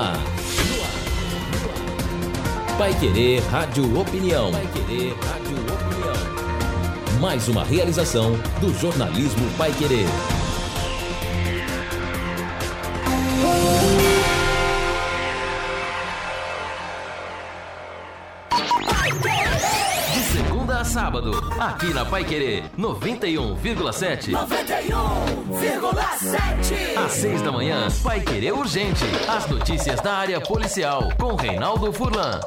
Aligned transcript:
ar. 0.00 0.16
Pai 2.78 2.94
Querer 2.98 3.40
Rádio 3.50 4.00
Opinião. 4.00 4.50
Pai 4.50 4.66
Querer 4.72 5.14
Rádio 5.14 5.56
Opinião. 5.74 7.20
Mais 7.20 7.48
uma 7.48 7.62
realização 7.62 8.32
do 8.60 8.72
jornalismo 8.72 9.46
Pai 9.58 9.70
Querer. 9.72 10.06
De 20.14 20.22
segunda 20.32 20.78
a 20.78 20.84
sábado, 20.84 21.32
aqui 21.60 21.92
na 21.92 22.06
Pai 22.06 22.24
Querer 22.24 22.64
91,7. 22.78 24.32
91,7. 25.50 26.96
Às 27.04 27.12
seis 27.12 27.42
da 27.42 27.50
manhã, 27.50 27.88
Pai 28.04 28.20
Querer 28.20 28.52
Urgente. 28.52 29.04
As 29.28 29.48
notícias 29.48 30.00
da 30.00 30.14
área 30.14 30.40
policial 30.40 31.08
com 31.18 31.34
Reinaldo 31.34 31.92
Furlan. 31.92 32.38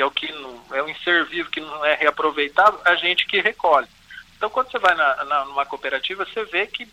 que 0.00 0.02
é 0.02 0.06
o 0.06 0.10
que 0.10 0.32
não, 0.32 0.62
é 0.72 0.82
o 0.82 0.88
inservível 0.88 1.50
que 1.50 1.60
não 1.60 1.84
é 1.84 1.94
reaproveitável, 1.94 2.80
a 2.86 2.94
gente 2.94 3.26
que 3.26 3.38
recolhe. 3.38 3.86
Então, 4.34 4.48
quando 4.48 4.70
você 4.70 4.78
vai 4.78 4.94
na, 4.94 5.24
na, 5.26 5.44
numa 5.44 5.66
cooperativa, 5.66 6.24
você 6.24 6.42
vê 6.46 6.66
que 6.66 6.88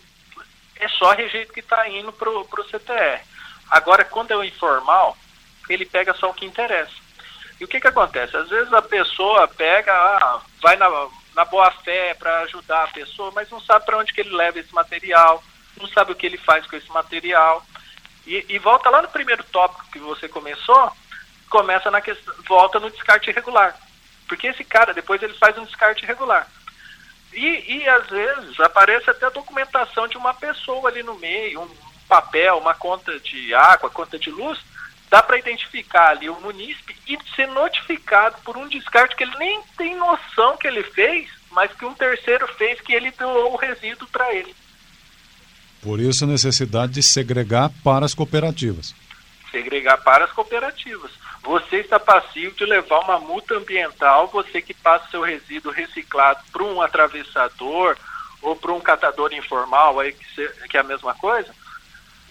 é 0.76 0.90
só 0.90 1.14
rejeito 1.14 1.54
que 1.54 1.62
está 1.62 1.88
indo 1.88 2.12
para 2.12 2.30
o 2.30 2.64
CTR. 2.66 3.22
Agora, 3.70 4.04
quando 4.04 4.32
é 4.32 4.36
o 4.36 4.44
informal, 4.44 5.18
ele 5.70 5.86
pega 5.86 6.14
só 6.16 6.30
o 6.30 6.34
que 6.34 6.46
interessa. 6.46 6.92
E 7.60 7.64
o 7.64 7.68
que, 7.68 7.80
que 7.80 7.88
acontece? 7.88 8.38
Às 8.38 8.50
vezes 8.50 8.72
a 8.72 8.82
pessoa 8.82 9.48
pega, 9.48 9.92
ah, 9.92 10.42
vai 10.62 10.76
na, 10.76 10.88
na 11.36 11.46
boa 11.46 11.72
fé 11.72 12.14
para 12.14 12.42
ajudar 12.42 12.84
a 12.84 12.88
pessoa, 12.88 13.32
mas 13.34 13.50
não 13.50 13.60
sabe 13.62 13.86
para 13.86 13.98
onde 13.98 14.14
que 14.14 14.22
ele 14.22 14.36
leva 14.36 14.60
esse 14.60 14.74
material, 14.74 15.44
não 15.80 15.88
sabe 15.88 16.12
o 16.12 16.16
que 16.16 16.26
ele 16.26 16.38
faz 16.38 16.66
com 16.68 16.76
esse 16.76 16.90
material. 16.92 17.66
E, 18.26 18.46
e 18.50 18.60
volta 18.60 18.90
lá 18.90 19.02
no 19.02 19.08
primeiro 19.08 19.44
tópico 19.46 19.90
que 19.92 20.00
você 20.00 20.28
começou, 20.28 20.92
começa 21.50 21.90
na 21.90 22.02
questão, 22.02 22.34
volta 22.48 22.80
no 22.80 22.92
descarte 22.92 23.30
irregular. 23.30 23.76
Porque 24.28 24.48
esse 24.48 24.64
cara, 24.64 24.94
depois 24.94 25.22
ele 25.24 25.34
faz 25.34 25.58
um 25.58 25.66
descarte 25.66 26.04
irregular. 26.04 26.48
E, 27.34 27.78
e 27.78 27.90
às 27.90 28.08
vezes 28.08 28.60
aparece 28.60 29.10
até 29.10 29.26
a 29.26 29.32
documentação 29.32 30.08
de 30.08 30.18
uma 30.18 30.34
pessoa 30.34 30.90
ali 30.90 31.04
no 31.04 31.16
meio, 31.16 31.62
um 31.62 31.78
papel, 32.08 32.58
uma 32.58 32.74
conta 32.74 33.20
de 33.20 33.54
água, 33.54 33.90
conta 33.90 34.18
de 34.18 34.30
luz, 34.30 34.60
dá 35.10 35.24
para 35.24 35.38
identificar 35.38 36.10
ali 36.10 36.30
o 36.30 36.40
munícipe 36.42 36.96
e 37.08 37.18
ser 37.36 37.48
notificado 37.48 38.38
por 38.44 38.58
um 38.58 38.68
descarte 38.68 39.16
que 39.16 39.24
ele 39.24 39.38
nem 39.38 39.62
tem 39.78 39.96
noção 39.96 40.58
que 40.58 40.68
ele 40.68 40.84
fez, 40.84 41.30
mas 41.52 41.72
que 41.74 41.86
um 41.86 41.94
terceiro 41.94 42.48
fez 42.56 42.80
que 42.82 42.94
ele 42.94 43.12
doou 43.12 43.54
o 43.54 43.58
resíduo 43.58 44.08
para 44.10 44.34
ele. 44.34 44.56
Por 45.82 46.00
isso 46.00 46.26
a 46.26 46.28
necessidade 46.28 46.94
de 46.94 47.04
segregar 47.04 47.70
para 47.84 48.06
as 48.06 48.14
cooperativas. 48.14 48.94
Segregar 49.52 49.98
para 49.98 50.26
as 50.26 50.32
cooperativas 50.32 51.12
você 51.48 51.78
está 51.78 51.98
passivo 51.98 52.54
de 52.56 52.66
levar 52.66 53.00
uma 53.00 53.20
multa 53.20 53.56
ambiental, 53.56 54.28
você 54.28 54.62
que 54.62 54.74
passa 54.74 55.10
seu 55.10 55.22
resíduo 55.22 55.72
reciclado 55.72 56.44
para 56.52 56.62
um 56.62 56.82
atravessador 56.82 57.96
ou 58.42 58.54
para 58.54 58.74
um 58.74 58.82
catador 58.82 59.34
informal, 59.34 59.98
aí 59.98 60.12
que, 60.12 60.78
é 60.78 60.80
a 60.80 60.84
mesma 60.84 61.16
coisa, 61.16 61.50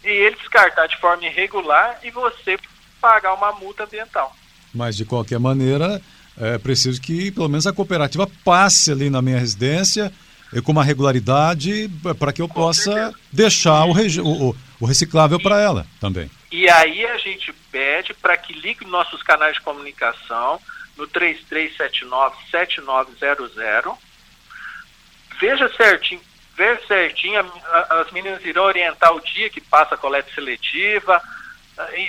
e 0.04 0.08
ele 0.08 0.36
descartar 0.36 0.86
de 0.86 0.98
forma 0.98 1.24
irregular 1.24 1.98
e 2.02 2.10
você 2.10 2.58
pagar 3.06 3.34
uma 3.34 3.52
multa 3.52 3.84
ambiental. 3.84 4.34
Mas, 4.74 4.96
de 4.96 5.04
qualquer 5.04 5.38
maneira, 5.38 6.02
é 6.36 6.58
preciso 6.58 7.00
que 7.00 7.30
pelo 7.30 7.48
menos 7.48 7.64
a 7.64 7.72
cooperativa 7.72 8.28
passe 8.44 8.90
ali 8.90 9.08
na 9.08 9.22
minha 9.22 9.38
residência 9.38 10.12
com 10.64 10.72
uma 10.72 10.82
regularidade 10.82 11.88
para 12.18 12.32
que 12.32 12.42
eu 12.42 12.48
Com 12.48 12.54
possa 12.54 12.92
certeza. 12.92 13.14
deixar 13.32 13.84
o, 13.84 13.92
o, 13.92 14.56
o 14.80 14.86
reciclável 14.86 15.40
para 15.40 15.60
ela 15.60 15.86
também. 16.00 16.28
E 16.50 16.68
aí 16.68 17.06
a 17.06 17.16
gente 17.18 17.52
pede 17.70 18.12
para 18.12 18.36
que 18.36 18.52
ligue 18.52 18.84
nossos 18.84 19.22
canais 19.22 19.54
de 19.54 19.60
comunicação 19.60 20.60
no 20.96 21.06
3379-7900. 21.06 23.96
Veja 25.40 25.70
certinho 25.76 26.20
ver 26.56 26.80
certinho, 26.88 27.44
as 27.90 28.10
meninas 28.10 28.44
irão 28.44 28.64
orientar 28.64 29.14
o 29.14 29.20
dia 29.20 29.50
que 29.50 29.60
passa 29.60 29.94
a 29.94 29.98
coleta 29.98 30.32
seletiva, 30.34 31.22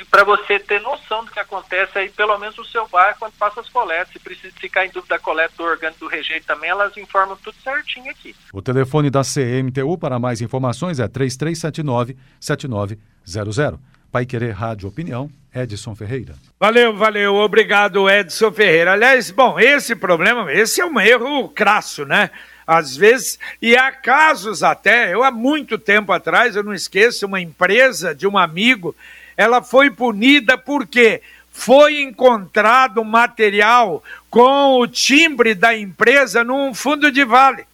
para 0.10 0.24
você 0.24 0.60
ter 0.60 0.82
noção 0.82 1.26
do 1.26 1.32
que 1.32 1.40
acontece 1.40 1.98
aí, 1.98 2.10
pelo 2.10 2.38
menos 2.38 2.56
no 2.56 2.66
seu 2.66 2.88
bairro, 2.88 3.18
quando 3.20 3.34
passa 3.34 3.60
as 3.60 3.68
coletas. 3.70 4.14
Se 4.14 4.20
precisa 4.20 4.54
ficar 4.60 4.86
em 4.86 4.90
dúvida 4.90 5.16
da 5.16 5.20
coleta 5.20 5.54
do 5.58 5.64
orgânico 5.64 6.00
do 6.00 6.08
rejeito 6.08 6.46
também, 6.46 6.70
elas 6.70 6.96
informam 6.96 7.36
tudo 7.38 7.58
certinho 7.62 8.10
aqui. 8.10 8.36
O 8.54 8.62
telefone 8.62 9.10
da 9.10 9.22
CMTU 9.24 9.98
para 9.98 10.20
mais 10.20 10.42
informações 10.42 11.00
é 11.00 11.08
3379-7900. 11.08 13.80
Pai 14.10 14.26
Querer 14.26 14.52
Rádio 14.52 14.88
Opinião, 14.88 15.30
Edson 15.54 15.94
Ferreira. 15.94 16.34
Valeu, 16.58 16.96
valeu, 16.96 17.36
obrigado, 17.36 18.10
Edson 18.10 18.52
Ferreira. 18.52 18.94
Aliás, 18.94 19.30
bom, 19.32 19.60
esse 19.60 19.96
problema, 19.96 20.52
esse 20.52 20.80
é 20.80 20.86
um 20.86 21.00
erro 21.00 21.50
crasso, 21.50 22.06
né? 22.06 22.30
Às 22.66 22.96
vezes, 22.96 23.38
e 23.62 23.78
há 23.78 23.92
casos 23.92 24.64
até, 24.64 25.14
eu 25.14 25.24
há 25.24 25.32
muito 25.32 25.78
tempo 25.78 26.12
atrás, 26.12 26.56
eu 26.56 26.64
não 26.64 26.74
esqueço, 26.74 27.26
uma 27.26 27.40
empresa 27.40 28.16
de 28.16 28.28
um 28.28 28.38
amigo 28.38 28.96
ela 29.38 29.62
foi 29.62 29.92
punida 29.92 30.58
porque 30.58 31.22
foi 31.52 32.02
encontrado 32.02 33.04
material 33.06 34.04
com 34.30 34.80
o 34.80 34.88
timbre 34.88 35.54
da 35.56 35.78
empresa 35.78 36.44
num 36.44 36.74
fundo 36.74 37.12
de 37.12 37.24
vale. 37.24 37.66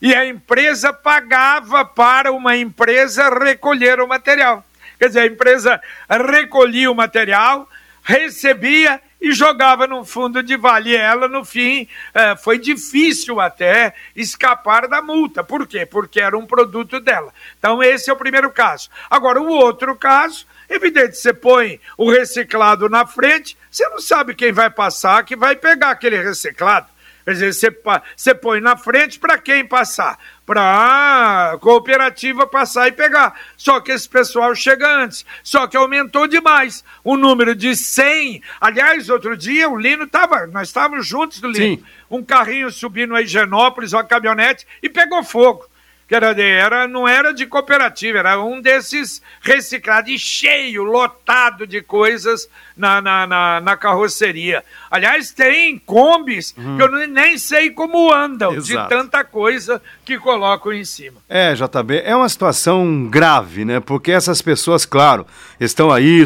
E 0.00 0.14
a 0.14 0.26
empresa 0.26 0.92
pagava 0.92 1.84
para 1.84 2.32
uma 2.32 2.56
empresa 2.56 3.30
recolher 3.30 4.00
o 4.00 4.08
material. 4.08 4.64
Quer 4.98 5.08
dizer, 5.08 5.20
a 5.20 5.26
empresa 5.26 5.80
recolhia 6.08 6.90
o 6.90 6.94
material, 6.94 7.68
recebia 8.02 9.00
e 9.20 9.32
jogava 9.32 9.86
no 9.86 10.04
fundo 10.04 10.42
de 10.42 10.56
vale. 10.56 10.90
E 10.90 10.96
ela, 10.96 11.28
no 11.28 11.44
fim, 11.44 11.86
eh, 12.12 12.36
foi 12.36 12.58
difícil 12.58 13.40
até 13.40 13.94
escapar 14.14 14.88
da 14.88 15.00
multa. 15.00 15.44
Por 15.44 15.66
quê? 15.66 15.86
Porque 15.86 16.20
era 16.20 16.36
um 16.36 16.46
produto 16.46 16.98
dela. 16.98 17.32
Então, 17.58 17.80
esse 17.80 18.10
é 18.10 18.12
o 18.12 18.16
primeiro 18.16 18.50
caso. 18.50 18.88
Agora, 19.08 19.40
o 19.40 19.48
outro 19.48 19.94
caso 19.94 20.44
Evidente, 20.72 21.18
você 21.18 21.34
põe 21.34 21.78
o 21.98 22.10
reciclado 22.10 22.88
na 22.88 23.06
frente, 23.06 23.58
você 23.70 23.86
não 23.90 24.00
sabe 24.00 24.34
quem 24.34 24.52
vai 24.52 24.70
passar 24.70 25.22
que 25.22 25.36
vai 25.36 25.54
pegar 25.54 25.90
aquele 25.90 26.16
reciclado. 26.16 26.86
Quer 27.26 27.32
dizer, 27.34 27.52
você, 27.52 27.80
você 28.16 28.34
põe 28.34 28.58
na 28.58 28.74
frente 28.76 29.18
para 29.18 29.38
quem 29.38 29.66
passar? 29.66 30.18
Para 30.46 31.52
a 31.52 31.58
cooperativa 31.58 32.46
passar 32.46 32.88
e 32.88 32.92
pegar. 32.92 33.38
Só 33.56 33.80
que 33.80 33.92
esse 33.92 34.08
pessoal 34.08 34.54
chega 34.54 35.04
antes. 35.04 35.24
Só 35.44 35.66
que 35.66 35.76
aumentou 35.76 36.26
demais 36.26 36.82
o 37.04 37.16
número 37.16 37.54
de 37.54 37.76
100. 37.76 38.42
Aliás, 38.60 39.08
outro 39.10 39.36
dia 39.36 39.68
o 39.68 39.78
Lino 39.78 40.04
estava, 40.04 40.46
nós 40.48 40.68
estávamos 40.68 41.06
juntos 41.06 41.38
do 41.38 41.48
Lino. 41.48 41.76
Sim. 41.76 41.84
Um 42.10 42.24
carrinho 42.24 42.72
subindo 42.72 43.14
a 43.14 43.22
Higienópolis, 43.22 43.92
uma 43.92 44.02
caminhonete, 44.02 44.66
e 44.82 44.88
pegou 44.88 45.22
fogo 45.22 45.70
era, 46.14 46.40
era 46.42 46.88
não 46.88 47.06
era 47.06 47.32
de 47.32 47.46
cooperativa, 47.46 48.18
era 48.18 48.42
um 48.42 48.60
desses 48.60 49.22
reciclados, 49.40 50.20
cheio, 50.20 50.82
lotado 50.82 51.66
de 51.66 51.80
coisas 51.80 52.48
na, 52.76 53.00
na, 53.00 53.26
na, 53.26 53.60
na 53.60 53.76
carroceria. 53.76 54.64
Aliás, 54.90 55.32
tem 55.32 55.78
combis 55.78 56.54
hum. 56.56 56.76
que 56.76 56.82
eu 56.82 57.08
nem 57.08 57.38
sei 57.38 57.70
como 57.70 58.12
andam, 58.12 58.54
Exato. 58.54 58.82
de 58.82 58.88
tanta 58.88 59.24
coisa 59.24 59.80
que 60.04 60.18
colocam 60.18 60.72
em 60.72 60.84
cima. 60.84 61.18
É, 61.28 61.54
JB, 61.54 62.02
é 62.04 62.14
uma 62.14 62.28
situação 62.28 63.08
grave, 63.08 63.64
né? 63.64 63.80
Porque 63.80 64.10
essas 64.10 64.42
pessoas, 64.42 64.84
claro, 64.84 65.26
estão 65.60 65.90
aí 65.90 66.24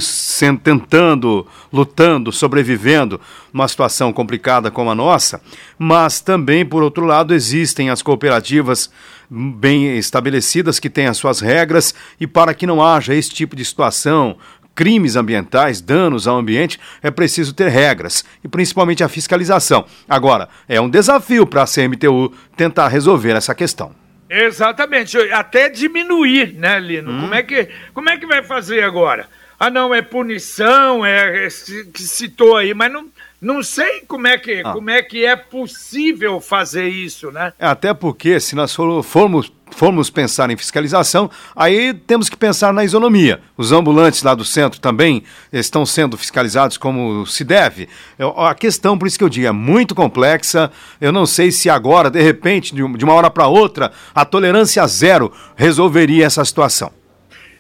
tentando, 0.63 1.47
lutando, 1.73 2.33
sobrevivendo 2.33 3.21
numa 3.53 3.69
situação 3.69 4.13
complicada 4.13 4.71
como 4.71 4.91
a 4.91 4.95
nossa, 4.95 5.41
mas 5.79 6.21
também, 6.21 6.65
por 6.65 6.83
outro 6.83 7.05
lado, 7.05 7.35
existem 7.35 7.91
as 7.91 8.03
cooperativas 8.03 8.91
bem 9.31 9.97
estabelecidas, 9.97 10.79
que 10.79 10.91
têm 10.91 11.07
as 11.07 11.17
suas 11.17 11.41
regras, 11.41 11.95
e 12.21 12.27
para 12.27 12.55
que 12.55 12.67
não 12.67 12.83
haja 12.83 13.15
esse 13.15 13.31
tipo 13.31 13.57
de 13.57 13.65
situação, 13.65 14.37
crimes 14.75 15.17
ambientais, 15.17 15.81
danos 15.81 16.29
ao 16.29 16.37
ambiente, 16.37 16.79
é 17.03 17.11
preciso 17.11 17.55
ter 17.55 17.69
regras, 17.69 18.25
e 18.45 18.49
principalmente 18.49 19.03
a 19.03 19.09
fiscalização. 19.09 19.87
Agora, 20.09 20.49
é 20.69 20.81
um 20.81 20.89
desafio 20.89 21.47
para 21.47 21.63
a 21.63 21.67
CMTU 21.67 22.33
tentar 22.57 22.89
resolver 22.89 23.33
essa 23.33 23.55
questão. 23.55 23.95
Exatamente, 24.29 25.17
até 25.33 25.69
diminuir, 25.69 26.53
né, 26.55 26.79
Lino? 26.79 27.11
Hum. 27.11 27.21
Como, 27.23 27.35
é 27.35 27.43
que, 27.43 27.69
como 27.95 28.11
é 28.11 28.17
que 28.19 28.27
vai 28.27 28.43
fazer 28.43 28.83
agora? 28.83 29.29
Ah, 29.59 29.71
não, 29.71 29.95
é 29.95 30.03
punição, 30.03 31.07
é, 31.07 31.47
é 31.47 31.49
que 31.93 32.03
citou 32.03 32.57
aí, 32.57 32.75
mas 32.75 32.93
não, 32.93 33.07
não 33.41 33.63
sei 33.63 34.01
como 34.09 34.27
é 34.27 34.39
que, 34.39 34.63
ah. 34.65 34.73
como 34.73 34.91
é, 34.91 35.03
que 35.03 35.25
é 35.25 35.37
possível 35.37 36.41
fazer 36.41 36.89
isso, 36.89 37.31
né? 37.31 37.53
É, 37.59 37.67
até 37.67 37.93
porque, 37.93 38.41
se 38.41 38.57
nós 38.57 38.75
formos, 38.75 39.53
formos 39.71 40.09
pensar 40.09 40.51
em 40.51 40.57
fiscalização, 40.57 41.31
aí 41.55 41.93
temos 41.93 42.29
que 42.31 42.37
pensar 42.37 42.73
na 42.73 42.85
isonomia. 42.85 43.41
Os 43.57 43.73
ambulantes 43.73 44.23
lá 44.23 44.35
do 44.35 44.45
centro 44.45 44.81
também 44.81 45.23
estão 45.53 45.85
sendo 45.85 46.17
fiscalizados 46.17 46.79
como 46.79 47.27
se 47.27 47.45
deve. 47.45 47.89
A 48.37 48.55
questão, 48.55 48.97
por 48.97 49.07
isso 49.07 49.19
que 49.19 49.25
eu 49.25 49.29
digo, 49.29 49.47
é 49.47 49.53
muito 49.53 49.95
complexa. 49.95 50.71
Eu 51.01 51.13
não 51.13 51.27
sei 51.27 51.53
se 51.53 51.69
agora, 51.69 52.11
de 52.11 52.23
repente, 52.23 52.75
de 52.75 53.05
uma 53.05 53.15
hora 53.15 53.31
para 53.31 53.47
outra, 53.47 53.93
a 54.15 54.25
tolerância 54.25 54.87
zero 54.87 55.31
resolveria 55.57 56.25
essa 56.25 56.45
situação. 56.45 56.91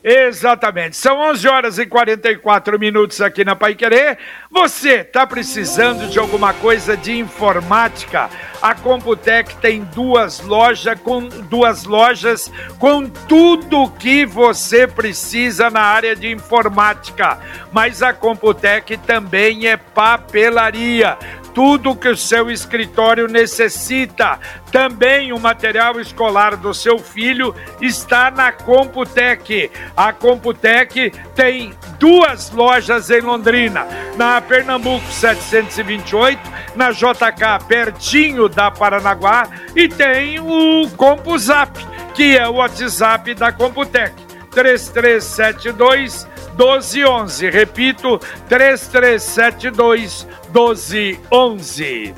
Exatamente. 0.08 0.96
São 0.96 1.18
11 1.18 1.48
horas 1.48 1.78
e 1.80 1.84
44 1.84 2.78
minutos 2.78 3.20
aqui 3.20 3.44
na 3.44 3.56
Pai 3.56 3.74
Querer. 3.74 4.16
Você 4.48 5.00
está 5.00 5.26
precisando 5.26 6.08
de 6.08 6.16
alguma 6.16 6.54
coisa 6.54 6.96
de 6.96 7.18
informática? 7.18 8.30
A 8.62 8.72
Computec 8.72 9.56
tem 9.56 9.82
duas 9.82 10.38
lojas 10.38 10.96
com 11.00 11.26
duas 11.26 11.82
lojas 11.82 12.52
com 12.78 13.08
tudo 13.08 13.90
que 13.98 14.24
você 14.24 14.86
precisa 14.86 15.70
na 15.70 15.82
área 15.82 16.14
de 16.14 16.30
informática. 16.30 17.40
Mas 17.72 18.00
a 18.00 18.12
Computec 18.12 18.96
também 18.98 19.66
é 19.66 19.76
papelaria 19.76 21.18
tudo 21.56 21.96
que 21.96 22.06
o 22.06 22.14
seu 22.14 22.50
escritório 22.50 23.26
necessita. 23.28 24.38
Também 24.70 25.32
o 25.32 25.40
material 25.40 25.98
escolar 25.98 26.54
do 26.54 26.74
seu 26.74 26.98
filho 26.98 27.54
está 27.80 28.30
na 28.30 28.52
Computec. 28.52 29.70
A 29.96 30.12
Computec 30.12 31.10
tem 31.34 31.72
duas 31.98 32.50
lojas 32.50 33.08
em 33.08 33.22
Londrina, 33.22 33.86
na 34.18 34.38
Pernambuco 34.38 35.10
728, 35.10 36.38
na 36.76 36.90
JK 36.90 37.64
pertinho 37.66 38.50
da 38.50 38.70
Paranaguá 38.70 39.48
e 39.74 39.88
tem 39.88 40.38
o 40.38 40.86
CompuZap, 40.94 41.72
que 42.12 42.36
é 42.36 42.46
o 42.46 42.56
WhatsApp 42.56 43.34
da 43.34 43.50
Computec. 43.50 44.12
3372 44.50 46.28
1211. 46.56 47.48
Repito, 47.48 48.18
3372 48.46 50.24
1211. 50.24 50.36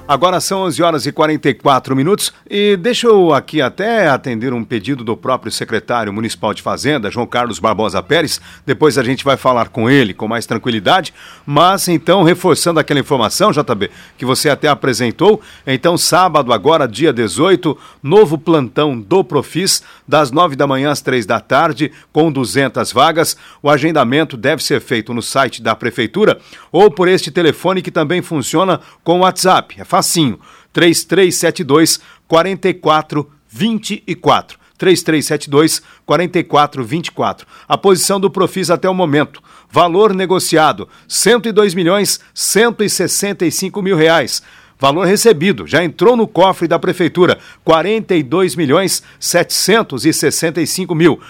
Agora 0.07 0.40
são 0.40 0.61
11 0.61 0.80
horas 0.80 1.07
e 1.07 1.11
44 1.11 1.97
minutos 1.97 2.33
e 2.49 2.76
deixa 2.76 3.09
eu 3.09 3.35
aqui 3.35 3.61
até 3.61 4.09
atender 4.09 4.52
um 4.52 4.62
pedido 4.62 5.02
do 5.02 5.16
próprio 5.16 5.50
secretário 5.50 6.12
municipal 6.12 6.54
de 6.54 6.62
Fazenda, 6.62 7.11
João 7.11 7.26
Carlos 7.26 7.59
Barbosa 7.59 8.00
Pérez. 8.00 8.40
Depois 8.64 8.97
a 8.97 9.02
gente 9.02 9.25
vai 9.25 9.37
falar 9.37 9.71
com 9.71 9.90
ele 9.90 10.14
com 10.14 10.28
mais 10.28 10.47
tranquilidade. 10.47 11.12
Mas 11.45 11.88
então, 11.88 12.23
reforçando 12.23 12.78
aquela 12.78 13.00
informação, 13.00 13.50
JB, 13.50 13.90
que 14.16 14.25
você 14.25 14.49
até 14.49 14.68
apresentou, 14.68 15.40
então 15.66 15.99
sábado 15.99 16.52
agora, 16.52 16.87
dia 16.87 17.12
18, 17.12 17.76
novo 18.00 18.38
plantão 18.38 19.00
do 19.00 19.25
Profis, 19.25 19.83
das 20.07 20.30
9 20.30 20.54
da 20.54 20.64
manhã 20.64 20.92
às 20.92 21.00
3 21.00 21.26
da 21.26 21.40
tarde, 21.40 21.90
com 22.12 22.30
200 22.30 22.92
vagas. 22.92 23.37
O 23.61 23.68
agendamento 23.68 24.37
deve 24.37 24.62
ser 24.62 24.80
feito 24.80 25.12
no 25.12 25.23
site 25.23 25.61
da 25.61 25.75
prefeitura 25.75 26.38
ou 26.71 26.88
por 26.88 27.09
este 27.09 27.33
telefone 27.33 27.83
que 27.83 27.90
também 27.90 28.23
funciona 28.29 28.81
com 29.03 29.19
o 29.19 29.23
WhatsApp. 29.23 29.81
É 29.81 29.85
facinho. 29.85 30.39
3372 30.73 31.99
4424. 32.29 34.59
3372 34.79 35.83
4424. 36.07 37.47
A 37.67 37.77
posição 37.77 38.21
do 38.21 38.31
Profis 38.31 38.71
até 38.71 38.89
o 38.89 38.95
momento. 38.95 39.43
Valor 39.71 40.15
negociado: 40.15 40.89
102 41.09 41.75
milhões 41.75 42.21
165 42.33 43.83
mil 43.83 43.97
reais. 43.97 44.41
Valor 44.81 45.09
recebido, 45.09 45.67
já 45.67 45.83
entrou 45.83 46.17
no 46.17 46.29
cofre 46.29 46.69
da 46.69 46.79
prefeitura, 46.79 47.41
42 47.65 48.55
milhões 48.55 49.03
765 49.19 50.95
mil. 50.95 51.21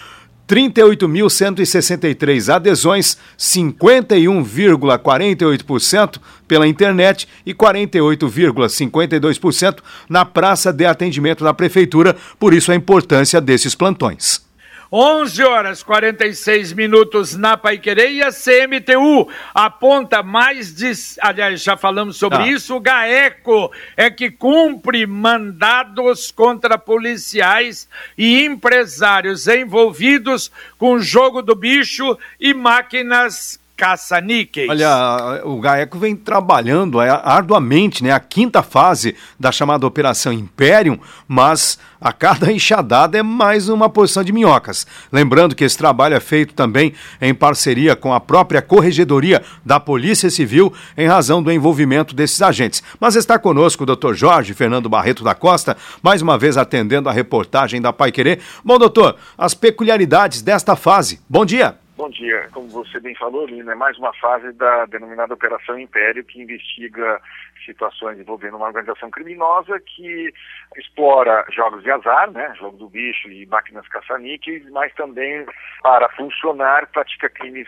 38.163 0.49 2.53
adesões, 2.53 3.17
51,48% 3.39 6.19
pela 6.49 6.67
internet 6.67 7.29
e 7.45 7.53
48,52% 7.53 9.81
na 10.09 10.25
praça 10.25 10.73
de 10.73 10.87
atendimento 10.87 11.45
da 11.45 11.53
prefeitura, 11.53 12.17
por 12.39 12.55
isso 12.55 12.73
a 12.73 12.75
importância 12.75 13.43
desses 13.43 13.75
plantões. 13.75 14.48
11 14.91 15.45
horas 15.45 15.83
46 15.83 16.73
minutos 16.73 17.37
na 17.37 17.57
Paiquerê 17.57 18.13
e 18.13 18.23
a 18.23 18.31
CMTU 18.31 19.29
aponta 19.55 20.23
mais 20.23 20.75
de. 20.75 20.91
Aliás, 21.21 21.63
já 21.63 21.77
falamos 21.77 22.17
sobre 22.17 22.39
ah. 22.39 22.47
isso. 22.47 22.77
O 22.77 22.81
GAECO 22.81 23.71
é 23.97 24.11
que 24.11 24.31
cumpre 24.31 25.07
mandados 25.07 26.31
contra 26.31 26.79
policiais 26.79 27.89
e 28.17 28.45
empresários 28.45 29.47
envolvidos 29.47 30.51
com 30.79 30.99
jogo 30.99 31.43
do 31.43 31.55
bicho 31.55 32.19
e 32.41 32.55
máquinas 32.55 33.61
caça-níqueis. 33.79 34.69
Olha, 34.69 35.41
o 35.45 35.61
GAECO 35.61 36.01
vem 36.01 36.17
trabalhando 36.17 37.01
é, 37.01 37.09
arduamente, 37.09 38.03
né? 38.03 38.11
A 38.11 38.19
quinta 38.19 38.61
fase 38.61 39.15
da 39.39 39.53
chamada 39.53 39.87
Operação 39.87 40.33
Imperium, 40.33 40.99
mas 41.29 41.79
a 42.01 42.13
cada 42.13 42.51
enxadada 42.53 43.17
é 43.17 43.23
mais 43.23 43.69
uma 43.69 43.89
porção 43.89 44.25
de 44.25 44.33
minhocas. 44.33 44.85
Lembrando 45.13 45.55
que 45.55 45.63
esse 45.63 45.79
trabalho 45.79 46.17
é 46.17 46.21
feito 46.21 46.55
também 46.55 46.93
em 47.21 47.33
parceria 47.33 47.95
com 47.95 48.13
a 48.13 48.19
própria 48.19 48.61
Corregedoria 48.61 49.43
da 49.65 49.79
Polícia 49.79 50.29
Civil, 50.29 50.73
em 50.97 51.07
razão 51.07 51.41
do 51.41 51.53
envolvimento 51.53 52.17
desses 52.17 52.43
agentes. 52.43 52.83
Mas 52.99 53.15
está 53.15 53.39
conosco 53.39 53.85
o 53.85 53.87
doutor 53.87 54.17
Jorge 54.17 54.55
Fernando 54.55 54.89
Barreto 54.89 55.23
da 55.23 55.37
Costa, 55.37 55.77
mais 56.03 56.21
uma 56.21 56.37
vez 56.37 56.57
atendendo 56.57 57.09
a 57.09 57.13
reportagem 57.13 57.81
da 57.81 57.93
Pai 57.93 58.11
Querer. 58.11 58.41
Bom, 58.65 58.77
doutor, 58.77 59.15
as 59.37 59.55
peculiaridades 59.55 60.43
desta 60.43 60.75
fase. 60.75 61.21
Bom 61.29 61.45
dia. 61.45 61.77
Bom 61.99 62.11
dia. 62.11 62.49
Como 62.53 62.69
você 62.69 63.01
bem 63.01 63.13
falou, 63.17 63.45
Lina, 63.45 63.73
é 63.73 63.75
mais 63.75 63.99
uma 63.99 64.13
fase 64.13 64.53
da 64.53 64.87
denominada 64.87 65.35
Operação 65.35 65.77
Império, 65.77 66.25
que 66.25 66.41
investiga 66.41 67.21
situações 67.67 68.21
envolvendo 68.21 68.57
uma 68.57 68.69
organização 68.69 69.11
criminosa 69.11 69.81
que 69.81 70.33
explora 70.77 71.45
jogos 71.51 71.83
de 71.83 71.91
azar, 71.91 72.31
né, 72.31 72.55
jogo 72.57 72.77
do 72.77 72.89
bicho 72.89 73.29
e 73.29 73.45
máquinas 73.47 73.89
caça-níqueis, 73.89 74.65
mas 74.71 74.95
também, 74.95 75.45
para 75.83 76.09
funcionar, 76.11 76.87
pratica 76.87 77.29
crimes 77.29 77.67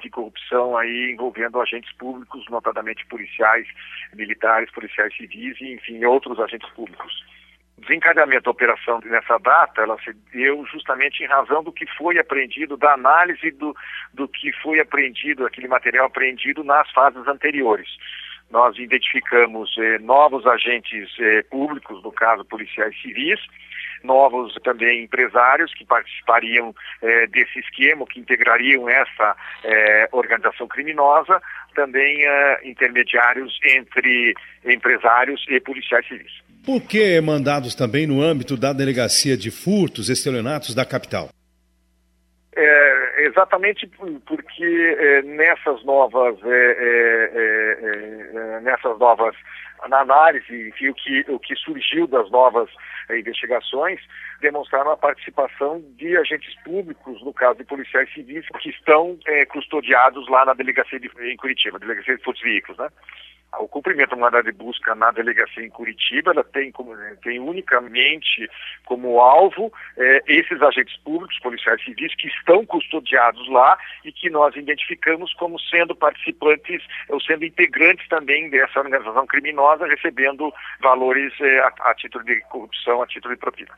de 0.00 0.10
corrupção 0.10 0.76
aí 0.76 1.10
envolvendo 1.10 1.60
agentes 1.60 1.92
públicos, 1.94 2.44
notadamente 2.48 3.04
policiais, 3.06 3.66
militares, 4.14 4.70
policiais 4.70 5.12
civis 5.16 5.60
e, 5.60 5.74
enfim, 5.74 6.04
outros 6.04 6.38
agentes 6.38 6.70
públicos 6.70 7.12
desencadeamento 7.78 8.44
da 8.44 8.50
operação 8.50 9.00
nessa 9.04 9.38
data, 9.38 9.82
ela 9.82 9.96
se 10.02 10.12
deu 10.32 10.64
justamente 10.66 11.22
em 11.22 11.26
razão 11.26 11.62
do 11.62 11.72
que 11.72 11.86
foi 11.96 12.18
apreendido, 12.18 12.76
da 12.76 12.94
análise 12.94 13.50
do, 13.52 13.74
do 14.14 14.26
que 14.28 14.52
foi 14.62 14.80
apreendido, 14.80 15.44
aquele 15.44 15.68
material 15.68 16.06
apreendido 16.06 16.64
nas 16.64 16.90
fases 16.92 17.26
anteriores. 17.28 17.88
Nós 18.50 18.78
identificamos 18.78 19.74
eh, 19.76 19.98
novos 19.98 20.46
agentes 20.46 21.10
eh, 21.18 21.42
públicos, 21.50 22.02
no 22.02 22.12
caso 22.12 22.44
policiais 22.44 22.96
civis, 23.02 23.40
novos 24.02 24.54
também 24.62 25.04
empresários 25.04 25.74
que 25.74 25.84
participariam 25.84 26.74
eh, 27.02 27.26
desse 27.26 27.58
esquema, 27.58 28.06
que 28.06 28.20
integrariam 28.20 28.88
essa 28.88 29.36
eh, 29.64 30.08
organização 30.12 30.68
criminosa, 30.68 31.42
também 31.74 32.24
eh, 32.24 32.60
intermediários 32.64 33.58
entre 33.64 34.34
empresários 34.64 35.44
e 35.48 35.60
policiais 35.60 36.06
civis. 36.06 36.45
Por 36.66 36.82
que 36.82 37.20
mandados 37.20 37.76
também 37.76 38.08
no 38.08 38.20
âmbito 38.20 38.56
da 38.56 38.72
Delegacia 38.72 39.36
de 39.36 39.52
Furtos, 39.52 40.10
Estelionatos 40.10 40.74
da 40.74 40.84
capital? 40.84 41.28
É, 42.56 43.24
exatamente 43.24 43.88
porque 44.26 44.96
é, 44.98 45.22
nessas 45.22 45.84
novas 45.84 46.36
é, 46.42 46.48
é, 46.48 47.30
é, 47.32 48.56
é, 48.56 48.60
nessas 48.62 48.98
novas 48.98 49.36
na 49.88 50.00
análise 50.00 50.68
enfim, 50.68 50.88
o 50.88 50.94
que 50.94 51.24
o 51.28 51.38
que 51.38 51.54
surgiu 51.54 52.08
das 52.08 52.28
novas 52.32 52.68
investigações 53.10 54.00
demonstraram 54.40 54.90
a 54.90 54.96
participação 54.96 55.82
de 55.96 56.16
agentes 56.16 56.54
públicos 56.62 57.22
no 57.22 57.32
caso 57.32 57.58
de 57.58 57.64
policiais 57.64 58.12
civis 58.12 58.44
que 58.60 58.70
estão 58.70 59.18
custodiados 59.50 60.28
lá 60.28 60.44
na 60.44 60.54
delegacia 60.54 60.98
de, 61.00 61.10
em 61.20 61.36
Curitiba 61.36 61.78
delegacia 61.78 62.16
de 62.16 62.22
furtos 62.22 62.42
veículos 62.42 62.78
né 62.78 62.88
o 63.58 63.68
cumprimento 63.68 64.10
do 64.10 64.18
mandado 64.18 64.44
de 64.44 64.52
busca 64.52 64.94
na 64.94 65.10
delegacia 65.10 65.64
em 65.64 65.70
Curitiba, 65.70 66.32
ela 66.32 66.44
tem, 66.44 66.70
como, 66.72 66.94
tem 67.22 67.38
unicamente 67.38 68.48
como 68.84 69.20
alvo 69.20 69.72
eh, 69.96 70.22
esses 70.26 70.60
agentes 70.60 70.96
públicos, 70.98 71.38
policiais 71.40 71.82
civis, 71.82 72.14
que 72.16 72.28
estão 72.28 72.66
custodiados 72.66 73.48
lá 73.48 73.78
e 74.04 74.12
que 74.12 74.28
nós 74.28 74.54
identificamos 74.56 75.32
como 75.34 75.58
sendo 75.58 75.94
participantes 75.94 76.82
ou 77.08 77.20
sendo 77.20 77.44
integrantes 77.44 78.06
também 78.08 78.50
dessa 78.50 78.80
organização 78.80 79.26
criminosa, 79.26 79.86
recebendo 79.86 80.52
valores 80.80 81.32
eh, 81.40 81.58
a, 81.60 81.90
a 81.90 81.94
título 81.94 82.24
de 82.24 82.40
corrupção, 82.42 83.02
a 83.02 83.06
título 83.06 83.34
de 83.34 83.40
propina. 83.40 83.72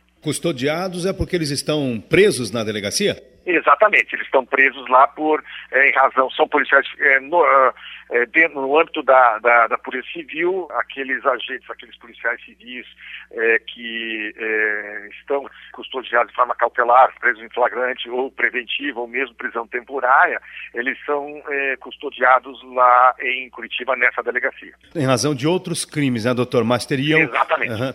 Custodiados 0.48 1.04
é 1.04 1.12
porque 1.12 1.36
eles 1.36 1.50
estão 1.50 2.02
presos 2.08 2.50
na 2.50 2.64
delegacia? 2.64 3.22
Exatamente, 3.48 4.14
eles 4.14 4.26
estão 4.26 4.44
presos 4.44 4.86
lá 4.90 5.06
por, 5.06 5.42
é, 5.72 5.88
em 5.88 5.92
razão, 5.94 6.30
são 6.32 6.46
policiais 6.46 6.86
é, 6.98 7.18
no, 7.18 7.42
é, 8.10 8.26
dentro, 8.26 8.60
no 8.60 8.78
âmbito 8.78 9.02
da, 9.02 9.38
da, 9.38 9.66
da, 9.68 9.78
Polícia 9.78 10.12
Civil, 10.12 10.68
aqueles 10.72 11.24
agentes, 11.24 11.68
aqueles 11.70 11.96
policiais 11.96 12.38
civis 12.44 12.86
que 13.74 14.34
estão 15.20 15.46
custodiados 15.72 16.30
de 16.30 16.36
forma 16.36 16.54
cautelar, 16.54 17.12
presos 17.20 17.42
em 17.42 17.48
flagrante 17.50 18.08
ou 18.08 18.30
preventiva, 18.30 19.00
ou 19.00 19.06
mesmo 19.06 19.34
prisão 19.34 19.66
temporária, 19.66 20.40
eles 20.74 20.98
são 21.04 21.42
custodiados 21.80 22.58
lá 22.74 23.14
em 23.20 23.50
Curitiba, 23.50 23.94
nessa 23.96 24.22
delegacia. 24.22 24.72
Em 24.94 25.06
razão 25.06 25.34
de 25.34 25.46
outros 25.46 25.84
crimes, 25.84 26.24
né, 26.24 26.32
doutor? 26.32 26.64
Mas 26.64 26.86
teriam, 26.86 27.20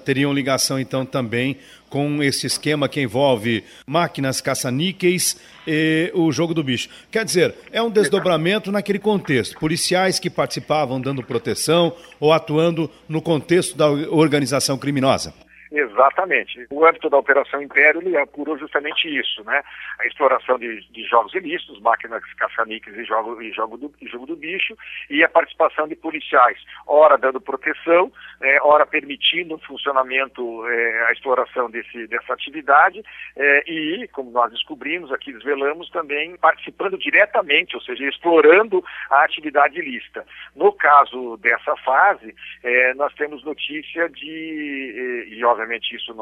teriam 0.06 0.32
ligação, 0.32 0.80
então, 0.80 1.04
também 1.04 1.58
com 1.94 2.24
esse 2.24 2.48
esquema 2.48 2.90
que 2.90 3.00
envolve 3.00 3.64
máquinas 3.86 4.42
caça-níqueis 4.42 5.40
e 5.68 6.12
o 6.14 6.32
jogo 6.32 6.54
do 6.54 6.64
bicho. 6.64 6.90
Quer 7.12 7.26
dizer, 7.26 7.56
é 7.72 7.82
um 7.82 7.90
desdobramento 7.90 8.72
naquele 8.72 9.00
contexto. 9.00 9.58
Policiais 9.58 10.20
que 10.20 10.30
participavam 10.30 11.00
dando 11.00 11.24
proteção 11.24 11.94
ou 12.20 12.34
atuando 12.34 12.90
no 13.08 13.22
contexto 13.22 13.78
da 13.78 13.90
organização 13.90 14.78
criminosa. 14.78 15.34
Exatamente. 15.74 16.68
O 16.70 16.86
âmbito 16.86 17.10
da 17.10 17.18
Operação 17.18 17.60
Império 17.60 18.00
ele 18.00 18.16
apurou 18.16 18.56
justamente 18.60 19.08
isso, 19.08 19.44
né? 19.44 19.64
A 20.00 20.06
exploração 20.06 20.60
de, 20.60 20.82
de 20.92 21.04
jogos 21.06 21.34
ilícitos, 21.34 21.82
máquinas 21.82 22.22
caça-níqueis 22.36 22.96
e 22.96 23.04
jogo, 23.04 23.42
e, 23.42 23.52
jogo 23.52 23.78
do, 23.78 23.92
e 24.00 24.08
jogo 24.08 24.28
do 24.28 24.36
bicho, 24.36 24.78
e 25.10 25.24
a 25.24 25.30
participação 25.30 25.88
de 25.88 25.96
policiais, 25.96 26.60
ora 26.86 27.18
dando 27.18 27.42
proteção, 27.42 28.12
é, 28.40 28.60
ora 28.62 28.86
permitindo 28.86 29.56
o 29.56 29.60
funcionamento, 29.60 30.64
é, 30.68 31.06
a 31.08 31.12
exploração 31.12 31.72
desse, 31.72 32.06
dessa 32.06 32.34
atividade, 32.34 33.04
é, 33.36 33.64
e, 33.72 34.08
como 34.10 34.30
nós 34.30 34.52
descobrimos 34.52 35.12
aqui, 35.12 35.34
desvelamos 35.34 35.90
também, 35.90 36.38
participando 36.38 37.00
diretamente, 37.00 37.76
ou 37.76 37.82
seja, 37.82 38.08
explorando 38.08 38.84
a 39.10 39.24
atividade 39.24 39.80
ilícita. 39.80 40.24
No 40.56 40.72
caso 40.72 41.36
dessa 41.38 41.76
fase, 41.78 42.36
é, 42.64 42.94
nós 42.94 43.12
temos 43.16 43.44
notícia 43.44 44.08
de, 44.10 44.24
e, 44.24 45.40
e 45.40 45.44
obviamente 45.64 45.96
isso 45.96 46.14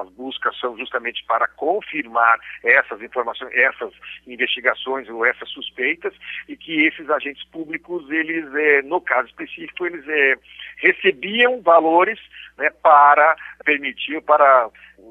as 0.00 0.08
buscas 0.10 0.58
são 0.58 0.76
justamente 0.78 1.24
para 1.26 1.46
confirmar 1.48 2.38
essas 2.62 3.02
informações, 3.02 3.52
essas 3.52 3.92
investigações 4.26 5.08
ou 5.08 5.26
essas 5.26 5.48
suspeitas 5.50 6.14
e 6.48 6.56
que 6.56 6.86
esses 6.86 7.08
agentes 7.10 7.44
públicos 7.50 8.08
eles 8.10 8.46
é, 8.54 8.82
no 8.82 9.00
caso 9.00 9.28
específico 9.28 9.86
eles 9.86 10.06
é, 10.08 10.34
recebiam 10.78 11.60
valores 11.60 12.18
né, 12.56 12.70
para 12.82 13.36
permitir 13.64 14.20
para 14.22 14.70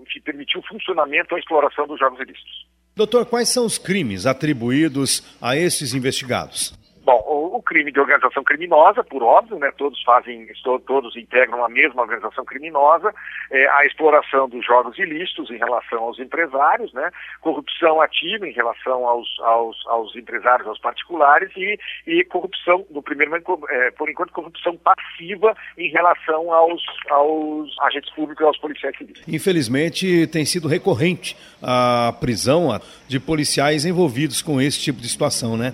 que 0.09 0.57
o 0.57 0.63
funcionamento 0.63 1.33
ou 1.33 1.37
a 1.37 1.39
exploração 1.39 1.85
dos 1.87 1.99
jogos 1.99 2.19
ilícitos. 2.19 2.67
Doutor, 2.95 3.25
quais 3.25 3.49
são 3.49 3.65
os 3.65 3.77
crimes 3.77 4.25
atribuídos 4.25 5.37
a 5.41 5.55
esses 5.55 5.93
investigados? 5.93 6.80
Bom, 7.03 7.19
o, 7.55 7.61
crime 7.63 7.91
de 7.91 7.99
organização 7.99 8.43
criminosa, 8.43 9.03
por 9.03 9.23
óbvio, 9.23 9.57
né, 9.57 9.71
todos 9.75 10.01
fazem, 10.03 10.47
todos 10.85 11.15
integram 11.15 11.63
a 11.65 11.69
mesma 11.69 12.01
organização 12.01 12.45
criminosa, 12.45 13.13
é, 13.49 13.67
a 13.69 13.85
exploração 13.85 14.47
dos 14.47 14.65
jogos 14.65 14.97
ilícitos 14.99 15.49
em 15.49 15.57
relação 15.57 16.03
aos 16.03 16.19
empresários, 16.19 16.93
né, 16.93 17.09
corrupção 17.39 18.01
ativa 18.01 18.47
em 18.47 18.51
relação 18.51 19.07
aos, 19.07 19.27
aos, 19.39 19.77
aos 19.87 20.15
empresários, 20.15 20.67
aos 20.67 20.79
particulares 20.79 21.49
e, 21.55 21.79
e 22.05 22.23
corrupção, 22.25 22.85
no 22.91 23.01
primeiro 23.01 23.31
momento, 23.31 23.59
é, 23.69 23.91
por 23.91 24.09
enquanto, 24.09 24.31
corrupção 24.31 24.77
passiva 24.77 25.55
em 25.77 25.89
relação 25.89 26.53
aos, 26.53 26.83
aos 27.09 27.75
agentes 27.81 28.13
públicos 28.13 28.43
e 28.43 28.47
aos 28.47 28.57
policiais 28.57 28.95
civis. 28.97 29.21
Infelizmente, 29.27 30.27
tem 30.27 30.45
sido 30.45 30.67
recorrente 30.67 31.35
a 31.63 32.13
prisão 32.19 32.79
de 33.07 33.19
policiais 33.19 33.85
envolvidos 33.85 34.41
com 34.41 34.61
esse 34.61 34.79
tipo 34.79 34.99
de 34.99 35.09
situação, 35.09 35.57
né? 35.57 35.73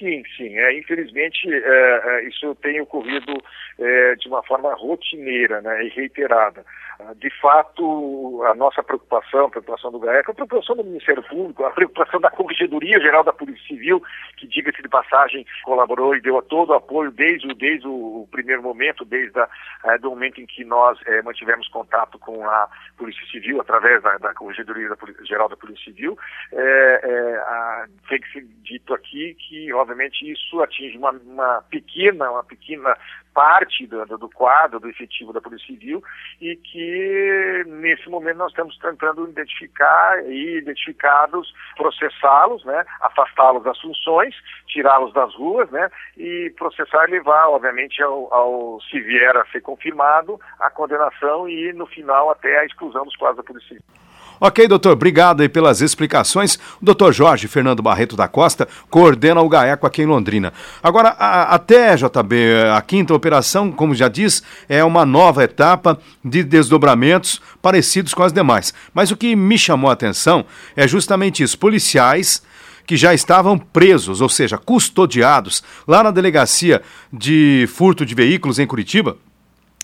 Sim, 0.00 0.22
sim. 0.34 0.56
É, 0.56 0.78
infelizmente, 0.78 1.46
é, 1.46 2.00
é, 2.04 2.24
isso 2.26 2.54
tem 2.56 2.80
ocorrido 2.80 3.34
é, 3.80 4.14
de 4.16 4.28
uma 4.28 4.42
forma 4.42 4.72
rotineira 4.74 5.60
né, 5.62 5.84
e 5.84 5.88
reiterada. 5.88 6.64
Ah, 7.00 7.14
de 7.14 7.30
fato, 7.40 8.42
a 8.44 8.54
nossa 8.54 8.82
preocupação, 8.82 9.46
a 9.46 9.50
preocupação 9.50 9.90
do 9.90 9.98
GAEC, 9.98 10.30
a 10.30 10.34
preocupação 10.34 10.76
do 10.76 10.84
Ministério 10.84 11.22
Público, 11.22 11.64
a 11.64 11.70
preocupação 11.70 12.20
da 12.20 12.30
Corregedoria 12.30 13.00
Geral 13.00 13.24
da 13.24 13.32
Polícia 13.32 13.66
Civil, 13.66 14.02
que, 14.36 14.46
diga-se 14.46 14.82
de 14.82 14.88
passagem, 14.88 15.46
colaborou 15.64 16.14
e 16.14 16.20
deu 16.20 16.40
todo 16.42 16.70
o 16.70 16.74
apoio 16.74 17.10
desde, 17.10 17.52
desde 17.54 17.88
o 17.88 18.28
primeiro 18.30 18.62
momento, 18.62 19.04
desde 19.04 19.38
a, 19.40 19.48
é, 19.84 19.98
do 19.98 20.10
momento 20.10 20.40
em 20.40 20.46
que 20.46 20.64
nós 20.64 20.98
é, 21.06 21.22
mantivemos 21.22 21.68
contato 21.68 22.18
com 22.18 22.46
a 22.46 22.68
Polícia 22.98 23.26
Civil, 23.30 23.60
através 23.60 24.02
da, 24.02 24.18
da 24.18 24.34
Corregedoria 24.34 24.90
Geral 25.24 25.48
da 25.48 25.56
Polícia 25.56 25.84
Civil. 25.84 26.18
É, 26.52 27.36
a, 27.46 27.86
tem 28.08 28.20
que 28.20 28.32
ser 28.32 28.46
dito 28.62 28.92
aqui 28.92 29.34
que, 29.34 29.72
obviamente, 29.72 30.30
isso 30.30 30.60
atinge 30.60 30.98
uma, 30.98 31.12
uma 31.12 31.62
pequena, 31.70 32.30
uma 32.30 32.44
pequena 32.44 32.94
parte 33.34 33.86
do, 33.86 34.04
do, 34.18 34.28
quadro, 34.28 34.80
do 34.80 34.88
efetivo 34.88 35.32
da 35.32 35.40
Polícia 35.40 35.66
Civil 35.66 36.02
e 36.40 36.56
que 36.56 37.64
nesse 37.66 38.08
momento 38.08 38.38
nós 38.38 38.50
estamos 38.50 38.76
tentando 38.78 39.28
identificar 39.28 40.24
e 40.26 40.58
identificados, 40.58 41.52
processá-los, 41.76 42.64
né, 42.64 42.84
afastá-los 43.00 43.62
das 43.62 43.80
funções, 43.80 44.34
tirá-los 44.66 45.12
das 45.12 45.34
ruas, 45.34 45.70
né, 45.70 45.90
e 46.16 46.52
processar 46.56 47.08
e 47.08 47.12
levar, 47.12 47.48
obviamente, 47.48 48.02
ao, 48.02 48.32
ao, 48.32 48.80
se 48.82 49.00
vier 49.00 49.36
a 49.36 49.44
ser 49.46 49.60
confirmado, 49.60 50.40
a 50.58 50.70
condenação 50.70 51.48
e 51.48 51.72
no 51.72 51.86
final 51.86 52.30
até 52.30 52.58
a 52.58 52.64
exclusão 52.64 53.04
dos 53.04 53.16
quadros 53.16 53.38
da 53.38 53.44
Polícia 53.44 53.68
Civil. 53.68 54.09
Ok, 54.42 54.66
doutor, 54.66 54.92
obrigado 54.92 55.42
aí 55.42 55.50
pelas 55.50 55.82
explicações. 55.82 56.58
O 56.80 56.84
doutor 56.84 57.12
Jorge 57.12 57.46
Fernando 57.46 57.82
Barreto 57.82 58.16
da 58.16 58.26
Costa 58.26 58.66
coordena 58.88 59.42
o 59.42 59.48
GAECO 59.50 59.86
aqui 59.86 60.00
em 60.00 60.06
Londrina. 60.06 60.50
Agora, 60.82 61.10
a, 61.10 61.54
até, 61.54 61.94
JB, 61.94 62.70
a 62.74 62.80
quinta 62.80 63.12
operação, 63.12 63.70
como 63.70 63.94
já 63.94 64.08
diz, 64.08 64.42
é 64.66 64.82
uma 64.82 65.04
nova 65.04 65.44
etapa 65.44 66.00
de 66.24 66.42
desdobramentos 66.42 67.38
parecidos 67.60 68.14
com 68.14 68.22
as 68.22 68.32
demais. 68.32 68.72
Mas 68.94 69.10
o 69.10 69.16
que 69.16 69.36
me 69.36 69.58
chamou 69.58 69.90
a 69.90 69.92
atenção 69.92 70.46
é 70.74 70.88
justamente 70.88 71.42
isso: 71.42 71.58
policiais 71.58 72.42
que 72.86 72.96
já 72.96 73.12
estavam 73.12 73.58
presos, 73.58 74.22
ou 74.22 74.28
seja, 74.30 74.56
custodiados, 74.56 75.62
lá 75.86 76.02
na 76.02 76.10
delegacia 76.10 76.80
de 77.12 77.68
furto 77.74 78.06
de 78.06 78.14
veículos 78.14 78.58
em 78.58 78.66
Curitiba, 78.66 79.18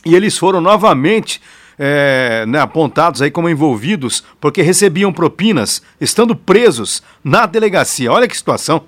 e 0.04 0.14
eles 0.14 0.38
foram 0.38 0.62
novamente 0.62 1.42
é, 1.78 2.44
né, 2.46 2.60
apontados 2.60 3.22
aí 3.22 3.30
como 3.30 3.48
envolvidos 3.48 4.24
porque 4.40 4.62
recebiam 4.62 5.12
propinas 5.12 5.82
estando 6.00 6.34
presos 6.34 7.02
na 7.22 7.46
delegacia. 7.46 8.12
Olha 8.12 8.28
que 8.28 8.36
situação. 8.36 8.84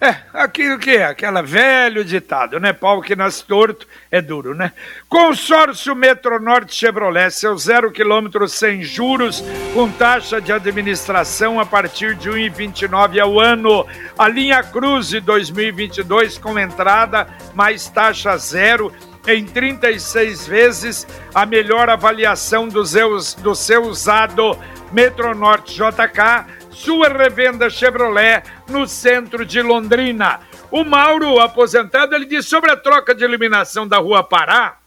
É, 0.00 0.14
aquilo 0.32 0.78
que 0.78 0.90
é, 0.90 1.06
aquela 1.06 1.42
velho 1.42 2.04
ditado, 2.04 2.60
né? 2.60 2.72
Pau 2.72 3.02
que 3.02 3.16
nasce 3.16 3.44
torto 3.44 3.84
é 4.12 4.22
duro, 4.22 4.54
né? 4.54 4.70
Consórcio 5.08 5.92
Metronorte 5.96 6.72
Chevrolet, 6.72 7.32
seu 7.32 7.58
zero 7.58 7.90
quilômetro 7.90 8.46
sem 8.46 8.80
juros, 8.80 9.42
com 9.74 9.90
taxa 9.90 10.40
de 10.40 10.52
administração 10.52 11.58
a 11.58 11.66
partir 11.66 12.14
de 12.14 12.30
1,29 12.30 13.18
ao 13.18 13.40
ano. 13.40 13.84
A 14.16 14.28
linha 14.28 14.62
Cruze 14.62 15.18
2022 15.18 16.38
com 16.38 16.56
entrada 16.56 17.26
mais 17.52 17.88
taxa 17.88 18.36
zero 18.36 18.92
em 19.28 19.44
36 19.44 20.46
vezes 20.46 21.06
a 21.34 21.44
melhor 21.44 21.90
avaliação 21.90 22.66
do 22.68 22.84
seu, 22.86 23.16
do 23.38 23.54
seu 23.54 23.82
usado 23.82 24.58
Metronorte 24.90 25.74
JK, 25.74 26.46
sua 26.70 27.08
revenda 27.08 27.68
Chevrolet 27.68 28.42
no 28.68 28.86
centro 28.86 29.44
de 29.44 29.60
Londrina. 29.60 30.40
O 30.70 30.82
Mauro, 30.82 31.40
aposentado, 31.40 32.14
ele 32.14 32.24
diz 32.24 32.46
sobre 32.46 32.70
a 32.70 32.76
troca 32.76 33.14
de 33.14 33.24
iluminação 33.24 33.86
da 33.86 33.98
Rua 33.98 34.22
Pará. 34.22 34.78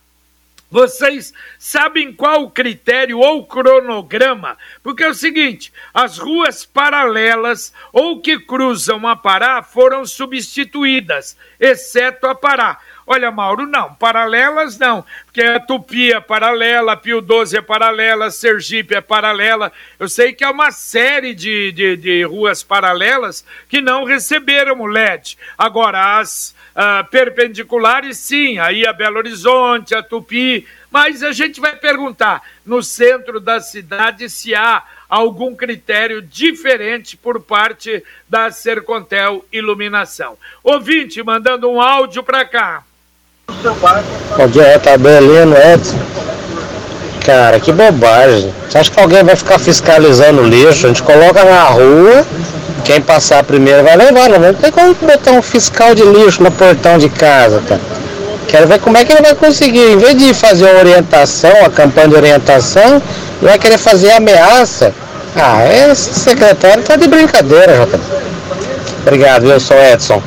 Vocês 0.72 1.34
sabem 1.60 2.14
qual 2.14 2.44
o 2.44 2.50
critério 2.50 3.20
ou 3.20 3.46
cronograma? 3.46 4.58
Porque 4.82 5.04
é 5.04 5.10
o 5.10 5.14
seguinte: 5.14 5.72
as 5.94 6.18
ruas 6.18 6.66
paralelas 6.66 7.74
ou 7.92 8.22
que 8.22 8.40
cruzam 8.40 9.06
a 9.06 9.14
Pará 9.14 9.62
foram 9.62 10.06
substituídas, 10.06 11.38
exceto 11.60 12.26
a 12.26 12.34
Pará. 12.34 12.80
Olha, 13.06 13.32
Mauro, 13.32 13.66
não, 13.66 13.94
paralelas 13.96 14.78
não, 14.78 15.04
porque 15.26 15.42
a 15.42 15.60
Tupi 15.60 16.14
é 16.14 16.20
paralela, 16.20 16.96
Pio 16.96 17.20
12 17.20 17.58
é 17.58 17.62
paralela, 17.62 18.30
Sergipe 18.30 18.96
é 18.96 19.02
paralela. 19.02 19.72
Eu 20.00 20.08
sei 20.08 20.34
que 20.34 20.44
há 20.44 20.52
uma 20.52 20.72
série 20.72 21.34
de, 21.34 21.72
de, 21.72 21.98
de 21.98 22.24
ruas 22.24 22.64
paralelas 22.64 23.46
que 23.68 23.82
não 23.82 24.04
receberam 24.04 24.80
o 24.80 24.86
LED. 24.86 25.38
Agora, 25.58 26.20
as 26.20 26.56
uh, 26.76 27.10
perpendiculares, 27.10 28.18
sim, 28.18 28.60
aí 28.60 28.86
a 28.86 28.94
Belo 28.94 29.18
Horizonte, 29.18 29.96
a 29.96 30.04
Tupi, 30.04 30.68
mas 30.92 31.24
a 31.24 31.32
gente 31.32 31.60
vai 31.60 31.76
perguntar 31.76 32.42
no 32.66 32.84
centro 32.84 33.40
da 33.40 33.60
cidade 33.60 34.30
se 34.30 34.54
há 34.54 34.84
algum 35.10 35.56
critério 35.56 36.22
diferente 36.22 37.18
por 37.18 37.42
parte 37.42 38.04
da 38.30 38.52
Sercontel 38.52 39.46
Iluminação. 39.52 40.38
Ouvinte, 40.64 41.24
mandando 41.24 41.70
um 41.70 41.82
áudio 41.82 42.24
para 42.24 42.46
cá. 42.46 42.84
Bom 44.38 44.48
dia, 44.48 44.80
tá 44.80 44.98
Belino 44.98 45.56
Edson. 45.56 45.98
Cara, 47.26 47.60
que 47.60 47.72
bobagem. 47.72 48.54
Você 48.68 48.78
acha 48.78 48.92
que 48.92 49.00
alguém 49.00 49.24
vai 49.24 49.36
ficar 49.36 49.60
fiscalizando 49.60 50.42
o 50.42 50.46
lixo? 50.46 50.86
A 50.86 50.90
gente 50.90 51.04
coloca 51.04 51.44
na 51.44 51.64
rua, 51.66 52.26
quem 52.84 53.00
passar 53.00 53.44
primeiro 53.44 53.84
vai 53.84 53.96
levar, 53.96 54.30
não 54.30 54.40
né? 54.40 54.56
tem 54.60 54.72
como 54.72 54.96
botar 54.96 55.32
um 55.32 55.42
fiscal 55.42 55.94
de 55.94 56.04
lixo 56.04 56.42
no 56.42 56.52
portão 56.52 56.98
de 56.98 57.10
casa, 57.10 57.62
tá? 57.68 57.78
Quero 58.48 58.68
ver 58.68 58.80
como 58.80 58.98
é 58.98 59.06
que 59.06 59.14
ele 59.14 59.22
vai 59.22 59.36
conseguir, 59.36 59.92
em 59.92 59.98
vez 59.98 60.18
de 60.18 60.34
fazer 60.34 60.66
uma 60.66 60.80
orientação, 60.80 61.54
a 61.64 61.70
campanha 61.70 62.08
de 62.08 62.16
orientação, 62.16 63.02
ele 63.42 63.50
vai 63.50 63.60
querer 63.60 63.78
fazer 63.78 64.12
ameaça. 64.12 64.94
Ah, 65.36 65.64
esse 65.90 66.20
secretário 66.20 66.84
tá 66.84 66.96
de 66.96 67.08
brincadeira, 67.08 67.76
Jota. 67.78 68.00
Obrigado, 69.06 69.46
eu 69.46 69.60
sou 69.60 69.78
Edson. 69.78 70.22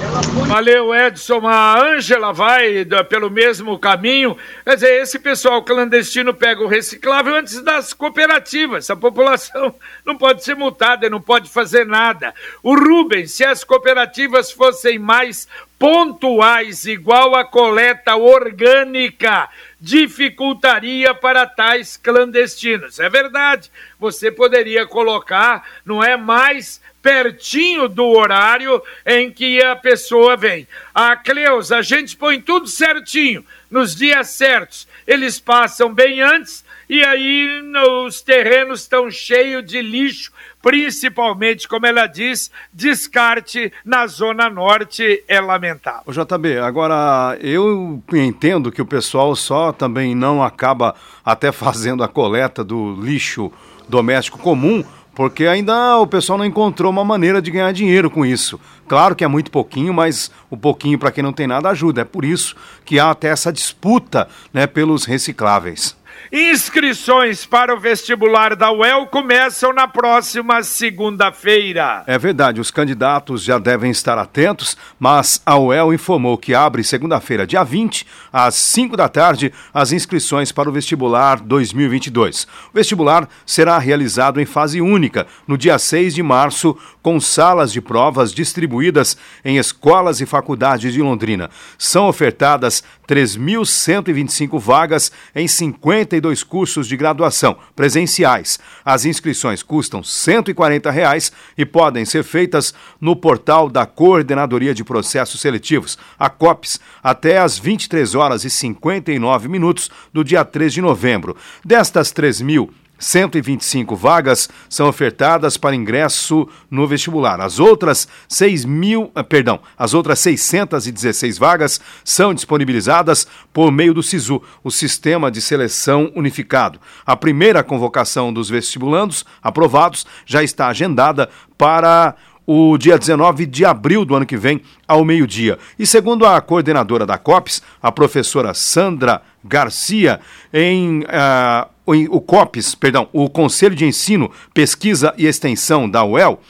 Valeu, 0.47 0.95
Edson. 0.95 1.47
A 1.47 1.81
Ângela 1.83 2.33
vai 2.33 2.85
pelo 3.09 3.31
mesmo 3.31 3.79
caminho. 3.79 4.37
Quer 4.63 4.75
dizer, 4.75 5.03
esse 5.03 5.19
pessoal 5.19 5.63
clandestino 5.63 6.33
pega 6.33 6.63
o 6.63 6.69
reciclável 6.69 7.35
antes 7.35 7.61
das 7.63 7.93
cooperativas. 7.93 8.89
A 8.91 8.97
população 8.97 9.75
não 10.05 10.17
pode 10.17 10.45
ser 10.45 10.55
multada, 10.55 11.11
não 11.11 11.21
pode 11.21 11.51
fazer 11.51 11.87
nada. 11.87 12.35
O 12.63 12.75
Rubens, 12.77 13.33
se 13.33 13.45
as 13.45 13.65
cooperativas 13.65 14.53
fossem 14.53 14.99
mais 14.99 15.49
pontuais, 15.79 16.87
igual 16.87 17.35
a 17.35 17.45
coleta 17.45 18.15
orgânica, 18.15 19.49
dificultaria 19.81 21.15
para 21.15 21.47
tais 21.47 21.97
clandestinos. 21.97 23.01
É 23.01 23.09
verdade, 23.09 23.71
você 23.99 24.31
poderia 24.31 24.87
colocar, 24.87 25.67
não 25.85 26.03
é 26.03 26.17
mais 26.17 26.81
pertinho 27.05 27.87
do 27.87 28.07
horário 28.07 28.83
em 29.05 29.31
que 29.31 29.63
a 29.63 29.77
pessoa 29.77 30.39
vem. 30.39 30.67
A 30.95 31.15
Cleusa, 31.15 31.77
a 31.77 31.83
gente 31.83 32.17
põe 32.17 32.41
tudo 32.41 32.67
certinho, 32.67 33.45
nos 33.71 33.95
dias 33.95 34.31
certos. 34.31 34.89
Eles 35.07 35.39
passam 35.39 35.93
bem 35.93 36.23
antes 36.23 36.65
e 36.89 37.05
aí 37.05 37.63
os 38.07 38.23
terrenos 38.23 38.81
estão 38.81 39.11
cheios 39.11 39.67
de 39.67 39.83
lixo, 39.83 40.33
principalmente, 40.63 41.69
como 41.69 41.85
ela 41.85 42.07
diz, 42.07 42.51
descarte 42.73 43.71
na 43.85 44.07
Zona 44.07 44.49
Norte 44.49 45.23
é 45.29 45.39
lamentável. 45.43 46.05
O 46.07 46.13
JB, 46.13 46.57
agora 46.59 47.37
eu 47.39 48.03
entendo 48.15 48.73
que 48.73 48.81
o 48.81 48.87
pessoal 48.87 49.37
só 49.37 49.73
também 49.73 50.15
não 50.15 50.43
acaba 50.43 50.95
até 51.23 51.53
fazendo 51.53 52.03
a 52.03 52.09
coleta 52.09 52.65
do 52.65 52.99
lixo 52.99 53.53
doméstico 53.87 54.39
comum 54.39 54.83
porque 55.15 55.47
ainda 55.47 55.97
o 55.99 56.07
pessoal 56.07 56.39
não 56.39 56.45
encontrou 56.45 56.91
uma 56.91 57.05
maneira 57.05 57.41
de 57.41 57.51
ganhar 57.51 57.73
dinheiro 57.73 58.11
com 58.11 58.27
isso. 58.27 58.59
Claro 58.89 59.15
que 59.15 59.25
é 59.25 59.29
muito 59.29 59.51
pouquinho, 59.51 59.95
mas 59.95 60.31
o 60.51 60.57
pouquinho 60.57 60.99
para 60.99 61.13
quem 61.13 61.23
não 61.23 61.33
tem 61.33 61.47
nada 61.47 61.71
ajuda. 61.71 62.03
É 62.03 62.05
por 62.05 62.25
isso 62.25 62.57
que 62.85 62.99
há 62.99 63.11
até 63.11 63.29
essa 63.29 63.53
disputa 63.53 64.29
né, 64.53 64.67
pelos 64.67 65.05
recicláveis. 65.05 65.97
Inscrições 66.33 67.47
para 67.47 67.75
o 67.75 67.79
vestibular 67.79 68.57
da 68.57 68.73
UEL 68.73 69.07
começam 69.07 69.73
na 69.73 69.87
próxima 69.87 70.63
segunda-feira. 70.63 72.03
É 72.07 72.19
verdade, 72.19 72.61
os 72.61 72.71
candidatos 72.71 73.45
já 73.45 73.59
devem 73.59 73.91
estar 73.91 74.19
atentos, 74.19 74.77
mas 74.99 75.41
a 75.47 75.59
UEL 75.59 75.93
informou 75.95 76.37
que 76.37 76.55
abre 76.55 76.83
segunda-feira, 76.83 77.47
dia 77.47 77.63
20, 77.63 78.07
às 78.33 78.55
5 78.55 78.97
da 78.97 79.09
tarde, 79.09 79.53
as 79.73 79.93
inscrições 79.93 80.51
para 80.51 80.69
o 80.69 80.73
vestibular 80.73 81.39
2022. 81.41 82.45
O 82.45 82.75
vestibular 82.75 83.29
será 83.47 83.79
realizado 83.79 84.41
em 84.41 84.47
fase 84.47 84.81
única, 84.81 85.27
no 85.47 85.57
dia 85.57 85.79
6 85.79 86.15
de 86.15 86.23
março, 86.23 86.77
com 87.03 87.21
salas 87.21 87.73
de 87.73 87.81
provas 87.81 88.33
distribuídas 88.33 89.17
em 89.45 89.59
escolas 89.59 90.21
e 90.21 90.27
faculdades 90.27 90.93
de 90.93 91.03
Londrina. 91.03 91.51
São 91.79 92.09
ofertadas 92.09 92.83
3.125 93.09 94.59
vagas 94.59 95.11
em 95.35 95.47
52 95.47 96.43
cursos 96.43 96.87
de 96.87 96.97
graduação 96.97 97.57
presenciais. 97.75 98.59
As 98.85 99.05
inscrições 99.05 99.63
custam 99.63 100.03
140 100.03 100.91
reais 100.91 101.33
e 101.57 101.65
podem 101.65 102.05
ser 102.05 102.23
feitas 102.23 102.75
no 103.01 103.17
portal 103.17 103.69
da 103.69 103.87
Coordenadoria 103.87 104.75
de 104.75 104.85
Processos 104.85 105.41
Seletivos, 105.41 105.99
a 106.19 106.29
COPS, 106.31 106.81
até 107.03 107.39
às 107.39 107.59
23 107.59 108.15
horas 108.15 108.45
e 108.45 108.51
59 108.51 109.49
minutos 109.49 109.91
do 110.13 110.25
dia 110.25 110.45
3 110.45 110.73
de 110.73 110.81
novembro. 110.81 111.37
Destas 111.65 112.13
3.000 112.13 112.84
125 112.99 113.97
vagas 113.97 114.49
são 114.69 114.89
ofertadas 114.89 115.57
para 115.57 115.75
ingresso 115.75 116.49
no 116.71 116.87
vestibular. 116.87 117.41
As 117.41 117.59
outras 117.59 118.09
6 118.29 118.65
mil, 118.65 119.11
ah, 119.15 119.25
perdão, 119.25 119.61
as 119.77 119.95
outras 119.95 120.19
616 120.21 121.39
vagas 121.39 121.81
são 122.05 122.33
disponibilizadas 122.33 123.27
por 123.53 123.71
meio 123.71 123.93
do 123.93 124.03
SISU, 124.03 124.43
o 124.63 124.71
Sistema 124.71 125.31
de 125.31 125.41
Seleção 125.41 126.11
Unificado. 126.15 126.81
A 127.05 127.17
primeira 127.17 127.63
convocação 127.63 128.33
dos 128.33 128.49
vestibulandos 128.49 129.25
aprovados 129.43 130.07
já 130.25 130.43
está 130.43 130.69
agendada 130.69 131.29
para 131.59 132.15
o 132.47 132.77
dia 132.77 132.99
19 132.99 133.47
de 133.47 133.65
abril 133.65 134.05
do 134.05 134.15
ano 134.15 134.27
que 134.27 134.37
vem, 134.37 134.61
ao 134.87 135.05
meio-dia. 135.05 135.59
E 135.79 135.87
segundo 135.87 136.27
a 136.27 136.41
coordenadora 136.41 137.07
da 137.07 137.17
COPS, 137.17 137.63
a 137.83 137.91
professora 137.91 138.53
Sandra 138.53 139.23
Garcia, 139.43 140.21
em 140.53 141.01
uh, 141.01 141.74
o, 141.87 142.21
COPS, 142.21 142.75
perdão, 142.75 143.09
o 143.13 143.29
Conselho 143.29 143.75
de 143.75 143.85
Ensino, 143.85 144.31
Pesquisa 144.53 145.15
e 145.19 145.27
Extensão 145.27 145.89
da 145.89 146.05
UEL, 146.05 146.41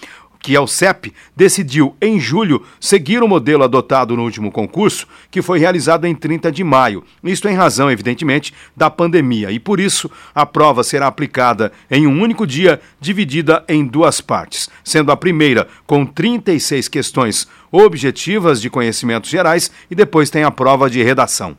que 0.44 0.54
é 0.54 0.60
o 0.60 0.66
CEP, 0.66 1.10
decidiu 1.34 1.96
em 2.02 2.20
julho 2.20 2.62
seguir 2.78 3.22
o 3.22 3.26
modelo 3.26 3.64
adotado 3.64 4.14
no 4.14 4.22
último 4.22 4.52
concurso, 4.52 5.08
que 5.30 5.40
foi 5.40 5.58
realizado 5.58 6.04
em 6.04 6.14
30 6.14 6.52
de 6.52 6.62
maio. 6.62 7.02
Isto 7.24 7.48
em 7.48 7.54
razão, 7.54 7.90
evidentemente, 7.90 8.52
da 8.76 8.90
pandemia. 8.90 9.50
E 9.50 9.58
por 9.58 9.80
isso, 9.80 10.10
a 10.34 10.44
prova 10.44 10.84
será 10.84 11.06
aplicada 11.06 11.72
em 11.90 12.06
um 12.06 12.20
único 12.20 12.46
dia, 12.46 12.78
dividida 13.00 13.64
em 13.66 13.86
duas 13.86 14.20
partes, 14.20 14.68
sendo 14.84 15.10
a 15.10 15.16
primeira 15.16 15.66
com 15.86 16.04
36 16.04 16.88
questões 16.88 17.48
objetivas 17.72 18.60
de 18.60 18.68
conhecimentos 18.68 19.30
gerais 19.30 19.70
e 19.90 19.94
depois 19.94 20.28
tem 20.28 20.44
a 20.44 20.50
prova 20.50 20.90
de 20.90 21.02
redação. 21.02 21.56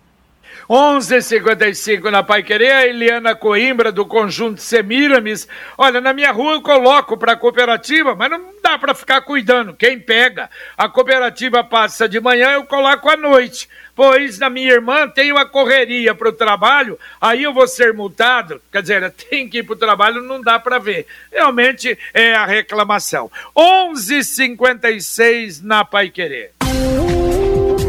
11:55 0.70 2.10
na 2.10 2.24
Pai 2.24 2.42
Querer, 2.42 2.72
a 2.72 2.88
Eliana 2.88 3.36
Coimbra 3.36 3.92
do 3.92 4.06
conjunto 4.06 4.62
Semiramis. 4.62 5.48
Olha, 5.78 6.02
na 6.02 6.12
minha 6.12 6.32
rua 6.32 6.54
eu 6.54 6.62
coloco 6.62 7.18
para 7.18 7.34
a 7.34 7.38
cooperativa, 7.38 8.16
mas 8.16 8.32
não 8.32 8.42
dá 8.64 8.78
para 8.78 8.96
ficar 8.96 9.22
cuidando. 9.22 9.76
Quem 9.76 10.00
pega? 10.00 10.50
A 10.76 10.90
cooperativa 10.90 11.64
passa 11.64 12.10
de 12.10 12.20
manhã, 12.20 12.54
eu 12.54 12.66
coloco 12.66 13.10
à 13.10 13.16
noite. 13.16 13.70
Pois 13.96 14.40
na 14.40 14.50
minha 14.50 14.74
irmã 14.74 15.08
tem 15.08 15.32
uma 15.32 15.46
correria 15.46 16.16
para 16.16 16.30
o 16.30 16.34
trabalho, 16.34 17.00
aí 17.22 17.44
eu 17.44 17.54
vou 17.54 17.68
ser 17.68 17.94
multado. 17.94 18.60
Quer 18.72 18.82
dizer, 18.82 19.12
tem 19.30 19.48
que 19.48 19.60
ir 19.60 19.64
para 19.64 19.74
o 19.74 19.78
trabalho, 19.78 20.22
não 20.22 20.42
dá 20.42 20.60
para 20.60 20.80
ver. 20.80 21.06
Realmente 21.32 21.98
é 22.14 22.34
a 22.34 22.46
reclamação. 22.46 23.32
11:56 23.56 25.62
na 25.62 25.86
Pai 25.86 26.10
Querer. 26.10 26.55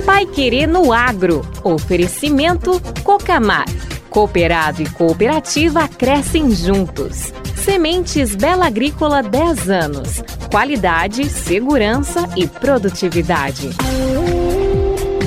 Pai 0.06 0.24
Querer 0.24 0.68
no 0.68 0.92
Agro. 0.92 1.42
Oferecimento 1.64 2.80
Cocamar. 3.02 3.66
Cooperado 4.08 4.80
e 4.80 4.88
cooperativa 4.88 5.88
crescem 5.88 6.52
juntos. 6.52 7.32
Sementes 7.56 8.36
Bela 8.36 8.68
Agrícola 8.68 9.20
10 9.20 9.68
anos. 9.68 10.22
Qualidade, 10.48 11.28
segurança 11.28 12.28
e 12.36 12.46
produtividade. 12.46 13.70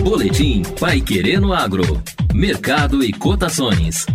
Boletim 0.01 0.63
Pai 0.79 1.01
Querer 1.01 1.41
no 1.41 1.51
Agro. 1.51 2.01
Mercado 2.33 3.03
e 3.03 3.11
cotações. 3.11 4.05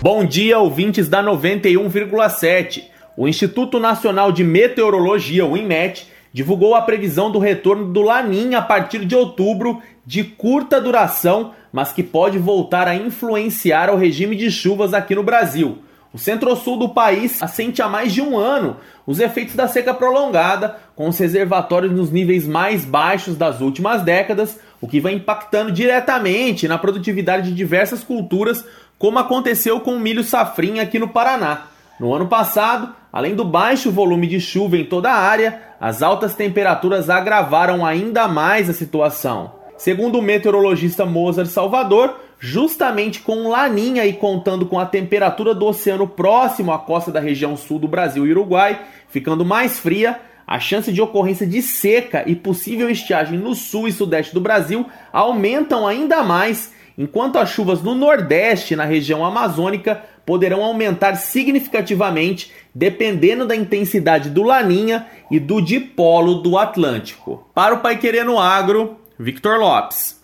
Bom 0.00 0.24
dia, 0.24 0.58
ouvintes 0.58 1.10
da 1.10 1.22
91,7. 1.22 2.84
O 3.14 3.28
Instituto 3.28 3.78
Nacional 3.78 4.32
de 4.32 4.42
Meteorologia, 4.42 5.44
o 5.44 5.58
INMET, 5.58 6.15
divulgou 6.36 6.74
a 6.74 6.82
previsão 6.82 7.30
do 7.30 7.38
retorno 7.38 7.90
do 7.94 8.02
Laninha 8.02 8.58
a 8.58 8.62
partir 8.62 9.06
de 9.06 9.16
outubro, 9.16 9.80
de 10.04 10.22
curta 10.22 10.78
duração, 10.78 11.52
mas 11.72 11.94
que 11.94 12.02
pode 12.02 12.36
voltar 12.36 12.86
a 12.86 12.94
influenciar 12.94 13.88
o 13.88 13.96
regime 13.96 14.36
de 14.36 14.50
chuvas 14.50 14.92
aqui 14.92 15.14
no 15.14 15.22
Brasil. 15.22 15.78
O 16.12 16.18
centro-sul 16.18 16.78
do 16.78 16.90
país 16.90 17.42
assente 17.42 17.80
há 17.80 17.88
mais 17.88 18.12
de 18.12 18.20
um 18.20 18.36
ano 18.36 18.76
os 19.06 19.18
efeitos 19.18 19.54
da 19.54 19.66
seca 19.66 19.94
prolongada, 19.94 20.76
com 20.94 21.08
os 21.08 21.16
reservatórios 21.16 21.90
nos 21.90 22.10
níveis 22.10 22.46
mais 22.46 22.84
baixos 22.84 23.34
das 23.34 23.62
últimas 23.62 24.02
décadas, 24.02 24.60
o 24.78 24.86
que 24.86 25.00
vai 25.00 25.14
impactando 25.14 25.72
diretamente 25.72 26.68
na 26.68 26.76
produtividade 26.76 27.48
de 27.48 27.54
diversas 27.54 28.04
culturas, 28.04 28.62
como 28.98 29.18
aconteceu 29.18 29.80
com 29.80 29.92
o 29.92 30.00
milho 30.00 30.22
safrinha 30.22 30.82
aqui 30.82 30.98
no 30.98 31.08
Paraná. 31.08 31.68
No 31.98 32.12
ano 32.12 32.26
passado, 32.26 32.94
além 33.10 33.34
do 33.34 33.44
baixo 33.44 33.90
volume 33.90 34.26
de 34.26 34.38
chuva 34.38 34.76
em 34.76 34.84
toda 34.84 35.10
a 35.10 35.18
área, 35.18 35.62
as 35.80 36.02
altas 36.02 36.34
temperaturas 36.34 37.08
agravaram 37.08 37.84
ainda 37.84 38.28
mais 38.28 38.68
a 38.68 38.74
situação. 38.74 39.52
Segundo 39.78 40.18
o 40.18 40.22
meteorologista 40.22 41.06
Mozart 41.06 41.48
Salvador, 41.48 42.20
justamente 42.38 43.20
com 43.20 43.48
Laninha 43.48 44.04
e 44.04 44.12
contando 44.12 44.66
com 44.66 44.78
a 44.78 44.86
temperatura 44.86 45.54
do 45.54 45.66
oceano 45.66 46.06
próximo 46.06 46.72
à 46.72 46.78
costa 46.78 47.10
da 47.10 47.20
região 47.20 47.56
sul 47.56 47.78
do 47.78 47.88
Brasil 47.88 48.26
e 48.26 48.30
Uruguai, 48.30 48.80
ficando 49.08 49.44
mais 49.44 49.78
fria, 49.78 50.20
a 50.46 50.60
chance 50.60 50.92
de 50.92 51.02
ocorrência 51.02 51.46
de 51.46 51.60
seca 51.60 52.22
e 52.26 52.36
possível 52.36 52.88
estiagem 52.88 53.38
no 53.38 53.54
sul 53.54 53.88
e 53.88 53.92
sudeste 53.92 54.32
do 54.32 54.40
Brasil 54.40 54.86
aumentam 55.12 55.86
ainda 55.86 56.22
mais, 56.22 56.72
enquanto 56.96 57.36
as 57.36 57.50
chuvas 57.50 57.82
no 57.82 57.94
nordeste 57.94 58.74
e 58.74 58.76
na 58.76 58.84
região 58.84 59.24
amazônica 59.24 60.02
poderão 60.26 60.64
aumentar 60.64 61.14
significativamente 61.14 62.52
dependendo 62.74 63.46
da 63.46 63.56
intensidade 63.56 64.28
do 64.28 64.42
Laninha 64.42 65.06
e 65.30 65.38
do 65.38 65.62
dipolo 65.62 66.34
do 66.34 66.58
Atlântico. 66.58 67.46
Para 67.54 67.74
o 67.74 67.78
Pai 67.78 67.96
Querer 67.96 68.24
no 68.24 68.38
Agro, 68.38 68.96
Victor 69.18 69.58
Lopes. 69.58 70.20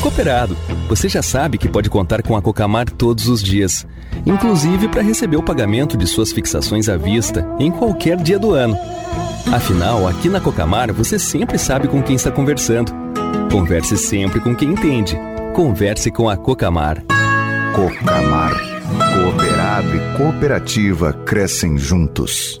Cooperado, 0.00 0.56
você 0.88 1.08
já 1.08 1.22
sabe 1.22 1.58
que 1.58 1.68
pode 1.68 1.90
contar 1.90 2.22
com 2.22 2.36
a 2.36 2.40
Cocamar 2.40 2.88
todos 2.88 3.28
os 3.28 3.42
dias, 3.42 3.86
inclusive 4.24 4.88
para 4.88 5.02
receber 5.02 5.36
o 5.36 5.42
pagamento 5.42 5.96
de 5.96 6.06
suas 6.06 6.32
fixações 6.32 6.88
à 6.88 6.96
vista 6.96 7.46
em 7.58 7.70
qualquer 7.70 8.16
dia 8.16 8.38
do 8.38 8.52
ano. 8.52 8.78
Afinal, 9.52 10.06
aqui 10.06 10.28
na 10.28 10.40
Cocamar 10.40 10.92
você 10.92 11.18
sempre 11.18 11.58
sabe 11.58 11.88
com 11.88 12.02
quem 12.02 12.16
está 12.16 12.30
conversando. 12.30 12.92
Converse 13.50 13.96
sempre 13.96 14.40
com 14.40 14.54
quem 14.54 14.70
entende. 14.70 15.18
Converse 15.54 16.10
com 16.10 16.28
a 16.30 16.36
Cocamar. 16.36 17.02
Cocamar 17.74 18.69
Cooperado 18.98 19.88
e 19.94 20.16
cooperativa 20.16 21.12
crescem 21.12 21.78
juntos. 21.78 22.60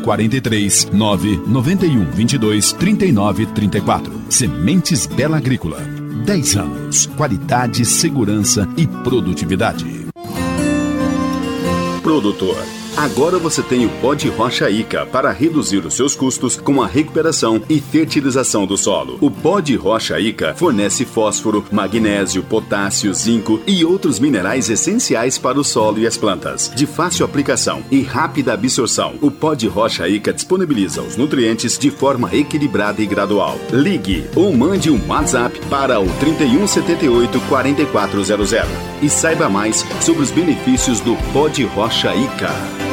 43 0.00 0.90
9 0.92 1.42
91 1.46 2.10
22 2.10 2.72
39 2.72 3.46
34. 3.46 4.12
Sementes 4.28 5.06
Bela 5.06 5.36
Agrícola. 5.36 5.80
10 6.24 6.56
anos. 6.56 7.06
Qualidade, 7.16 7.84
segurança 7.84 8.68
e 8.76 8.86
produtividade. 8.86 10.06
Produtor 12.02 12.79
Agora 12.96 13.38
você 13.38 13.62
tem 13.62 13.86
o 13.86 13.88
pó 14.00 14.14
de 14.14 14.28
rocha 14.28 14.68
Ica 14.68 15.06
para 15.06 15.30
reduzir 15.30 15.84
os 15.86 15.94
seus 15.94 16.14
custos 16.14 16.56
com 16.56 16.82
a 16.82 16.86
recuperação 16.86 17.62
e 17.68 17.80
fertilização 17.80 18.66
do 18.66 18.76
solo. 18.76 19.16
O 19.20 19.30
pó 19.30 19.60
de 19.60 19.74
rocha 19.76 20.18
Ica 20.20 20.54
fornece 20.54 21.04
fósforo, 21.04 21.64
magnésio, 21.70 22.42
potássio, 22.42 23.14
zinco 23.14 23.60
e 23.66 23.84
outros 23.84 24.18
minerais 24.18 24.68
essenciais 24.68 25.38
para 25.38 25.58
o 25.58 25.64
solo 25.64 25.98
e 25.98 26.06
as 26.06 26.16
plantas. 26.16 26.70
De 26.74 26.86
fácil 26.86 27.24
aplicação 27.24 27.82
e 27.90 28.02
rápida 28.02 28.52
absorção, 28.52 29.14
o 29.22 29.30
pó 29.30 29.54
de 29.54 29.66
rocha 29.66 30.06
Ica 30.08 30.32
disponibiliza 30.32 31.00
os 31.00 31.16
nutrientes 31.16 31.78
de 31.78 31.90
forma 31.90 32.34
equilibrada 32.34 33.00
e 33.00 33.06
gradual. 33.06 33.58
Ligue 33.72 34.28
ou 34.34 34.52
mande 34.52 34.90
um 34.90 35.00
WhatsApp 35.08 35.58
para 35.70 36.00
o 36.00 36.08
3178 36.18 37.40
4400 37.48 38.50
e 39.00 39.08
saiba 39.08 39.48
mais 39.48 39.84
sobre 40.00 40.22
os 40.22 40.30
benefícios 40.30 41.00
do 41.00 41.16
pó 41.32 41.48
de 41.48 41.64
rocha 41.64 42.14
Ica. 42.14 42.89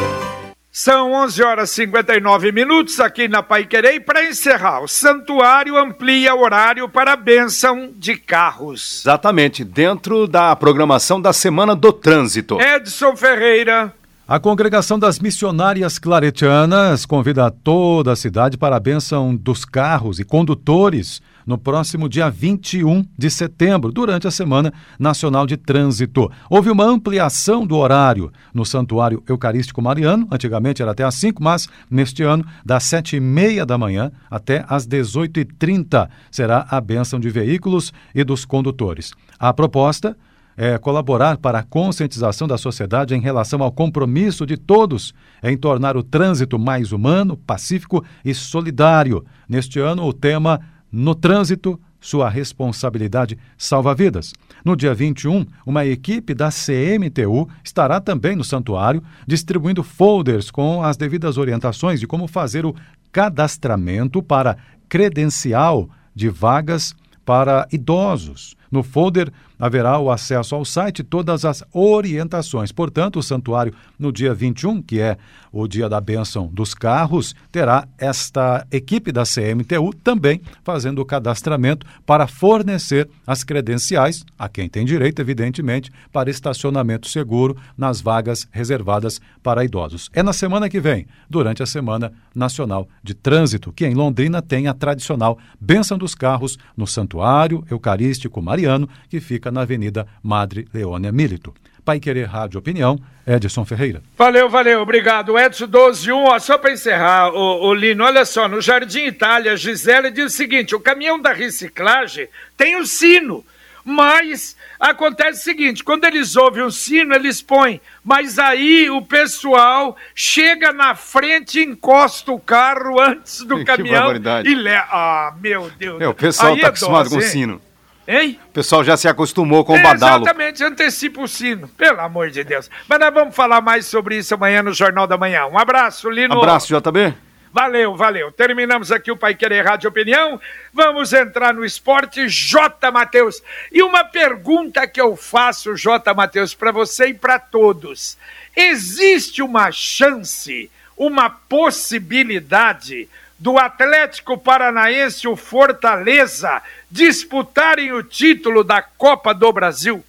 São 0.80 1.12
11 1.12 1.42
horas 1.42 1.72
e 1.72 1.86
59 1.88 2.52
minutos 2.52 3.00
aqui 3.00 3.28
na 3.28 3.42
Pai 3.42 3.66
Querer. 3.66 3.96
E 3.96 4.00
para 4.00 4.24
encerrar, 4.30 4.84
o 4.84 4.88
santuário 4.88 5.76
amplia 5.76 6.36
o 6.36 6.42
horário 6.44 6.88
para 6.88 7.13
a 7.13 7.16
bênção 7.16 7.90
de 7.96 8.16
carros. 8.16 9.02
Exatamente, 9.02 9.63
dentro 9.63 10.28
da 10.28 10.56
programação 10.56 11.20
da 11.20 11.34
Semana 11.34 11.76
do 11.76 11.92
Trânsito. 11.92 12.62
Edson 12.62 13.16
Ferreira. 13.16 13.92
A 14.28 14.40
congregação 14.40 15.00
das 15.00 15.18
missionárias 15.18 15.98
claretianas 15.98 17.08
convida 17.08 17.50
toda 17.50 18.12
a 18.12 18.16
cidade 18.16 18.56
para 18.56 18.76
a 18.76 18.80
bênção 18.80 19.36
dos 19.36 19.66
carros 19.66 20.20
e 20.20 20.24
condutores 20.24 21.24
no 21.48 21.58
próximo 21.58 22.10
dia 22.10 22.30
21 22.30 23.06
de 23.18 23.30
setembro, 23.32 23.92
durante 23.92 24.28
a 24.28 24.32
Semana 24.32 24.74
Nacional 25.00 25.48
de 25.48 25.56
Trânsito. 25.56 26.30
Houve 26.50 26.70
uma 26.70 26.84
ampliação 26.84 27.66
do 27.66 27.78
horário 27.78 28.32
no 28.54 28.66
Santuário 28.66 29.24
Eucarístico 29.28 29.82
Mariano, 29.82 30.28
antigamente 30.30 30.82
era 30.82 30.92
até 30.92 31.06
às 31.06 31.16
5, 31.16 31.42
mas 31.42 31.70
neste 31.90 32.22
ano, 32.22 32.46
das 32.66 32.84
7 32.84 33.16
e 33.16 33.20
meia 33.22 33.66
da 33.66 33.78
manhã 33.78 34.12
até 34.30 34.66
às 34.68 34.86
18h30, 34.86 36.10
será 36.30 36.68
a 36.70 36.82
bênção 36.82 37.18
de 37.20 37.30
veículos 37.30 37.94
e 38.14 38.24
dos 38.26 38.44
condutores. 38.44 39.14
A 39.40 39.54
proposta 39.54 40.18
é 40.58 40.76
colaborar 40.80 41.38
para 41.38 41.60
a 41.60 41.64
conscientização 41.64 42.48
da 42.48 42.58
sociedade 42.58 43.14
em 43.14 43.22
relação 43.22 43.62
ao 43.62 43.72
compromisso 43.72 44.44
de 44.44 44.58
todos 44.58 45.14
em 45.44 45.56
tornar 45.56 45.96
o 45.96 46.02
trânsito 46.02 46.58
mais 46.58 46.92
humano, 46.92 47.38
pacífico 47.38 48.04
e 48.26 48.34
solidário. 48.34 49.24
Neste 49.48 49.80
ano, 49.80 50.04
o 50.04 50.12
tema 50.12 50.60
No 50.91 51.13
Trânsito, 51.13 51.80
sua 52.00 52.30
responsabilidade 52.30 53.38
salva 53.58 53.93
vidas. 53.93 54.34
No 54.63 54.76
dia 54.76 54.93
21, 54.93 55.45
uma 55.65 55.86
equipe 55.86 56.34
da 56.34 56.50
CMTU 56.50 57.50
estará 57.63 58.00
também 58.00 58.36
no 58.36 58.43
santuário 58.43 59.04
distribuindo 59.26 59.84
folders 59.84 60.52
com 60.52 60.84
as 60.84 60.95
devidas 60.95 61.38
orientações 61.38 62.00
de 62.00 62.08
como 62.08 62.28
fazer 62.28 62.65
o 62.65 62.76
cadastramento 63.12 64.21
para 64.21 64.58
credencial 64.88 65.89
de 66.15 66.30
vagas 66.30 66.95
para 67.26 67.67
idosos. 67.71 68.56
No 68.72 68.84
folder 68.84 69.32
haverá 69.60 69.98
o 69.98 70.12
acesso 70.12 70.56
ao 70.56 70.64
site 70.64 71.00
e 71.00 71.04
todas 71.04 71.44
as 71.46 71.64
orientações. 71.74 72.72
Portanto, 72.72 73.20
o 73.20 73.24
santuário, 73.24 73.74
no 73.98 74.12
dia 74.12 74.34
21, 74.34 74.82
que 74.82 75.00
é 75.00 75.18
o 75.52 75.68
dia 75.68 75.90
da 75.90 76.00
bênção 76.00 76.48
dos 76.48 76.74
carros, 76.74 77.34
terá 77.52 77.88
esta 77.98 78.66
equipe 78.72 79.12
da 79.12 79.24
CMTU 79.24 79.94
também 80.04 80.42
fazendo 80.64 81.00
o 81.00 81.06
cadastramento 81.06 81.86
para 82.06 82.28
fornecer 82.28 83.10
as 83.26 83.44
credenciais, 83.44 84.24
a 84.38 84.48
quem 84.48 84.70
tem 84.70 84.86
direito, 84.86 85.20
evidentemente, 85.20 85.92
para 86.12 86.30
estacionamento 86.30 87.08
seguro 87.08 87.58
nas 87.78 88.00
vagas 88.02 88.48
reservadas 88.52 89.20
para 89.42 89.64
idosos. 89.64 90.10
É 90.14 90.22
na 90.22 90.34
semana 90.34 90.70
que 90.70 90.80
vem, 90.80 91.08
durante 91.30 91.64
a 91.64 91.66
Semana 91.66 92.12
Nacional 92.36 92.88
de 93.02 93.14
Trânsito, 93.14 93.72
que 93.72 93.86
em 93.86 93.96
Londrina 93.96 94.42
tem 94.42 94.68
a 94.68 94.74
tradicional 94.74 95.40
bênção 95.60 95.98
dos 95.98 96.14
carros 96.14 96.58
no 96.76 96.86
Santuário 96.86 97.66
Eucarístico 97.70 98.42
Mariano, 98.58 98.89
que 99.08 99.20
fica 99.20 99.52
na 99.52 99.62
Avenida 99.62 100.08
Madre 100.24 100.67
Leônia 100.74 101.12
Milito. 101.12 101.54
Pai 101.86 102.00
Querer 102.00 102.26
Rádio 102.26 102.60
Opinião, 102.60 103.00
Edson 103.26 103.63
Ferreira. 103.63 104.02
Valeu, 104.17 104.50
valeu, 104.50 104.82
obrigado. 104.82 105.38
Edson 105.38 105.67
12 105.67 106.12
1, 106.12 106.24
ó, 106.26 106.39
só 106.39 106.58
para 106.58 106.74
encerrar, 106.74 107.30
o, 107.30 107.67
o, 107.67 107.74
Lino, 107.74 108.04
olha 108.04 108.26
só, 108.26 108.48
no 108.48 108.60
Jardim 108.60 109.06
Itália, 109.06 109.56
Gisele 109.56 110.12
diz 110.12 110.34
o 110.34 110.36
seguinte: 110.36 110.76
o 110.76 110.80
caminhão 110.80 111.22
da 111.22 111.32
reciclagem 111.32 112.28
tem 112.58 112.76
o 112.76 112.86
sino. 112.86 113.46
Mas 113.86 114.58
acontece 114.78 115.39
o 115.39 115.43
seguinte: 115.46 115.82
quando 115.82 116.04
eles 116.04 116.36
ouvem 116.36 116.62
o 116.62 116.70
sino, 116.70 117.15
eles 117.15 117.41
põem. 117.41 117.80
Mas 118.04 118.38
aí 118.38 118.89
o 118.89 119.02
pessoal 119.02 119.96
chega 120.13 120.74
na 120.74 120.93
frente, 120.93 121.62
encosta 121.62 122.34
o 122.34 122.39
carro 122.39 123.00
antes 123.00 123.43
do 123.46 123.60
Que 123.63 123.63
caminhão 123.63 124.12
barbaridade. 124.12 124.50
e 124.50 124.56
leva. 124.56 124.88
Ah, 124.91 125.34
meu 125.41 125.72
Deus. 125.80 126.02
É, 126.02 126.08
o 126.10 126.13
pessoal 126.13 126.54
está 126.56 126.67
é 126.67 126.70
acostumado 126.70 127.04
dose, 127.06 127.15
com 127.15 127.22
o 127.22 127.24
hein? 127.24 127.30
sino. 127.30 127.62
Hein? 128.08 128.39
O 128.50 128.54
pessoal 128.54 128.84
já 128.86 128.96
se 128.96 129.08
acostumou 129.08 129.65
com 129.65 129.76
o 129.76 129.84
badalo. 129.84 130.24
Exatamente, 130.24 130.63
antecipa 130.63 131.22
o 131.22 131.28
sino, 131.28 131.67
pelo 131.67 132.00
amor 132.00 132.30
de 132.30 132.41
Deus. 132.43 132.70
Mas 132.88 133.00
nós 133.00 133.13
vamos 133.13 133.36
falar 133.36 133.60
mais 133.60 133.86
sobre 133.86 134.17
isso 134.17 134.34
amanhã 134.34 134.63
no 134.63 134.74
Jornal 134.74 135.06
da 135.06 135.17
Manhã. 135.17 135.46
Um 135.46 135.58
abraço, 135.58 136.10
Lino. 136.10 136.34
Abraço, 136.34 136.67
JB. 136.67 137.13
Valeu, 137.52 137.96
valeu. 137.96 138.32
Terminamos 138.32 138.91
aqui 138.91 139.12
o 139.12 139.17
Pai 139.17 139.34
Querer 139.34 139.65
Rádio 139.65 139.89
Opinião. 139.89 140.39
Vamos 140.72 141.12
entrar 141.12 141.54
no 141.54 141.65
esporte, 141.65 142.30
J. 142.30 142.91
Matheus. 142.91 143.41
E 143.72 143.82
uma 143.82 144.04
pergunta 144.04 144.88
que 144.88 145.02
eu 145.02 145.15
faço, 145.15 145.76
J. 145.76 146.13
Matheus, 146.13 146.54
para 146.54 146.72
você 146.72 147.08
e 147.08 147.13
para 147.13 147.39
todos: 147.39 148.17
existe 148.56 149.41
uma 149.41 149.72
chance, 149.72 150.70
uma 150.98 151.30
possibilidade 151.30 153.08
do 153.40 153.58
Atlético 153.58 154.38
Paranaense 154.38 155.28
o 155.28 155.36
Fortaleza 155.36 156.62
disputarem 156.90 157.94
o 157.94 158.02
título 158.02 158.64
da 158.64 158.82
Copa 158.82 159.34
do 159.34 159.52
Brasil? 159.54 160.04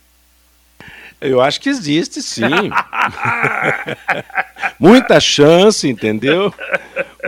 Eu 1.21 1.41
acho 1.41 1.61
que 1.61 1.69
existe, 1.69 2.23
sim. 2.23 2.45
Muita 4.79 5.19
chance, 5.21 5.89
entendeu? 5.89 6.53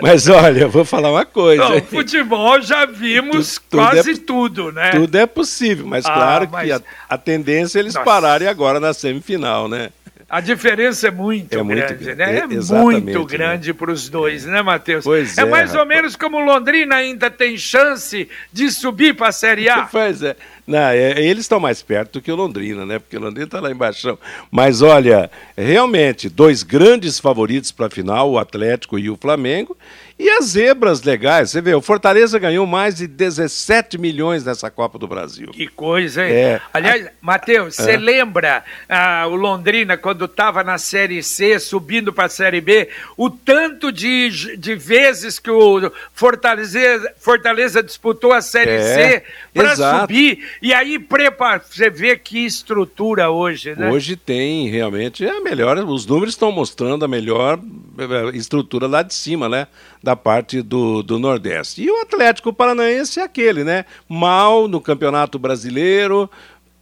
Mas 0.01 0.29
olha, 0.29 0.61
eu 0.61 0.71
vou 0.71 0.85
falar 0.85 1.11
uma 1.11 1.27
coisa. 1.27 1.69
Não, 1.69 1.83
futebol 1.83 2.61
já 2.63 2.87
vimos 2.87 3.57
Tu- 3.57 3.63
tudo 3.71 3.83
quase 3.83 4.11
é- 4.13 4.17
tudo, 4.17 4.73
né? 4.73 4.91
Tudo 4.93 5.17
é 5.19 5.27
possível, 5.27 5.87
mas 5.87 6.07
Ah, 6.07 6.15
claro 6.15 6.49
mas- 6.51 6.67
que 6.67 6.73
a, 6.73 6.81
a 7.09 7.19
tendência 7.19 7.79
é 7.79 7.81
eles 7.81 7.95
Nossa. 7.95 8.05
pararem 8.05 8.47
agora 8.49 8.79
na 8.79 8.95
semifinal, 8.95 9.69
né? 9.69 9.91
A 10.31 10.41
diferença 10.41 11.09
é 11.09 11.11
muito 11.11 11.53
É 11.59 11.63
muito 11.63 11.77
grande, 11.79 12.05
grande, 12.05 12.19
né? 12.19 12.37
é- 12.37 12.39
É 12.43 12.47
muito 12.47 13.19
né? 13.19 13.25
grande 13.29 13.75
para 13.75 13.91
os 13.91 14.09
dois, 14.09 14.45
né, 14.47 14.63
Matheus? 14.63 15.03
Pois 15.05 15.37
é 15.37 15.43
é, 15.43 15.45
mais 15.45 15.73
ou 15.75 15.81
rapaz. 15.81 15.89
menos 15.97 16.15
como 16.15 16.39
Londrina 16.39 16.95
ainda 16.95 17.29
tem 17.29 17.59
chance 17.59 18.29
de 18.53 18.71
subir 18.71 19.17
para 19.17 19.29
a 19.29 19.33
Série 19.33 19.69
A. 19.69 19.83
Pois 19.91 20.23
é. 20.23 20.37
Não, 20.71 20.79
é, 20.79 21.21
eles 21.23 21.45
estão 21.45 21.59
mais 21.61 21.83
perto 21.83 22.15
do 22.15 22.23
que 22.23 22.31
o 22.31 22.37
Londrina, 22.37 22.87
né? 22.87 22.99
Porque 22.99 23.17
o 23.17 23.21
Londrina 23.21 23.45
está 23.45 23.61
lá 23.61 23.71
embaixo. 23.71 24.19
Mas 24.51 24.83
olha, 24.83 25.31
realmente, 25.57 26.29
dois 26.29 26.63
grandes 26.63 27.19
favoritos 27.19 27.73
para 27.73 27.87
a 27.87 27.91
final, 27.91 28.31
o 28.31 28.39
Atlético 28.39 28.99
e 28.99 29.11
o 29.11 29.17
Flamengo. 29.17 29.77
E 30.19 30.29
as 30.29 30.49
zebras 30.51 31.03
legais. 31.03 31.51
Você 31.51 31.63
vê, 31.63 31.75
o 31.75 31.81
Fortaleza 31.81 32.39
ganhou 32.39 32.67
mais 32.67 32.97
de 32.97 33.07
17 33.07 33.97
milhões 33.97 34.45
nessa 34.45 34.71
Copa 34.71 34.99
do 34.99 35.09
Brasil. 35.09 35.49
Que 35.51 35.67
coisa, 35.67 36.23
hein? 36.27 36.35
É. 36.35 36.61
Aliás, 36.75 37.07
Matheus, 37.23 37.77
você 37.77 37.93
É. 37.93 37.97
lembra 37.97 38.63
ah, 38.87 39.27
o 39.29 39.35
Londrina 39.35 39.97
quando 39.97 40.27
estava 40.27 40.63
na 40.63 40.77
Série 40.77 41.23
C, 41.23 41.59
subindo 41.59 42.13
para 42.13 42.27
a 42.27 42.29
Série 42.29 42.61
B, 42.61 42.91
o 43.17 43.31
tanto 43.31 43.91
de, 43.91 44.59
de 44.59 44.75
vezes 44.75 45.39
que 45.39 45.51
o 45.51 45.91
Fortaleza, 46.13 47.15
Fortaleza 47.19 47.83
disputou 47.83 48.35
a 48.35 48.43
Série 48.43 48.73
É, 48.73 48.83
C 48.83 49.23
para 49.55 49.75
subir? 49.75 50.47
E 50.63 50.75
aí, 50.75 50.99
prepara, 50.99 51.63
você 51.67 51.89
vê 51.89 52.17
que 52.17 52.45
estrutura 52.45 53.31
hoje, 53.31 53.75
né? 53.75 53.91
Hoje 53.91 54.15
tem 54.15 54.69
realmente 54.69 55.25
a 55.27 55.41
melhor, 55.41 55.79
os 55.79 56.05
números 56.05 56.35
estão 56.35 56.53
mostrando 56.53 57.03
a 57.05 57.09
melhor 57.09 57.59
eh, 57.99 58.37
estrutura 58.37 58.87
lá 58.87 59.03
de 59.03 59.15
cima, 59.15 59.49
né? 59.49 59.67
Da 60.03 60.15
parte 60.15 60.61
do, 60.61 61.03
do 61.03 61.19
Nordeste. 61.19 61.83
E 61.83 61.91
o 61.91 62.01
Atlético 62.03 62.53
Paranaense 62.53 63.21
é 63.21 63.23
aquele, 63.23 63.65
né? 63.65 63.87
Mal 64.09 64.69
no 64.69 64.81
Campeonato 64.83 65.39
Brasileiro, 65.39 66.31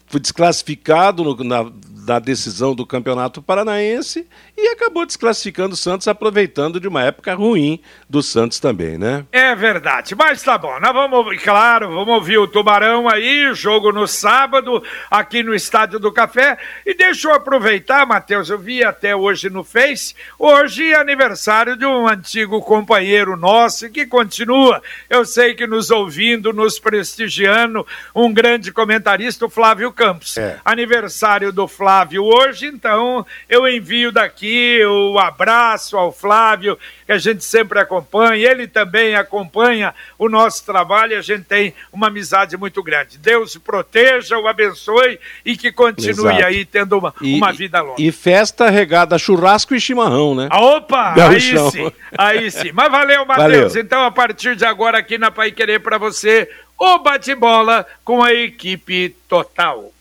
foi 0.09 0.19
desclassificado 0.19 1.23
no- 1.23 1.45
na, 1.45 1.71
na 2.09 2.19
decisão 2.19 2.75
do 2.75 2.87
Campeonato 2.87 3.43
Paranaense 3.43 4.27
e 4.57 4.69
acabou 4.69 5.05
desclassificando 5.05 5.75
o 5.75 5.77
Santos, 5.77 6.09
aproveitando 6.09 6.81
de 6.81 6.89
uma 6.89 7.03
época 7.03 7.35
ruim 7.35 7.81
do 8.09 8.23
Santos 8.23 8.59
também, 8.59 8.97
né? 8.97 9.27
É 9.31 9.55
verdade, 9.55 10.15
mas 10.15 10.43
tá 10.43 10.57
bom, 10.57 10.81
nós 10.81 10.93
vamos, 10.93 11.43
claro, 11.43 11.89
vamos 11.89 12.15
ouvir 12.15 12.39
o 12.39 12.49
Tubarão 12.49 13.07
aí, 13.07 13.53
jogo 13.53 13.93
no 13.93 14.09
sábado, 14.09 14.83
aqui 15.11 15.43
no 15.43 15.55
Estádio 15.55 15.99
do 15.99 16.11
Café, 16.11 16.57
e 16.87 16.95
deixa 16.95 17.29
eu 17.29 17.35
aproveitar, 17.35 18.07
Matheus, 18.07 18.49
eu 18.49 18.59
vi 18.59 18.83
até 18.83 19.15
hoje 19.15 19.51
no 19.51 19.63
Face, 19.63 20.15
hoje 20.39 20.91
é 20.93 20.97
aniversário 20.97 21.77
de 21.77 21.85
um 21.85 22.09
antigo 22.09 22.63
companheiro 22.63 23.37
nosso 23.37 23.91
que 23.91 24.07
continua, 24.07 24.83
eu 25.11 25.27
sei 25.27 25.55
que 25.55 25.67
nos 25.67 25.91
ouvindo, 25.91 26.55
nos 26.55 26.79
prestigiando, 26.79 27.87
um 28.15 28.33
grande 28.33 28.73
comentarista, 28.73 29.45
o 29.45 29.51
Flávio 29.51 29.93
Campos. 29.93 30.37
Aniversário 30.65 31.53
do 31.53 31.69
Flávio 31.69 31.98
hoje, 32.19 32.67
então 32.67 33.27
eu 33.49 33.67
envio 33.67 34.13
daqui 34.13 34.81
o 34.85 35.19
abraço 35.19 35.97
ao 35.97 36.13
Flávio, 36.13 36.79
que 37.07 37.13
a 37.13 37.19
gente 37.19 37.43
sempre 37.45 37.79
acompanha, 37.81 38.51
ele 38.51 38.67
também 38.69 39.15
acompanha 39.15 39.95
o 40.19 40.29
nosso 40.29 40.65
trabalho 40.65 41.15
e 41.15 41.17
a 41.17 41.23
gente 41.23 41.45
tem 41.45 41.75
uma 41.93 42.09
amizade 42.09 42.57
muito 42.57 42.83
grande. 42.83 43.19
Deus 43.19 43.55
o 43.55 43.61
proteja, 43.61 44.39
o 44.39 44.47
abençoe 44.47 45.19
e 45.45 45.57
que 45.57 45.73
continue 45.73 46.29
Exato. 46.29 46.45
aí 46.45 46.65
tendo 46.65 46.99
uma, 46.99 47.15
E- 47.21 47.35
uma 47.37 47.53
vida 47.53 47.81
longa. 47.81 48.01
E 48.01 48.13
festa 48.13 48.71
regada 48.71 49.19
churrasco 49.19 49.75
e 49.75 49.81
chimarrão, 49.81 50.35
né? 50.35 50.49
Ah, 50.51 50.61
Opa, 50.61 51.15
aí 51.29 51.41
sim, 51.41 51.93
aí 52.17 52.51
sim. 52.51 52.71
Mas 52.73 52.91
valeu, 52.91 53.25
Matheus. 53.25 53.75
Então, 53.75 54.05
a 54.05 54.11
partir 54.11 54.55
de 54.55 54.65
agora, 54.65 54.99
aqui 54.99 55.17
na 55.19 55.31
Pai 55.31 55.51
Querer 55.51 55.81
para 55.81 55.99
você, 55.99 56.49
o 56.79 56.99
bate-bola 56.99 57.87
com 58.05 58.23
a 58.23 58.33
equipe 58.33 59.17
total. 59.29 59.93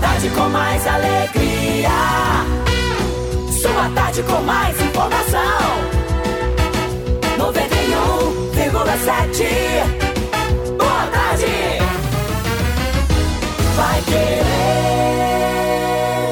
Tarde 0.00 0.30
com 0.30 0.48
mais 0.48 0.86
alegria. 0.86 1.90
Sua 3.60 3.90
tarde 3.94 4.22
com 4.22 4.40
mais 4.42 4.80
informação. 4.80 5.68
91,7. 7.38 9.44
Boa 10.76 11.06
tarde. 11.06 11.46
Vai 13.76 14.02
querer. 14.02 14.44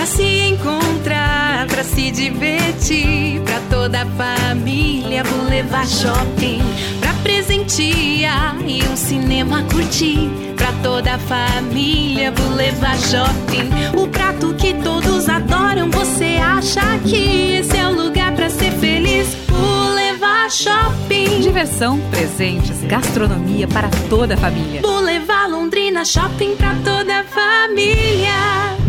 Pra 0.00 0.06
se 0.06 0.48
encontrar, 0.48 1.66
pra 1.66 1.84
se 1.84 2.10
divertir, 2.10 3.38
pra 3.42 3.60
toda 3.68 4.00
a 4.00 4.06
família, 4.06 5.22
vou 5.22 5.46
levar 5.46 5.86
shopping. 5.86 6.62
Pra 6.98 7.12
presentear 7.22 8.56
e 8.66 8.82
um 8.84 8.96
cinema 8.96 9.62
curtir. 9.64 10.30
Pra 10.56 10.72
toda 10.82 11.16
a 11.16 11.18
família, 11.18 12.32
vou 12.32 12.54
levar 12.54 12.98
shopping. 12.98 13.68
O 13.94 14.08
prato 14.08 14.54
que 14.54 14.72
todos 14.72 15.28
adoram, 15.28 15.90
você 15.90 16.38
acha 16.42 16.80
que 17.04 17.58
esse 17.58 17.76
é 17.76 17.86
o 17.86 17.92
lugar 17.92 18.32
pra 18.32 18.48
ser 18.48 18.72
feliz? 18.72 19.36
Vou 19.48 19.94
levar 19.94 20.50
shopping. 20.50 21.42
Diversão, 21.42 22.00
presentes, 22.10 22.82
gastronomia 22.84 23.68
para 23.68 23.90
toda 24.08 24.32
a 24.32 24.38
família. 24.38 24.80
Vou 24.80 25.00
levar 25.00 25.46
Londrina 25.46 26.06
Shopping 26.06 26.56
pra 26.56 26.74
toda 26.82 27.18
a 27.18 27.24
família. 27.24 28.79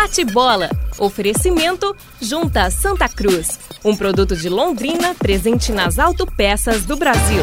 Bate 0.00 0.24
Bola. 0.24 0.70
Oferecimento 0.96 1.92
Junta 2.22 2.70
Santa 2.70 3.08
Cruz. 3.08 3.58
Um 3.84 3.96
produto 3.96 4.36
de 4.36 4.48
Londrina 4.48 5.12
presente 5.12 5.72
nas 5.72 5.98
autopeças 5.98 6.84
do 6.84 6.96
Brasil. 6.96 7.42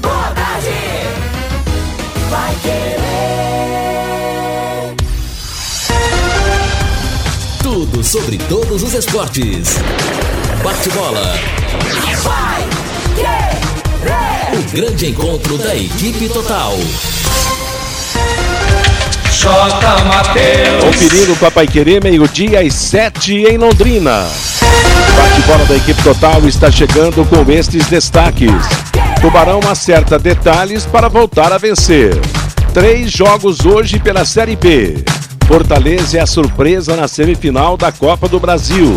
Boa 0.00 0.30
tarde. 0.30 0.68
Vai 2.30 2.54
querer. 2.62 3.00
Tudo 7.60 8.04
sobre 8.04 8.38
todos 8.38 8.84
os 8.84 8.94
esportes. 8.94 9.74
Bate 10.62 10.90
bola. 10.90 11.34
Vai 12.22 12.68
querer. 13.16 13.58
O 14.56 14.62
grande 14.72 15.06
encontro 15.08 15.58
da 15.58 15.74
equipe 15.74 16.28
total. 16.28 16.72
J. 19.40 20.04
Mateus. 20.04 20.84
Conferindo 20.84 21.32
o 21.32 21.36
Papai 21.36 21.66
Querer, 21.66 22.04
meio-dia 22.04 22.60
às 22.60 22.74
sete 22.74 23.32
em 23.32 23.56
Londrina. 23.56 24.26
Bate-bola 25.16 25.64
da 25.64 25.76
equipe 25.76 26.02
total 26.02 26.46
está 26.46 26.70
chegando 26.70 27.24
com 27.24 27.50
estes 27.50 27.86
destaques. 27.86 28.52
Tubarão 29.22 29.60
acerta 29.60 30.18
detalhes 30.18 30.84
para 30.84 31.08
voltar 31.08 31.54
a 31.54 31.56
vencer. 31.56 32.20
Três 32.74 33.10
jogos 33.10 33.64
hoje 33.64 33.98
pela 33.98 34.26
Série 34.26 34.56
B. 34.56 35.02
Fortaleza 35.48 36.18
é 36.18 36.20
a 36.20 36.26
surpresa 36.26 36.94
na 36.94 37.08
semifinal 37.08 37.78
da 37.78 37.90
Copa 37.90 38.28
do 38.28 38.38
Brasil. 38.38 38.94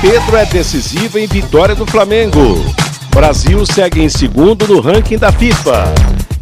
Pedro 0.00 0.34
é 0.38 0.46
decisivo 0.46 1.18
em 1.18 1.26
vitória 1.26 1.74
do 1.74 1.84
Flamengo. 1.84 2.64
Brasil 3.10 3.66
segue 3.66 4.02
em 4.02 4.08
segundo 4.08 4.66
no 4.66 4.80
ranking 4.80 5.18
da 5.18 5.30
FIFA. 5.30 5.92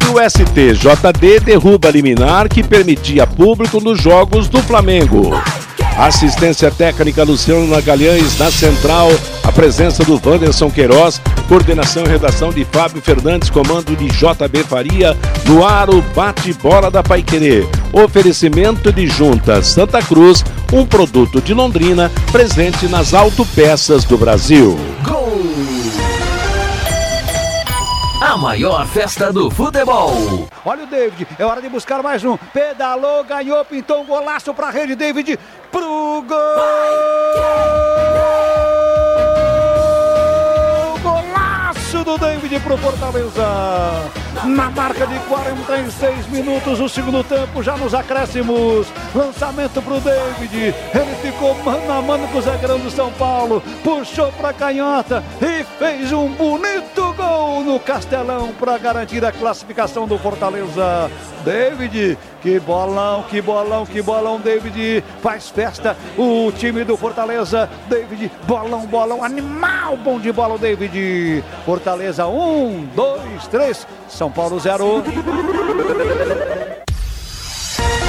E 0.03 0.09
o 0.09 0.29
STJD 0.29 1.39
derruba 1.39 1.89
liminar 1.89 2.49
que 2.49 2.61
permitia 2.61 3.25
público 3.25 3.79
nos 3.79 4.01
jogos 4.01 4.49
do 4.49 4.61
Flamengo. 4.61 5.31
Assistência 5.97 6.69
técnica 6.71 7.23
Luciano 7.23 7.67
Magalhães 7.67 8.37
na 8.37 8.51
central, 8.51 9.09
a 9.43 9.51
presença 9.51 10.03
do 10.03 10.19
Wanderson 10.23 10.69
Queiroz, 10.69 11.21
coordenação 11.47 12.03
e 12.03 12.09
redação 12.09 12.51
de 12.51 12.65
Fábio 12.65 13.01
Fernandes, 13.01 13.49
comando 13.49 13.95
de 13.95 14.07
JB 14.07 14.63
Faria, 14.67 15.15
no 15.45 15.65
ar 15.65 15.89
o 15.89 16.01
bate-bola 16.01 16.89
da 16.89 17.03
Paiquerê. 17.03 17.65
Oferecimento 17.93 18.91
de 18.91 19.07
Junta 19.07 19.61
Santa 19.61 20.01
Cruz, 20.01 20.43
um 20.73 20.85
produto 20.85 21.39
de 21.39 21.53
Londrina, 21.53 22.11
presente 22.31 22.87
nas 22.87 23.13
autopeças 23.13 24.03
do 24.03 24.17
Brasil. 24.17 24.77
A 25.03 25.52
maior 28.43 28.85
festa 28.85 29.31
do 29.31 29.49
futebol. 29.49 30.49
Olha 30.65 30.83
o 30.83 30.87
David, 30.87 31.25
é 31.39 31.45
hora 31.45 31.61
de 31.61 31.69
buscar 31.69 32.03
mais 32.03 32.25
um. 32.25 32.35
Pedalou, 32.35 33.23
ganhou, 33.23 33.63
pintou 33.63 34.01
um 34.01 34.05
golaço 34.05 34.53
pra 34.53 34.69
rede. 34.69 34.95
David 34.95 35.39
pro 35.71 36.25
gol! 36.27 36.33
Do 42.03 42.17
David 42.17 42.59
pro 42.59 42.77
Fortaleza. 42.77 44.11
Na 44.43 44.69
marca 44.69 45.07
de 45.07 45.17
46 45.19 46.27
minutos, 46.27 46.81
o 46.81 46.89
segundo 46.89 47.23
tempo, 47.23 47.63
já 47.63 47.77
nos 47.77 47.93
acréscimos. 47.93 48.87
Lançamento 49.15 49.81
pro 49.81 50.01
David. 50.01 50.75
Ele 50.93 51.15
ficou 51.21 51.55
mano 51.63 51.91
a 51.91 52.01
mano 52.01 52.27
com 52.27 52.39
o 52.39 52.41
zagueirão 52.41 52.77
do 52.79 52.91
São 52.91 53.09
Paulo. 53.13 53.63
Puxou 53.83 54.33
pra 54.33 54.51
canhota 54.51 55.23
e 55.41 55.63
fez 55.63 56.11
um 56.11 56.27
bonito 56.29 57.13
gol 57.15 57.63
no 57.63 57.79
Castelão 57.79 58.49
para 58.59 58.77
garantir 58.77 59.23
a 59.23 59.31
classificação 59.31 60.05
do 60.05 60.17
Fortaleza. 60.17 61.09
David, 61.43 62.17
que 62.41 62.59
bolão, 62.59 63.23
que 63.23 63.41
bolão, 63.41 63.85
que 63.85 64.01
bolão, 64.01 64.39
David. 64.39 65.03
Faz 65.21 65.49
festa 65.49 65.95
o 66.17 66.51
time 66.51 66.83
do 66.83 66.97
Fortaleza. 66.97 67.69
David, 67.87 68.31
bolão, 68.47 68.85
bolão, 68.85 69.23
animal, 69.23 69.97
bom 69.97 70.19
de 70.19 70.31
bola, 70.31 70.57
David. 70.57 71.43
Fortaleza, 71.65 72.27
um, 72.27 72.87
dois, 72.95 73.47
três. 73.47 73.87
São 74.07 74.31
Paulo, 74.31 74.59
zero. 74.59 75.03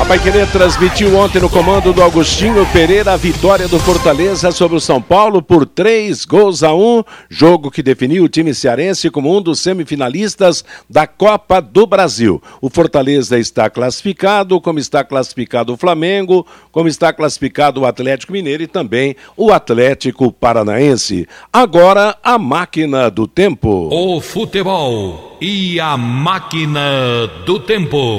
A 0.04 0.06
Paiquerê 0.06 0.44
transmitiu 0.44 1.16
ontem 1.16 1.40
no 1.40 1.48
comando 1.48 1.90
do 1.90 2.02
Agostinho 2.02 2.66
Pereira 2.74 3.14
a 3.14 3.16
vitória 3.16 3.66
do 3.66 3.78
Fortaleza 3.78 4.52
sobre 4.52 4.76
o 4.76 4.80
São 4.80 5.00
Paulo 5.00 5.40
por 5.40 5.64
três 5.64 6.26
gols 6.26 6.62
a 6.62 6.74
um, 6.74 7.02
jogo 7.30 7.70
que 7.70 7.82
definiu 7.82 8.24
o 8.24 8.28
time 8.28 8.52
cearense 8.52 9.08
como 9.08 9.34
um 9.34 9.40
dos 9.40 9.60
semifinalistas 9.60 10.62
da 10.90 11.06
Copa 11.06 11.58
do 11.58 11.86
Brasil. 11.86 12.40
O 12.60 12.68
Fortaleza 12.68 13.38
está 13.38 13.70
classificado, 13.70 14.60
como 14.60 14.78
está 14.78 15.02
classificado 15.02 15.72
o 15.72 15.76
Flamengo, 15.78 16.46
como 16.70 16.86
está 16.86 17.10
classificado 17.10 17.80
o 17.80 17.86
Atlético 17.86 18.34
Mineiro 18.34 18.62
e 18.62 18.66
também 18.66 19.16
o 19.34 19.54
Atlético 19.54 20.30
Paranaense. 20.30 21.26
Agora 21.50 22.14
a 22.22 22.38
máquina 22.38 23.10
do 23.10 23.26
tempo. 23.26 23.88
O 23.90 24.20
futebol 24.20 25.38
e 25.40 25.80
a 25.80 25.96
máquina 25.96 27.26
do 27.46 27.58
tempo. 27.58 28.18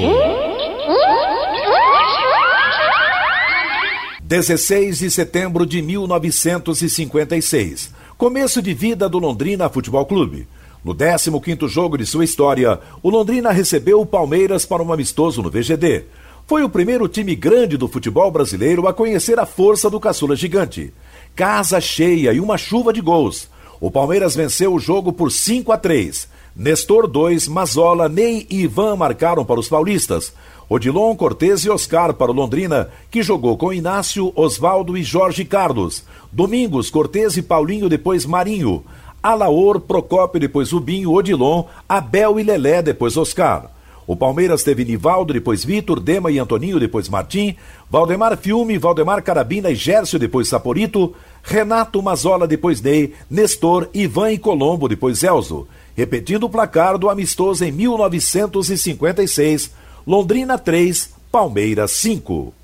16 4.26 4.98
de 4.98 5.08
setembro 5.08 5.64
de 5.64 5.80
1956. 5.80 7.94
Começo 8.18 8.60
de 8.60 8.74
vida 8.74 9.08
do 9.08 9.20
Londrina 9.20 9.68
Futebol 9.68 10.04
Clube. 10.04 10.48
No 10.84 10.96
15º 10.96 11.68
jogo 11.68 11.96
de 11.96 12.04
sua 12.04 12.24
história, 12.24 12.80
o 13.04 13.08
Londrina 13.08 13.52
recebeu 13.52 14.00
o 14.00 14.06
Palmeiras 14.06 14.66
para 14.66 14.82
um 14.82 14.92
amistoso 14.92 15.44
no 15.44 15.48
VGD. 15.48 16.06
Foi 16.44 16.64
o 16.64 16.68
primeiro 16.68 17.06
time 17.06 17.36
grande 17.36 17.76
do 17.76 17.86
futebol 17.86 18.28
brasileiro 18.32 18.88
a 18.88 18.92
conhecer 18.92 19.38
a 19.38 19.46
força 19.46 19.88
do 19.88 20.00
caçula 20.00 20.34
gigante. 20.34 20.92
Casa 21.36 21.80
cheia 21.80 22.32
e 22.32 22.40
uma 22.40 22.58
chuva 22.58 22.92
de 22.92 23.00
gols. 23.00 23.48
O 23.80 23.92
Palmeiras 23.92 24.34
venceu 24.34 24.74
o 24.74 24.80
jogo 24.80 25.12
por 25.12 25.30
5 25.30 25.70
a 25.70 25.78
3. 25.78 26.26
Nestor 26.56 27.06
2, 27.06 27.46
Mazola, 27.46 28.08
Ney 28.08 28.44
e 28.50 28.62
Ivan 28.62 28.96
marcaram 28.96 29.44
para 29.44 29.60
os 29.60 29.68
paulistas. 29.68 30.32
Odilon, 30.68 31.14
Cortez 31.14 31.64
e 31.64 31.70
Oscar 31.70 32.14
para 32.14 32.32
o 32.32 32.34
Londrina, 32.34 32.88
que 33.10 33.22
jogou 33.22 33.56
com 33.56 33.72
Inácio, 33.72 34.32
Osvaldo 34.34 34.96
e 34.96 35.04
Jorge 35.04 35.44
Carlos. 35.44 36.02
Domingos, 36.32 36.90
Cortez 36.90 37.36
e 37.36 37.42
Paulinho, 37.42 37.88
depois 37.88 38.26
Marinho. 38.26 38.84
Alaor, 39.22 39.80
Procópio, 39.80 40.40
depois 40.40 40.72
Rubinho, 40.72 41.12
Odilon, 41.12 41.64
Abel 41.88 42.40
e 42.40 42.42
Lelé, 42.42 42.82
depois 42.82 43.16
Oscar. 43.16 43.70
O 44.06 44.14
Palmeiras 44.14 44.62
teve 44.62 44.84
Nivaldo, 44.84 45.32
depois 45.32 45.64
Vitor, 45.64 45.98
Dema 45.98 46.30
e 46.30 46.38
Antoninho, 46.38 46.78
depois 46.78 47.08
Martim, 47.08 47.56
Valdemar 47.90 48.36
Filme, 48.36 48.78
Valdemar 48.78 49.20
Carabina 49.22 49.70
e 49.70 49.74
Gércio, 49.74 50.18
depois 50.18 50.46
Saporito, 50.46 51.12
Renato 51.42 52.00
Mazola, 52.00 52.46
depois 52.46 52.80
Ney, 52.80 53.14
Nestor, 53.28 53.88
Ivan 53.92 54.30
e 54.32 54.38
Colombo, 54.38 54.88
depois 54.88 55.24
Elzo. 55.24 55.66
Repetindo 55.96 56.44
o 56.44 56.50
placar 56.50 56.98
do 56.98 57.10
amistoso 57.10 57.64
em 57.64 57.72
1956, 57.72 59.72
Londrina 60.06 60.56
3, 60.56 61.10
Palmeiras 61.32 61.90
5. 61.90 62.54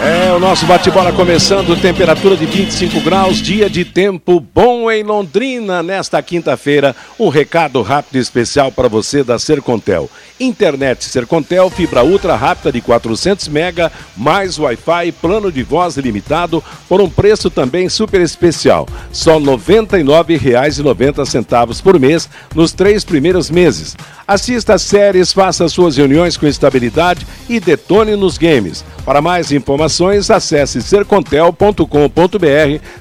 É, 0.00 0.32
o 0.32 0.38
nosso 0.38 0.64
bate-bola 0.64 1.12
começando, 1.12 1.74
temperatura 1.74 2.36
de 2.36 2.46
25 2.46 3.00
graus, 3.00 3.42
dia 3.42 3.68
de 3.68 3.84
tempo 3.84 4.38
bom 4.38 4.88
em 4.88 5.02
Londrina 5.02 5.82
nesta 5.82 6.22
quinta-feira. 6.22 6.94
Um 7.18 7.28
recado 7.28 7.82
rápido 7.82 8.14
e 8.14 8.20
especial 8.20 8.70
para 8.70 8.86
você 8.86 9.24
da 9.24 9.40
Sercontel. 9.40 10.08
Internet 10.38 11.04
Sercontel, 11.04 11.68
fibra 11.68 12.04
ultra 12.04 12.36
rápida 12.36 12.70
de 12.70 12.80
400 12.80 13.48
mega, 13.48 13.90
mais 14.16 14.56
Wi-Fi, 14.56 15.10
plano 15.20 15.50
de 15.50 15.64
voz 15.64 15.96
ilimitado, 15.96 16.62
por 16.88 17.00
um 17.00 17.10
preço 17.10 17.50
também 17.50 17.88
super 17.88 18.20
especial. 18.20 18.86
Só 19.10 19.38
R$ 19.38 19.46
99,90 19.46 21.82
por 21.82 21.98
mês 21.98 22.28
nos 22.54 22.72
três 22.72 23.04
primeiros 23.04 23.50
meses. 23.50 23.96
Assista 24.28 24.78
séries, 24.78 25.32
faça 25.32 25.68
suas 25.68 25.96
reuniões 25.96 26.36
com 26.36 26.46
estabilidade 26.46 27.26
e 27.48 27.58
detone 27.58 28.14
nos 28.14 28.38
games. 28.38 28.84
Para 29.04 29.20
mais 29.22 29.50
informações, 29.50 29.87
acesse 30.30 30.82
sercontel.com.br. 30.82 31.86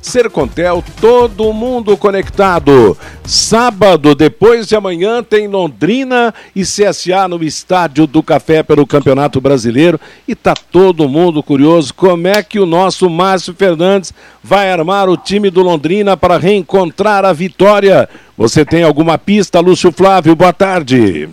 Sercontel, 0.02 0.84
todo 1.00 1.54
mundo 1.54 1.96
conectado. 1.98 2.98
Sábado, 3.24 4.16
depois 4.16 4.68
de 4.68 4.76
amanhã, 4.76 5.22
tem 5.22 5.48
Londrina 5.48 6.34
e 6.56 6.62
CSA 6.62 7.28
no 7.28 7.44
Estádio 7.44 8.08
do 8.08 8.24
Café 8.24 8.64
pelo 8.64 8.88
Campeonato 8.88 9.42
Brasileiro. 9.42 10.00
E 10.28 10.34
tá 10.34 10.54
todo 10.54 11.10
mundo 11.10 11.44
curioso 11.44 11.94
como 11.94 12.28
é 12.28 12.42
que 12.42 12.60
o 12.60 12.66
nosso 12.66 13.10
Márcio 13.10 13.54
Fernandes 13.54 14.14
vai 14.44 14.72
armar 14.72 15.10
o 15.10 15.18
time 15.18 15.50
do 15.50 15.62
Londrina 15.62 16.16
para 16.16 16.38
reencontrar 16.38 17.26
a 17.26 17.34
vitória. 17.34 18.08
Você 18.38 18.64
tem 18.64 18.84
alguma 18.84 19.18
pista, 19.18 19.60
Lúcio 19.60 19.92
Flávio? 19.92 20.36
Boa 20.36 20.54
tarde. 20.54 21.30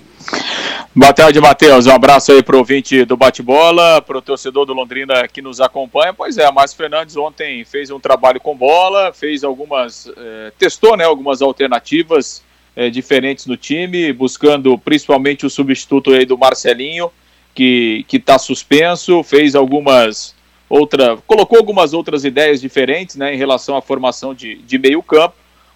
Boa 0.94 1.12
tarde, 1.12 1.40
Matheus. 1.40 1.86
Um 1.86 1.92
abraço 1.92 2.32
aí 2.32 2.42
para 2.42 2.54
o 2.54 2.58
ouvinte 2.58 3.04
do 3.04 3.16
bate-bola, 3.16 4.00
para 4.00 4.18
o 4.18 4.22
torcedor 4.22 4.64
do 4.64 4.72
Londrina 4.72 5.26
que 5.26 5.42
nos 5.42 5.60
acompanha. 5.60 6.14
Pois 6.14 6.38
é, 6.38 6.50
Márcio 6.50 6.76
Fernandes 6.76 7.16
ontem 7.16 7.64
fez 7.64 7.90
um 7.90 7.98
trabalho 7.98 8.40
com 8.40 8.56
bola, 8.56 9.12
fez 9.12 9.44
algumas. 9.44 10.08
Eh, 10.16 10.52
testou 10.58 10.96
né, 10.96 11.04
algumas 11.04 11.42
alternativas 11.42 12.42
eh, 12.76 12.90
diferentes 12.90 13.46
no 13.46 13.56
time, 13.56 14.12
buscando 14.12 14.78
principalmente 14.78 15.44
o 15.44 15.50
substituto 15.50 16.12
aí 16.12 16.24
do 16.24 16.38
Marcelinho, 16.38 17.10
que 17.54 18.04
está 18.12 18.38
suspenso, 18.38 19.22
fez 19.22 19.54
algumas. 19.54 20.34
Outra, 20.68 21.16
colocou 21.26 21.58
algumas 21.58 21.92
outras 21.92 22.24
ideias 22.24 22.60
diferentes 22.60 23.16
né, 23.16 23.34
em 23.34 23.36
relação 23.36 23.76
à 23.76 23.82
formação 23.82 24.34
de, 24.34 24.56
de 24.56 24.78
meio 24.78 25.02
campo. 25.02 25.34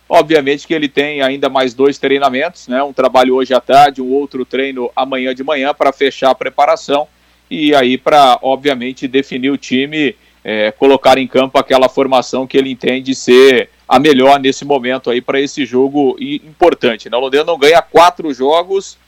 Obviamente 0.08 0.66
que 0.66 0.72
ele 0.72 0.88
tem 0.88 1.20
ainda 1.20 1.50
mais 1.50 1.74
dois 1.74 1.98
treinamentos, 1.98 2.66
né? 2.66 2.82
Um 2.82 2.94
trabalho 2.94 3.34
hoje 3.34 3.52
à 3.52 3.60
tarde, 3.60 4.00
um 4.00 4.10
outro 4.10 4.44
treino 4.44 4.90
amanhã 4.96 5.34
de 5.34 5.44
manhã 5.44 5.74
para 5.74 5.92
fechar 5.92 6.30
a 6.30 6.34
preparação 6.34 7.06
e 7.50 7.74
aí 7.74 7.98
para, 7.98 8.38
obviamente, 8.42 9.06
definir 9.06 9.50
o 9.50 9.58
time, 9.58 10.16
é, 10.42 10.70
colocar 10.72 11.18
em 11.18 11.26
campo 11.26 11.58
aquela 11.58 11.88
formação 11.88 12.46
que 12.46 12.56
ele 12.56 12.70
entende 12.70 13.14
ser 13.14 13.68
a 13.86 13.98
melhor 13.98 14.40
nesse 14.40 14.64
momento 14.64 15.10
aí 15.10 15.20
para 15.20 15.40
esse 15.40 15.66
jogo 15.66 16.16
importante. 16.20 17.10
Né? 17.10 17.16
O 17.16 17.20
Londrina 17.20 17.44
não 17.44 17.58
ganha 17.58 17.82
quatro 17.82 18.32
jogos, 18.32 18.98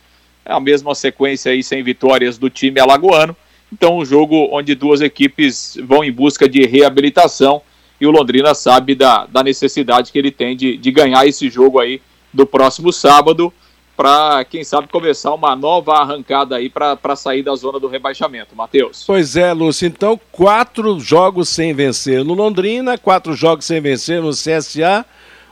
é 0.45 0.53
a 0.53 0.59
mesma 0.59 0.93
sequência 0.93 1.51
aí 1.51 1.63
sem 1.63 1.83
vitórias 1.83 2.37
do 2.37 2.49
time 2.49 2.79
alagoano. 2.79 3.35
Então, 3.71 3.97
um 3.97 4.05
jogo 4.05 4.49
onde 4.51 4.75
duas 4.75 5.01
equipes 5.01 5.77
vão 5.83 6.03
em 6.03 6.11
busca 6.11 6.49
de 6.49 6.65
reabilitação 6.65 7.61
e 8.01 8.07
o 8.07 8.11
Londrina 8.11 8.55
sabe 8.55 8.95
da, 8.95 9.27
da 9.27 9.43
necessidade 9.43 10.11
que 10.11 10.17
ele 10.17 10.31
tem 10.31 10.57
de, 10.57 10.75
de 10.75 10.91
ganhar 10.91 11.27
esse 11.27 11.47
jogo 11.51 11.79
aí 11.79 12.01
do 12.33 12.47
próximo 12.47 12.91
sábado 12.91 13.53
para, 13.95 14.43
quem 14.45 14.63
sabe, 14.63 14.87
começar 14.87 15.31
uma 15.31 15.55
nova 15.55 15.93
arrancada 15.93 16.55
aí 16.55 16.67
para 16.67 17.15
sair 17.15 17.43
da 17.43 17.53
zona 17.53 17.79
do 17.79 17.87
rebaixamento. 17.87 18.55
Matheus. 18.55 19.03
Pois 19.05 19.35
é, 19.35 19.53
Lúcio. 19.53 19.85
Então, 19.85 20.19
quatro 20.31 20.99
jogos 20.99 21.49
sem 21.49 21.75
vencer 21.75 22.25
no 22.25 22.33
Londrina, 22.33 22.97
quatro 22.97 23.35
jogos 23.35 23.65
sem 23.65 23.79
vencer 23.79 24.19
no 24.19 24.31
CSA. 24.31 25.05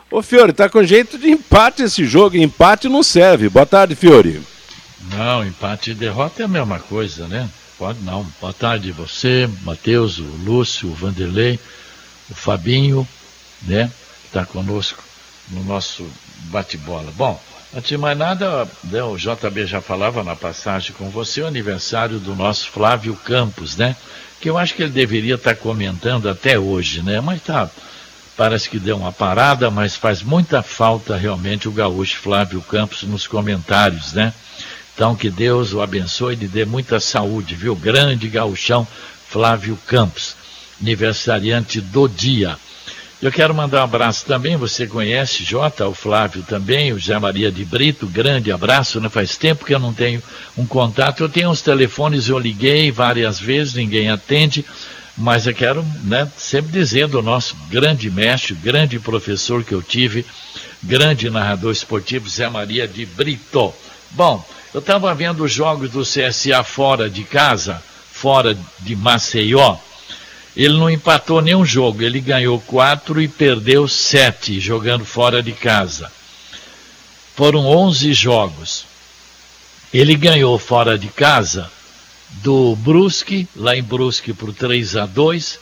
Ô, 0.09 0.23
Fiore, 0.23 0.51
tá 0.51 0.67
com 0.67 0.83
jeito 0.83 1.19
de 1.19 1.29
empate 1.29 1.83
esse 1.83 2.03
jogo. 2.05 2.35
Empate 2.35 2.89
não 2.89 3.03
serve. 3.03 3.47
Boa 3.49 3.67
tarde, 3.67 3.95
Fiore. 3.95 4.41
Não, 5.15 5.45
empate 5.45 5.91
e 5.91 5.93
derrota 5.93 6.41
é 6.41 6.45
a 6.45 6.47
mesma 6.47 6.79
coisa, 6.79 7.27
né? 7.27 7.47
Pode 7.77 7.99
não. 7.99 8.25
Boa 8.41 8.53
tarde, 8.53 8.91
você, 8.91 9.47
Matheus, 9.63 10.17
o 10.17 10.25
Lúcio, 10.43 10.89
o 10.89 10.93
Vanderlei 10.93 11.59
o 12.29 12.33
Fabinho, 12.33 13.07
né, 13.63 13.91
que 14.21 14.27
está 14.27 14.45
conosco 14.45 15.03
no 15.49 15.63
nosso 15.63 16.07
bate-bola. 16.45 17.11
Bom, 17.15 17.41
antes 17.75 17.89
de 17.89 17.97
mais 17.97 18.17
nada, 18.17 18.67
né, 18.83 19.03
o 19.03 19.17
JB 19.17 19.65
já 19.65 19.81
falava 19.81 20.23
na 20.23 20.35
passagem 20.35 20.93
com 20.93 21.09
você 21.09 21.41
o 21.41 21.47
aniversário 21.47 22.19
do 22.19 22.35
nosso 22.35 22.69
Flávio 22.69 23.15
Campos, 23.15 23.75
né? 23.75 23.95
Que 24.39 24.49
eu 24.49 24.57
acho 24.57 24.73
que 24.73 24.83
ele 24.83 24.91
deveria 24.91 25.35
estar 25.35 25.55
tá 25.55 25.61
comentando 25.61 26.29
até 26.29 26.57
hoje, 26.57 27.01
né? 27.01 27.19
Mas 27.19 27.41
tá, 27.41 27.69
parece 28.37 28.69
que 28.69 28.79
deu 28.79 28.95
uma 28.95 29.11
parada, 29.11 29.69
mas 29.69 29.95
faz 29.95 30.21
muita 30.21 30.63
falta 30.63 31.17
realmente 31.17 31.67
o 31.67 31.71
gaúcho 31.71 32.19
Flávio 32.19 32.61
Campos 32.61 33.03
nos 33.03 33.27
comentários, 33.27 34.13
né? 34.13 34.33
Então 34.93 35.15
que 35.15 35.29
Deus 35.29 35.73
o 35.73 35.81
abençoe 35.81 36.33
e 36.33 36.37
lhe 36.37 36.47
dê 36.47 36.65
muita 36.65 36.99
saúde, 36.99 37.55
viu? 37.55 37.75
Grande 37.75 38.27
gauchão 38.27 38.87
Flávio 39.29 39.77
Campos 39.87 40.38
aniversariante 40.81 41.81
do 41.81 42.07
dia. 42.07 42.57
Eu 43.21 43.33
quero 43.33 43.53
mandar 43.53 43.81
um 43.81 43.83
abraço 43.83 44.25
também, 44.25 44.55
você 44.55 44.87
conhece 44.87 45.43
Jota, 45.43 45.85
o 45.85 45.93
Flávio 45.93 46.41
também, 46.43 46.93
o 46.93 46.99
Zé 46.99 47.19
Maria 47.19 47.51
de 47.51 47.65
Brito, 47.65 48.07
grande 48.07 48.49
abraço, 48.49 49.01
né? 49.01 49.09
faz 49.09 49.35
tempo 49.35 49.65
que 49.65 49.75
eu 49.75 49.79
não 49.79 49.93
tenho 49.93 50.23
um 50.57 50.65
contato, 50.65 51.21
eu 51.21 51.27
tenho 51.27 51.49
uns 51.49 51.61
telefones, 51.61 52.29
eu 52.29 52.39
liguei 52.39 52.93
várias 52.93 53.37
vezes, 53.37 53.73
ninguém 53.73 54.09
atende, 54.09 54.63
mas 55.17 55.45
eu 55.45 55.53
quero 55.53 55.85
né, 56.05 56.31
sempre 56.37 56.71
dizer 56.71 57.07
do 57.07 57.21
nosso 57.21 57.57
grande 57.69 58.09
mestre, 58.09 58.53
grande 58.53 58.97
professor 58.99 59.65
que 59.65 59.73
eu 59.73 59.81
tive, 59.81 60.25
grande 60.81 61.29
narrador 61.29 61.73
esportivo, 61.73 62.29
Zé 62.29 62.47
Maria 62.47 62.87
de 62.87 63.05
Brito. 63.05 63.73
Bom, 64.11 64.41
eu 64.73 64.79
estava 64.79 65.13
vendo 65.13 65.43
os 65.43 65.51
jogos 65.51 65.89
do 65.91 66.03
CSA 66.03 66.63
fora 66.63 67.09
de 67.09 67.25
casa, 67.25 67.83
fora 68.13 68.57
de 68.79 68.95
Maceió, 68.95 69.75
ele 70.55 70.77
não 70.77 70.89
empatou 70.89 71.41
nenhum 71.41 71.65
jogo, 71.65 72.01
ele 72.01 72.19
ganhou 72.19 72.59
quatro 72.59 73.21
e 73.21 73.27
perdeu 73.27 73.87
sete 73.87 74.59
jogando 74.59 75.05
fora 75.05 75.41
de 75.41 75.51
casa. 75.51 76.11
Foram 77.35 77.65
11 77.65 78.13
jogos. 78.13 78.85
Ele 79.93 80.15
ganhou 80.15 80.57
fora 80.59 80.97
de 80.97 81.07
casa 81.07 81.69
do 82.43 82.75
Brusque, 82.75 83.47
lá 83.55 83.75
em 83.75 83.83
Brusque 83.83 84.33
por 84.33 84.53
3 84.53 84.97
a 84.97 85.05
2, 85.05 85.59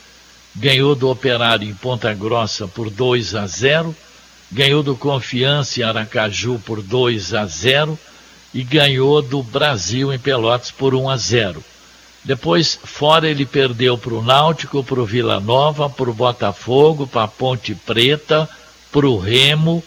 ganhou 0.56 0.96
do 0.96 1.10
Operário 1.10 1.68
em 1.68 1.74
Ponta 1.74 2.14
Grossa 2.14 2.68
por 2.68 2.90
2 2.90 3.36
a 3.36 3.48
0, 3.48 3.96
ganhou 4.52 4.84
do 4.84 4.96
Confiança 4.96 5.80
em 5.80 5.84
Aracaju 5.84 6.60
por 6.66 6.82
2 6.82 7.34
a 7.34 7.46
0 7.46 7.98
e 8.54 8.64
ganhou 8.64 9.22
do 9.22 9.44
Brasil 9.44 10.12
em 10.12 10.20
Pelotas 10.20 10.72
por 10.72 10.96
1 10.96 11.10
a 11.10 11.18
0. 11.18 11.64
Depois, 12.28 12.78
fora, 12.84 13.30
ele 13.30 13.46
perdeu 13.46 13.98
para 13.98 14.14
o 14.14 14.22
Náutico, 14.22 14.84
para 14.84 15.00
o 15.00 15.06
Vila 15.06 15.40
Nova, 15.40 15.90
para 15.90 16.10
o 16.10 16.14
Botafogo, 16.14 17.08
para 17.08 17.24
a 17.24 17.28
Ponte 17.28 17.74
Preta, 17.74 18.50
para 18.92 19.08
o 19.08 19.18
Remo, 19.18 19.82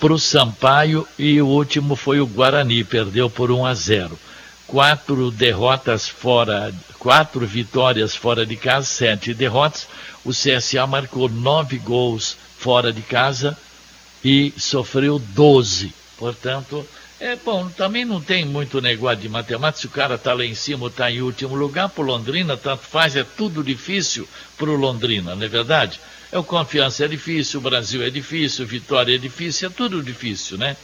para 0.00 0.14
o 0.14 0.18
Sampaio 0.18 1.06
e 1.18 1.42
o 1.42 1.46
último 1.46 1.94
foi 1.94 2.20
o 2.20 2.26
Guarani, 2.26 2.82
perdeu 2.84 3.28
por 3.28 3.50
1 3.50 3.66
a 3.66 3.74
0. 3.74 4.18
Quatro 4.66 5.30
derrotas 5.30 6.08
fora, 6.08 6.72
quatro 6.98 7.46
vitórias 7.46 8.16
fora 8.16 8.46
de 8.46 8.56
casa, 8.56 8.86
sete 8.86 9.34
derrotas. 9.34 9.86
O 10.24 10.30
CSA 10.30 10.86
marcou 10.86 11.28
nove 11.28 11.76
gols 11.76 12.34
fora 12.58 12.94
de 12.94 13.02
casa 13.02 13.58
e 14.24 14.54
sofreu 14.56 15.18
12. 15.18 15.92
Portanto, 16.16 16.82
é 17.24 17.36
bom, 17.36 17.70
também 17.70 18.04
não 18.04 18.20
tem 18.20 18.44
muito 18.44 18.82
negócio 18.82 19.16
de 19.22 19.30
matemática. 19.30 19.80
Se 19.80 19.86
o 19.86 19.90
cara 19.90 20.16
está 20.16 20.34
lá 20.34 20.44
em 20.44 20.54
cima 20.54 20.88
está 20.88 21.10
em 21.10 21.22
último 21.22 21.54
lugar, 21.54 21.88
para 21.88 22.04
Londrina, 22.04 22.54
tanto 22.54 22.82
faz, 22.82 23.16
é 23.16 23.24
tudo 23.24 23.64
difícil 23.64 24.28
para 24.58 24.68
o 24.68 24.76
Londrina, 24.76 25.34
não 25.34 25.42
é 25.42 25.48
verdade? 25.48 25.98
É 26.30 26.38
o 26.38 26.44
Confiança 26.44 27.06
é 27.06 27.08
difícil, 27.08 27.60
o 27.60 27.62
Brasil 27.62 28.02
é 28.02 28.10
difícil, 28.10 28.66
Vitória 28.66 29.14
é 29.14 29.18
difícil, 29.18 29.68
é 29.68 29.72
tudo 29.72 30.02
difícil, 30.02 30.58
né? 30.58 30.76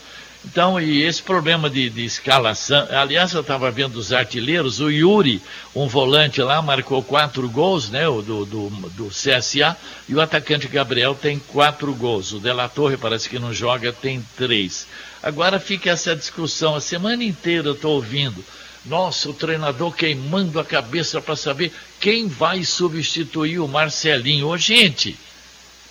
Então, 0.43 0.81
e 0.81 1.03
esse 1.03 1.21
problema 1.21 1.69
de, 1.69 1.87
de 1.91 2.03
escalação, 2.03 2.87
aliás, 2.89 3.31
eu 3.33 3.41
estava 3.41 3.69
vendo 3.69 3.97
os 3.97 4.11
artilheiros, 4.11 4.79
o 4.79 4.89
Yuri, 4.89 5.39
um 5.75 5.87
volante 5.87 6.41
lá, 6.41 6.59
marcou 6.63 7.03
quatro 7.03 7.47
gols, 7.47 7.91
né, 7.91 8.07
o 8.07 8.23
do, 8.23 8.45
do, 8.45 8.69
do 8.69 9.07
CSA, 9.09 9.77
e 10.09 10.15
o 10.15 10.19
atacante 10.19 10.67
Gabriel 10.67 11.13
tem 11.13 11.37
quatro 11.37 11.93
gols. 11.93 12.33
O 12.33 12.39
Dela 12.39 12.67
Torre 12.67 12.97
parece 12.97 13.29
que 13.29 13.37
não 13.37 13.53
joga, 13.53 13.93
tem 13.93 14.25
três. 14.35 14.87
Agora 15.23 15.59
fica 15.59 15.91
essa 15.91 16.15
discussão, 16.15 16.75
a 16.75 16.81
semana 16.81 17.23
inteira 17.23 17.67
eu 17.67 17.73
estou 17.73 17.95
ouvindo. 17.95 18.43
Nossa, 18.85 19.29
o 19.29 19.33
treinador 19.33 19.91
queimando 19.91 20.59
a 20.59 20.65
cabeça 20.65 21.21
para 21.21 21.35
saber 21.35 21.71
quem 21.99 22.27
vai 22.27 22.63
substituir 22.63 23.59
o 23.59 23.67
Marcelinho. 23.67 24.47
Ô, 24.47 24.57
gente, 24.57 25.15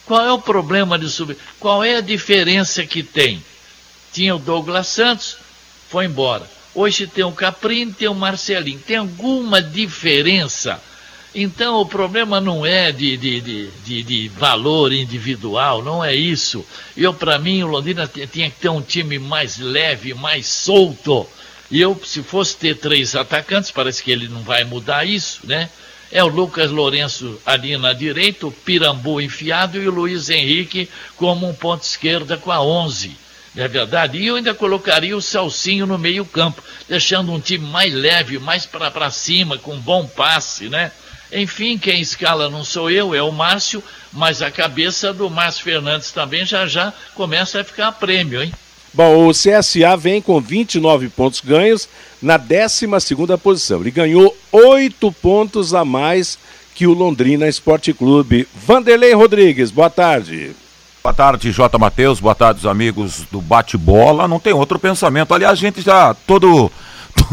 qual 0.05 0.25
é 0.25 0.33
o 0.33 0.41
problema 0.41 0.99
de 0.99 1.09
substituir? 1.09 1.47
Qual 1.61 1.85
é 1.85 1.97
a 1.97 2.01
diferença 2.01 2.85
que 2.85 3.03
tem? 3.05 3.45
Tinha 4.13 4.35
o 4.35 4.41
Douglas 4.41 4.89
Santos, 4.89 5.37
foi 5.89 6.07
embora. 6.07 6.51
Hoje 6.75 7.07
tem 7.07 7.23
o 7.23 7.31
Caprini, 7.31 7.93
tem 7.93 8.09
o 8.09 8.15
Marcelinho. 8.15 8.81
Tem 8.81 8.97
alguma 8.97 9.63
diferença? 9.63 10.83
Então 11.35 11.81
o 11.81 11.87
problema 11.87 12.41
não 12.41 12.67
é 12.67 12.91
de, 12.91 13.17
de, 13.17 13.41
de, 13.41 14.03
de, 14.03 14.29
valor 14.29 14.93
individual, 14.93 15.83
não 15.83 16.05
é 16.05 16.15
isso. 16.15 16.67
Eu, 16.97 17.15
para 17.15 17.39
mim, 17.39 17.63
o 17.63 17.69
Londrina 17.69 18.09
tinha 18.09 18.51
que 18.51 18.59
ter 18.59 18.69
um 18.69 18.83
time 18.83 19.19
mais 19.19 19.59
leve, 19.59 20.13
mais 20.13 20.47
solto. 20.47 21.27
E 21.71 21.81
eu, 21.81 22.01
se 22.05 22.23
fosse 22.23 22.57
ter 22.57 22.77
três 22.77 23.15
atacantes, 23.15 23.71
parece 23.71 24.03
que 24.03 24.11
ele 24.11 24.27
não 24.27 24.43
vai 24.43 24.65
mudar 24.65 25.07
isso, 25.07 25.41
né? 25.45 25.71
É 26.11 26.25
o 26.25 26.27
Lucas 26.27 26.73
Lourenço 26.73 27.41
ali 27.47 27.77
na 27.77 27.93
direita, 27.93 28.49
o 28.49 28.53
Pirambu 28.53 29.21
enfiado 29.21 29.81
e 29.81 29.87
o 29.87 29.93
Luiz 29.93 30.29
Henrique 30.29 30.89
como 31.17 31.49
um 31.49 31.55
ponto 31.55 31.85
esquerda 31.85 32.37
com 32.37 32.51
a 32.51 32.61
11 32.61 33.17
não 33.55 33.65
é 33.65 33.69
verdade? 33.69 34.19
E 34.19 34.27
eu 34.27 34.37
ainda 34.37 34.55
colocaria 34.55 35.17
o 35.17 35.23
Celcinho 35.23 35.87
no 35.87 35.99
meio-campo, 35.99 36.63
deixando 36.89 37.33
um 37.33 37.41
time 37.41 37.67
mais 37.67 37.93
leve, 37.93 38.39
mais 38.39 38.65
para 38.65 39.11
cima, 39.11 39.59
com 39.59 39.77
bom 39.79 40.07
passe, 40.07 40.69
né? 40.69 40.93
Enfim, 41.33 41.79
quem 41.79 42.01
escala 42.01 42.51
não 42.51 42.65
sou 42.65 42.91
eu, 42.91 43.15
é 43.15 43.23
o 43.23 43.31
Márcio, 43.31 43.83
mas 44.13 44.43
a 44.43 44.51
cabeça 44.51 45.13
do 45.13 45.31
Márcio 45.31 45.65
Fernandes 45.65 46.11
também 46.11 46.45
já 46.45 46.67
já 46.67 46.93
começa 47.15 47.61
a 47.61 47.65
ficar 47.65 47.89
a 47.89 47.93
prêmio, 47.93 48.43
hein? 48.43 48.53
Bom, 48.93 49.29
o 49.29 49.31
CSA 49.31 49.97
vem 49.97 50.21
com 50.21 50.41
29 50.41 51.09
pontos 51.11 51.41
ganhos 51.41 51.89
na 52.21 52.37
12 52.37 52.89
posição. 53.41 53.81
Ele 53.81 53.93
ganhou 53.93 54.37
8 54.51 55.13
pontos 55.13 55.73
a 55.73 55.85
mais 55.85 56.37
que 56.75 56.89
o 56.89 56.93
Londrina 56.93 57.47
Esporte 57.47 57.93
Clube. 57.93 58.49
Vanderlei 58.67 59.13
Rodrigues, 59.13 59.71
boa 59.71 59.91
tarde. 59.91 60.57
Boa 61.03 61.15
tarde, 61.15 61.53
J. 61.53 61.79
Matheus. 61.79 62.21
Boa 62.21 62.35
tarde, 62.35 62.61
os 62.61 62.67
amigos 62.67 63.23
do 63.31 63.41
Bate-Bola. 63.41 64.27
Não 64.27 64.41
tem 64.41 64.53
outro 64.53 64.79
pensamento. 64.79 65.33
Aliás, 65.33 65.53
a 65.53 65.61
gente 65.61 65.81
já 65.81 66.13
todo, 66.27 66.71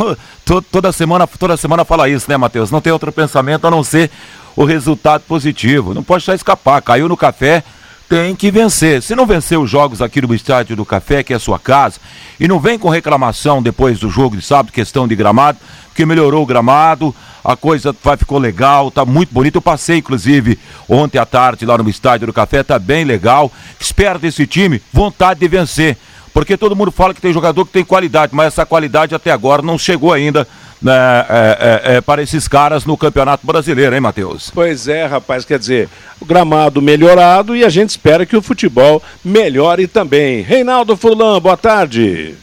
toda 0.71 0.91
semana 0.91 1.27
toda 1.27 1.57
semana 1.57 1.85
fala 1.85 2.09
isso, 2.09 2.29
né, 2.29 2.37
Matheus? 2.37 2.71
Não 2.71 2.81
tem 2.81 2.93
outro 2.93 3.11
pensamento 3.11 3.65
a 3.67 3.71
não 3.71 3.83
ser 3.83 4.09
o 4.55 4.63
resultado 4.65 5.21
positivo. 5.27 5.93
Não 5.93 6.03
pode 6.03 6.21
deixar 6.21 6.35
escapar. 6.35 6.81
Caiu 6.81 7.07
no 7.07 7.15
café, 7.15 7.63
tem 8.09 8.35
que 8.35 8.49
vencer. 8.49 9.01
Se 9.01 9.15
não 9.15 9.25
vencer 9.25 9.59
os 9.59 9.69
jogos 9.69 10.01
aqui 10.01 10.21
no 10.21 10.33
Estádio 10.33 10.75
do 10.75 10.85
Café, 10.85 11.23
que 11.23 11.33
é 11.33 11.35
a 11.35 11.39
sua 11.39 11.59
casa, 11.59 11.99
e 12.39 12.47
não 12.47 12.59
vem 12.59 12.79
com 12.79 12.89
reclamação 12.89 13.61
depois 13.61 13.99
do 13.99 14.09
jogo 14.09 14.37
de 14.37 14.41
sábado, 14.41 14.71
questão 14.71 15.07
de 15.07 15.15
gramado, 15.15 15.59
porque 15.87 16.05
melhorou 16.05 16.43
o 16.43 16.45
gramado, 16.45 17.13
a 17.43 17.55
coisa 17.55 17.95
vai, 18.03 18.17
ficou 18.17 18.39
legal, 18.39 18.89
tá 18.89 19.05
muito 19.05 19.33
bonito. 19.33 19.55
Eu 19.55 19.61
passei, 19.61 19.97
inclusive, 19.97 20.57
ontem 20.87 21.17
à 21.17 21.25
tarde 21.25 21.65
lá 21.65 21.77
no 21.77 21.89
Estádio 21.89 22.27
do 22.27 22.33
Café, 22.33 22.63
tá 22.63 22.79
bem 22.79 23.03
legal. 23.03 23.51
Espero 23.79 24.19
desse 24.19 24.47
time 24.47 24.81
vontade 24.91 25.39
de 25.39 25.47
vencer. 25.47 25.97
Porque 26.37 26.55
todo 26.55 26.75
mundo 26.75 26.91
fala 26.91 27.15
que 27.15 27.19
tem 27.19 27.33
jogador 27.33 27.65
que 27.65 27.71
tem 27.71 27.83
qualidade, 27.83 28.35
mas 28.35 28.53
essa 28.53 28.63
qualidade 28.63 29.15
até 29.15 29.31
agora 29.31 29.63
não 29.63 29.75
chegou 29.75 30.13
ainda 30.13 30.47
né, 30.79 30.93
é, 31.27 31.33
é, 31.33 31.95
é, 31.95 32.01
para 32.01 32.21
esses 32.21 32.47
caras 32.47 32.85
no 32.85 32.95
Campeonato 32.95 33.43
Brasileiro, 33.43 33.95
hein, 33.95 34.01
Matheus? 34.01 34.51
Pois 34.53 34.87
é, 34.87 35.07
rapaz, 35.07 35.43
quer 35.43 35.57
dizer, 35.57 35.89
o 36.21 36.25
gramado 36.25 36.79
melhorado 36.79 37.55
e 37.55 37.65
a 37.65 37.69
gente 37.69 37.89
espera 37.89 38.23
que 38.23 38.37
o 38.37 38.41
futebol 38.43 39.01
melhore 39.25 39.87
também. 39.87 40.41
Reinaldo 40.41 40.95
Furlan, 40.95 41.41
boa 41.41 41.57
tarde. 41.57 42.35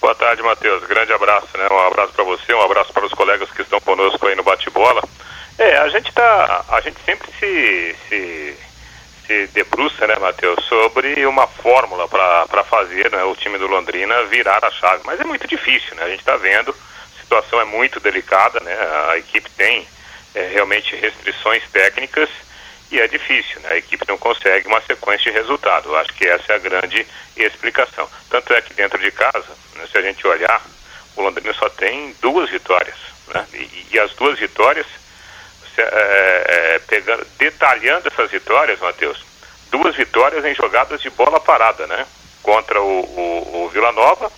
Boa 0.00 0.16
tarde, 0.16 0.42
Matheus. 0.42 0.82
Grande 0.88 1.12
abraço, 1.12 1.46
né? 1.56 1.68
Um 1.70 1.86
abraço 1.86 2.14
para 2.14 2.24
você, 2.24 2.52
um 2.52 2.62
abraço 2.62 2.92
para 2.92 3.06
os 3.06 3.12
colegas 3.12 3.48
que 3.52 3.62
estão 3.62 3.80
conosco 3.80 4.26
aí 4.26 4.34
no 4.34 4.42
bate-bola. 4.42 5.04
É, 5.56 5.78
a 5.78 5.88
gente 5.90 6.12
tá, 6.12 6.64
a 6.68 6.80
gente 6.80 6.96
sempre 7.06 7.28
se, 7.38 7.94
se, 8.08 8.54
se 9.26 9.46
debruça, 9.48 10.06
né, 10.06 10.16
Matheus, 10.16 10.64
sobre 10.66 11.26
uma 11.26 11.46
fórmula 11.46 12.08
para 12.08 12.64
fazer 12.64 13.10
né, 13.10 13.24
o 13.24 13.34
time 13.34 13.58
do 13.58 13.66
Londrina 13.66 14.24
virar 14.24 14.64
a 14.64 14.70
chave. 14.70 15.02
Mas 15.04 15.20
é 15.20 15.24
muito 15.24 15.46
difícil, 15.46 15.94
né? 15.96 16.04
A 16.04 16.08
gente 16.08 16.20
está 16.20 16.36
vendo, 16.36 16.70
a 16.70 17.20
situação 17.20 17.60
é 17.60 17.64
muito 17.64 17.98
delicada, 18.00 18.60
né? 18.60 18.74
A 19.10 19.18
equipe 19.18 19.50
tem 19.50 19.86
é, 20.34 20.48
realmente 20.48 20.94
restrições 20.94 21.62
técnicas 21.70 22.28
e 22.90 23.00
é 23.00 23.08
difícil, 23.08 23.60
né? 23.60 23.70
A 23.72 23.76
equipe 23.76 24.04
não 24.06 24.16
consegue 24.16 24.68
uma 24.68 24.80
sequência 24.82 25.32
de 25.32 25.38
resultado. 25.38 25.88
Eu 25.88 25.96
acho 25.96 26.12
que 26.14 26.26
essa 26.26 26.52
é 26.52 26.56
a 26.56 26.60
grande 26.60 27.06
explicação. 27.36 28.08
Tanto 28.30 28.54
é 28.54 28.60
que 28.62 28.74
dentro 28.74 28.98
de 28.98 29.10
casa, 29.10 29.48
né, 29.74 29.86
se 29.90 29.98
a 29.98 30.02
gente 30.02 30.24
olhar, 30.26 30.62
o 31.16 31.22
Londrina 31.22 31.52
só 31.54 31.68
tem 31.68 32.14
duas 32.20 32.48
vitórias, 32.48 32.96
né? 33.28 33.44
E, 33.54 33.86
e 33.92 33.98
as 33.98 34.12
duas 34.14 34.38
vitórias, 34.38 34.86
é, 35.82 36.44
é, 36.74 36.78
pegando, 36.86 37.26
detalhando 37.38 38.08
essas 38.08 38.30
vitórias, 38.30 38.80
Matheus, 38.80 39.24
duas 39.70 39.94
vitórias 39.94 40.44
em 40.44 40.54
jogadas 40.54 41.00
de 41.00 41.10
bola 41.10 41.40
parada, 41.40 41.86
né? 41.86 42.06
Contra 42.42 42.80
o, 42.80 43.00
o, 43.00 43.64
o 43.64 43.68
Vila 43.68 43.92
Nova, 43.92 44.30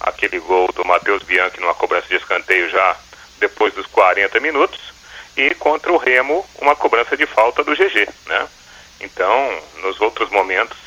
aquele 0.00 0.38
gol 0.40 0.70
do 0.72 0.84
Matheus 0.84 1.22
Bianchi 1.22 1.60
numa 1.60 1.74
cobrança 1.74 2.08
de 2.08 2.16
escanteio 2.16 2.68
já 2.68 2.96
depois 3.38 3.72
dos 3.74 3.86
40 3.86 4.38
minutos, 4.40 4.80
e 5.36 5.54
contra 5.54 5.92
o 5.92 5.96
Remo 5.96 6.46
uma 6.60 6.76
cobrança 6.76 7.16
de 7.16 7.26
falta 7.26 7.64
do 7.64 7.74
GG, 7.74 8.08
né? 8.26 8.48
Então, 9.00 9.62
nos 9.82 10.00
outros 10.00 10.30
momentos, 10.30 10.78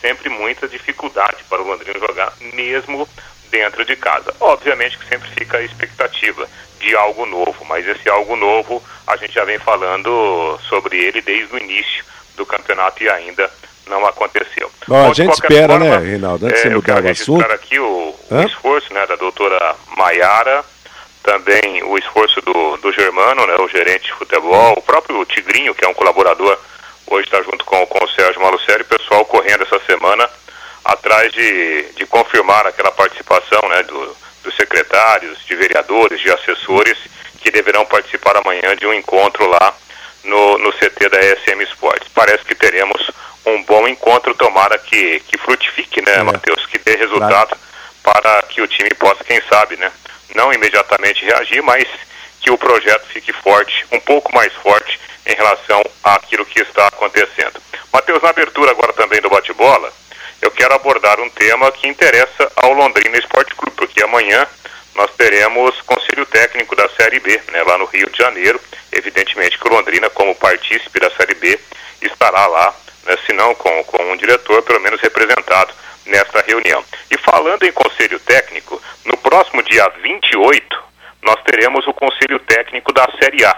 sempre 0.00 0.28
muita 0.28 0.68
dificuldade 0.68 1.42
para 1.48 1.62
o 1.62 1.66
Londrina 1.66 1.98
jogar, 1.98 2.32
mesmo 2.52 3.08
dentro 3.50 3.84
de 3.84 3.96
casa. 3.96 4.34
Obviamente 4.38 4.98
que 4.98 5.08
sempre 5.08 5.28
fica 5.30 5.58
a 5.58 5.62
expectativa 5.62 6.48
de 6.84 6.94
algo 6.96 7.24
novo, 7.26 7.64
mas 7.64 7.86
esse 7.86 8.08
algo 8.08 8.36
novo 8.36 8.82
a 9.06 9.16
gente 9.16 9.32
já 9.34 9.44
vem 9.44 9.58
falando 9.58 10.58
sobre 10.68 10.98
ele 10.98 11.20
desde 11.20 11.54
o 11.54 11.58
início 11.58 12.04
do 12.36 12.44
campeonato 12.44 13.02
e 13.02 13.08
ainda 13.08 13.50
não 13.86 14.04
aconteceu. 14.06 14.70
Bom, 14.86 15.10
a 15.10 15.14
gente 15.14 15.32
espera, 15.32 15.78
forma, 15.78 15.98
né, 15.98 16.10
Reinaldo, 16.10 16.46
antes 16.46 16.64
é, 16.64 16.68
de 16.68 16.74
mudar 16.74 17.04
o 17.04 17.10
assunto. 17.10 17.52
aqui 17.52 17.78
o, 17.78 18.14
o 18.30 18.42
esforço 18.42 18.92
né, 18.92 19.06
da 19.06 19.16
doutora 19.16 19.76
Maiara 19.96 20.64
também 21.22 21.82
o 21.84 21.96
esforço 21.96 22.40
do, 22.42 22.76
do 22.76 22.92
Germano, 22.92 23.46
né, 23.46 23.56
o 23.58 23.68
gerente 23.68 24.04
de 24.04 24.12
futebol, 24.12 24.74
o 24.76 24.82
próprio 24.82 25.24
Tigrinho, 25.24 25.74
que 25.74 25.82
é 25.82 25.88
um 25.88 25.94
colaborador, 25.94 26.58
hoje 27.06 27.26
está 27.26 27.42
junto 27.42 27.64
com, 27.64 27.86
com 27.86 28.04
o 28.04 28.08
Sérgio 28.10 28.42
Malucelli, 28.42 28.82
o 28.82 28.98
pessoal 28.98 29.24
correndo 29.24 29.62
essa 29.62 29.80
semana 29.86 30.28
atrás 30.84 31.32
de, 31.32 31.92
de 31.96 32.04
confirmar 32.04 32.66
aquela 32.66 32.92
participação 32.92 33.66
né, 33.70 33.82
do, 33.84 34.16
secretários, 34.56 35.44
de 35.46 35.54
vereadores, 35.54 36.20
de 36.20 36.30
assessores, 36.30 36.98
que 37.40 37.50
deverão 37.50 37.84
participar 37.84 38.36
amanhã 38.36 38.74
de 38.76 38.86
um 38.86 38.94
encontro 38.94 39.46
lá 39.46 39.74
no, 40.24 40.58
no 40.58 40.72
CT 40.72 41.08
da 41.08 41.18
ESM 41.20 41.62
Sports. 41.62 42.08
Parece 42.14 42.44
que 42.44 42.54
teremos 42.54 43.10
um 43.46 43.62
bom 43.64 43.86
encontro, 43.86 44.34
tomara 44.34 44.78
que, 44.78 45.20
que 45.20 45.36
frutifique, 45.38 46.00
né, 46.02 46.16
é. 46.16 46.22
Matheus, 46.22 46.64
que 46.66 46.78
dê 46.78 46.96
resultado 46.96 47.56
claro. 48.02 48.22
para 48.22 48.42
que 48.48 48.62
o 48.62 48.66
time 48.66 48.90
possa, 48.94 49.22
quem 49.24 49.40
sabe, 49.48 49.76
né, 49.76 49.92
não 50.34 50.52
imediatamente 50.52 51.24
reagir, 51.24 51.62
mas 51.62 51.86
que 52.40 52.50
o 52.50 52.58
projeto 52.58 53.06
fique 53.06 53.32
forte, 53.32 53.86
um 53.92 54.00
pouco 54.00 54.34
mais 54.34 54.52
forte 54.54 54.98
em 55.26 55.34
relação 55.34 55.82
àquilo 56.02 56.44
que 56.44 56.60
está 56.60 56.88
acontecendo. 56.88 57.60
Matheus, 57.92 58.22
na 58.22 58.30
abertura 58.30 58.70
agora 58.70 58.92
também 58.92 59.20
do 59.20 59.30
bate-bola, 59.30 59.92
eu 60.44 60.50
quero 60.50 60.74
abordar 60.74 61.18
um 61.20 61.30
tema 61.30 61.72
que 61.72 61.88
interessa 61.88 62.52
ao 62.56 62.74
Londrina 62.74 63.16
Esporte 63.16 63.54
Clube, 63.54 63.74
porque 63.76 64.04
amanhã 64.04 64.46
nós 64.94 65.10
teremos 65.16 65.80
conselho 65.82 66.26
técnico 66.26 66.76
da 66.76 66.86
Série 66.90 67.18
B, 67.18 67.40
né, 67.50 67.62
lá 67.62 67.78
no 67.78 67.86
Rio 67.86 68.10
de 68.10 68.18
Janeiro. 68.18 68.60
Evidentemente 68.92 69.58
que 69.58 69.66
o 69.66 69.72
Londrina, 69.72 70.10
como 70.10 70.34
partícipe 70.34 71.00
da 71.00 71.10
Série 71.12 71.34
B, 71.34 71.58
estará 72.02 72.46
lá, 72.46 72.74
né, 73.04 73.16
se 73.24 73.32
não 73.32 73.54
com, 73.54 73.84
com 73.84 74.12
um 74.12 74.16
diretor, 74.18 74.62
pelo 74.62 74.80
menos 74.80 75.00
representado 75.00 75.72
nesta 76.04 76.42
reunião. 76.42 76.84
E 77.10 77.16
falando 77.16 77.62
em 77.64 77.72
conselho 77.72 78.20
técnico, 78.20 78.80
no 79.06 79.16
próximo 79.16 79.62
dia 79.62 79.88
28, 80.02 80.84
nós 81.22 81.42
teremos 81.44 81.86
o 81.86 81.94
conselho 81.94 82.38
técnico 82.40 82.92
da 82.92 83.08
Série 83.18 83.46
A. 83.46 83.56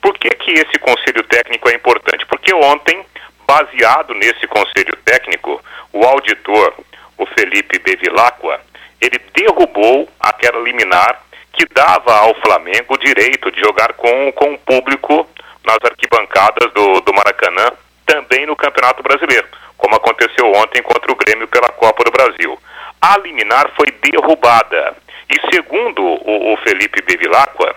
Por 0.00 0.16
que, 0.16 0.30
que 0.30 0.52
esse 0.52 0.78
conselho 0.78 1.24
técnico 1.24 1.68
é 1.68 1.74
importante? 1.74 2.24
Porque 2.26 2.54
ontem, 2.54 3.04
baseado 3.48 4.12
nesse 4.14 4.46
conselho 4.46 4.94
técnico, 5.04 5.60
o 5.92 6.04
auditor, 6.04 6.74
o 7.16 7.24
Felipe 7.26 7.78
Bevilacqua, 7.78 8.60
ele 9.00 9.18
derrubou 9.34 10.08
aquela 10.20 10.60
liminar 10.60 11.22
que 11.52 11.64
dava 11.72 12.14
ao 12.18 12.34
Flamengo 12.42 12.94
o 12.94 12.98
direito 12.98 13.50
de 13.50 13.60
jogar 13.60 13.94
com, 13.94 14.30
com 14.32 14.52
o 14.52 14.58
público 14.58 15.26
nas 15.64 15.78
arquibancadas 15.82 16.70
do, 16.74 17.00
do 17.00 17.14
Maracanã, 17.14 17.72
também 18.04 18.44
no 18.44 18.54
Campeonato 18.54 19.02
Brasileiro 19.02 19.48
como 19.78 19.94
aconteceu 19.94 20.52
ontem 20.52 20.82
contra 20.82 21.10
o 21.10 21.16
Grêmio 21.16 21.48
pela 21.48 21.68
Copa 21.68 22.04
do 22.04 22.10
Brasil. 22.10 22.58
a 23.00 23.16
liminar 23.18 23.70
foi 23.76 23.86
derrubada. 24.02 24.96
E 25.30 25.54
segundo 25.54 26.02
o, 26.02 26.52
o 26.52 26.56
Felipe 26.58 27.00
Bevilacqua, 27.02 27.74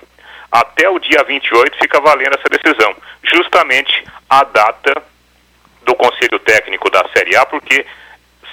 até 0.51 0.89
o 0.89 0.99
dia 0.99 1.24
28 1.24 1.78
fica 1.78 2.01
valendo 2.01 2.36
essa 2.38 2.49
decisão, 2.49 2.95
justamente 3.24 4.03
a 4.28 4.43
data 4.43 5.03
do 5.84 5.95
Conselho 5.95 6.39
Técnico 6.39 6.89
da 6.89 7.05
Série 7.15 7.36
A, 7.36 7.45
porque 7.45 7.86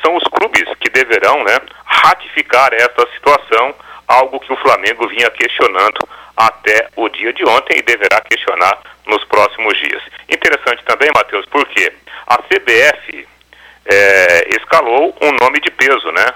são 0.03 0.17
os 0.17 0.25
clubes 0.25 0.65
que 0.81 0.91
deverão 0.91 1.43
né, 1.45 1.59
ratificar 1.85 2.73
esta 2.73 3.07
situação, 3.13 3.75
algo 4.07 4.41
que 4.41 4.53
o 4.53 4.57
Flamengo 4.57 5.09
vinha 5.09 5.31
questionando 5.31 6.09
até 6.37 6.89
o 6.97 7.09
dia 7.09 7.33
de 7.33 7.45
ontem 7.45 7.79
e 7.79 7.83
deverá 7.83 8.21
questionar 8.21 8.79
nos 9.07 9.25
próximos 9.25 9.77
dias. 9.79 10.03
Interessante 10.29 10.83
também, 10.85 11.11
Matheus, 11.15 11.47
porque 11.47 11.93
a 12.27 12.39
CBF 12.39 13.27
é, 13.87 14.49
escalou 14.57 15.17
um 15.21 15.33
nome 15.43 15.61
de 15.61 15.71
peso, 15.71 16.11
né? 16.13 16.27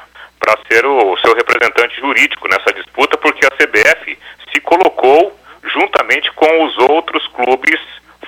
Para 0.40 0.58
ser 0.68 0.84
o 0.84 1.16
seu 1.18 1.34
representante 1.34 2.00
jurídico 2.00 2.48
nessa 2.48 2.72
disputa, 2.72 3.16
porque 3.16 3.46
a 3.46 3.50
CBF 3.50 4.18
se 4.52 4.60
colocou 4.60 5.38
juntamente 5.62 6.32
com 6.32 6.64
os 6.64 6.76
outros 6.78 7.26
clubes 7.28 7.80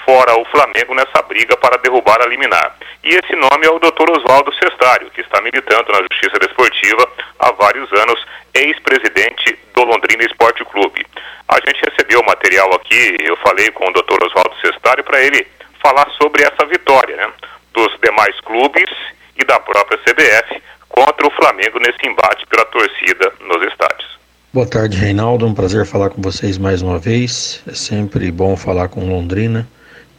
fora 0.05 0.39
o 0.39 0.45
Flamengo 0.47 0.95
nessa 0.95 1.23
briga 1.23 1.57
para 1.57 1.79
derrubar 1.79 2.21
a 2.23 2.27
liminar. 2.27 2.77
E 3.03 3.09
esse 3.09 3.35
nome 3.35 3.67
é 3.67 3.71
o 3.71 3.79
Dr. 3.79 4.11
Oswaldo 4.17 4.53
Cestário, 4.55 5.11
que 5.11 5.21
está 5.21 5.41
militando 5.41 5.93
na 5.93 6.01
Justiça 6.03 6.39
Desportiva 6.39 7.09
há 7.39 7.53
vários 7.53 7.91
anos, 7.93 8.25
ex-presidente 8.55 9.59
do 9.75 9.85
Londrina 9.85 10.25
Esporte 10.25 10.65
Clube. 10.65 11.05
A 11.49 11.57
gente 11.57 11.83
recebeu 11.89 12.21
o 12.21 12.27
material 12.27 12.73
aqui, 12.75 13.17
eu 13.21 13.37
falei 13.39 13.71
com 13.73 13.85
o 13.89 13.93
Dr. 13.93 14.25
Oswaldo 14.25 14.55
Cestário 14.61 15.05
para 15.05 15.21
ele 15.21 15.47
falar 15.83 16.09
sobre 16.21 16.43
essa 16.43 16.65
vitória, 16.67 17.17
né, 17.17 17.31
dos 17.73 17.91
demais 18.03 18.39
clubes 18.41 18.91
e 19.37 19.45
da 19.45 19.61
própria 19.61 19.99
CBF 19.99 20.63
contra 20.89 21.27
o 21.27 21.31
Flamengo 21.33 21.79
nesse 21.81 22.07
embate 22.07 22.47
pela 22.47 22.65
torcida 22.67 23.33
nos 23.41 23.67
estádios. 23.67 24.15
Boa 24.53 24.67
tarde, 24.67 24.97
Reinaldo. 24.97 25.45
Um 25.45 25.53
prazer 25.53 25.85
falar 25.85 26.11
com 26.11 26.23
vocês 26.23 26.57
mais 26.57 26.81
uma 26.81 26.99
vez. 26.99 27.61
É 27.69 27.75
sempre 27.75 28.31
bom 28.31 28.57
falar 28.57 28.89
com 28.89 29.01
Londrina 29.01 29.67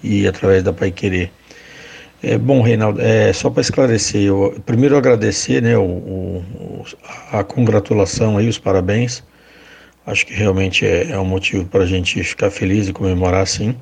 e 0.06 0.28
através 0.28 0.64
da 0.64 0.72
Pai 0.72 0.92
Querer. 0.92 1.32
É, 2.24 2.38
bom, 2.38 2.62
Reinaldo, 2.62 3.02
é, 3.02 3.32
só 3.34 3.50
para 3.50 3.62
esclarecer, 3.62 4.22
eu, 4.22 4.60
primeiro 4.66 4.98
agradecer 4.98 5.62
né, 5.62 5.78
o, 5.78 5.84
o, 5.84 6.86
a 7.32 7.44
congratulação 7.44 8.38
aí, 8.38 8.48
os 8.48 8.58
parabéns. 8.58 9.24
Acho 10.06 10.26
que 10.26 10.34
realmente 10.34 10.86
é, 10.86 11.12
é 11.12 11.20
um 11.20 11.26
motivo 11.26 11.66
para 11.66 11.84
a 11.84 11.86
gente 11.86 12.24
ficar 12.24 12.50
feliz 12.52 12.88
e 12.88 12.94
comemorar 12.94 13.46
sim. 13.46 13.76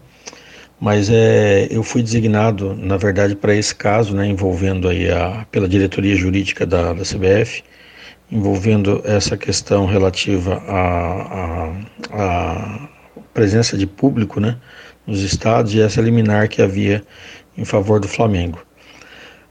Mas 0.79 1.09
é, 1.09 1.67
eu 1.71 1.83
fui 1.83 2.03
designado, 2.03 2.75
na 2.75 2.97
verdade, 2.97 3.35
para 3.35 3.55
esse 3.55 3.73
caso, 3.73 4.15
né, 4.15 4.27
envolvendo 4.27 4.89
aí 4.89 5.09
a, 5.09 5.45
pela 5.51 5.67
diretoria 5.67 6.15
jurídica 6.15 6.65
da, 6.65 6.91
da 6.91 7.03
CBF, 7.03 7.63
envolvendo 8.31 9.01
essa 9.05 9.37
questão 9.37 9.85
relativa 9.85 10.61
à, 10.67 11.69
presença 13.33 13.77
de 13.77 13.87
público, 13.87 14.39
né, 14.39 14.57
nos 15.05 15.21
estados 15.21 15.73
e 15.73 15.81
essa 15.81 16.01
liminar 16.01 16.47
que 16.49 16.61
havia 16.61 17.03
em 17.57 17.65
favor 17.65 17.99
do 17.99 18.07
Flamengo. 18.07 18.59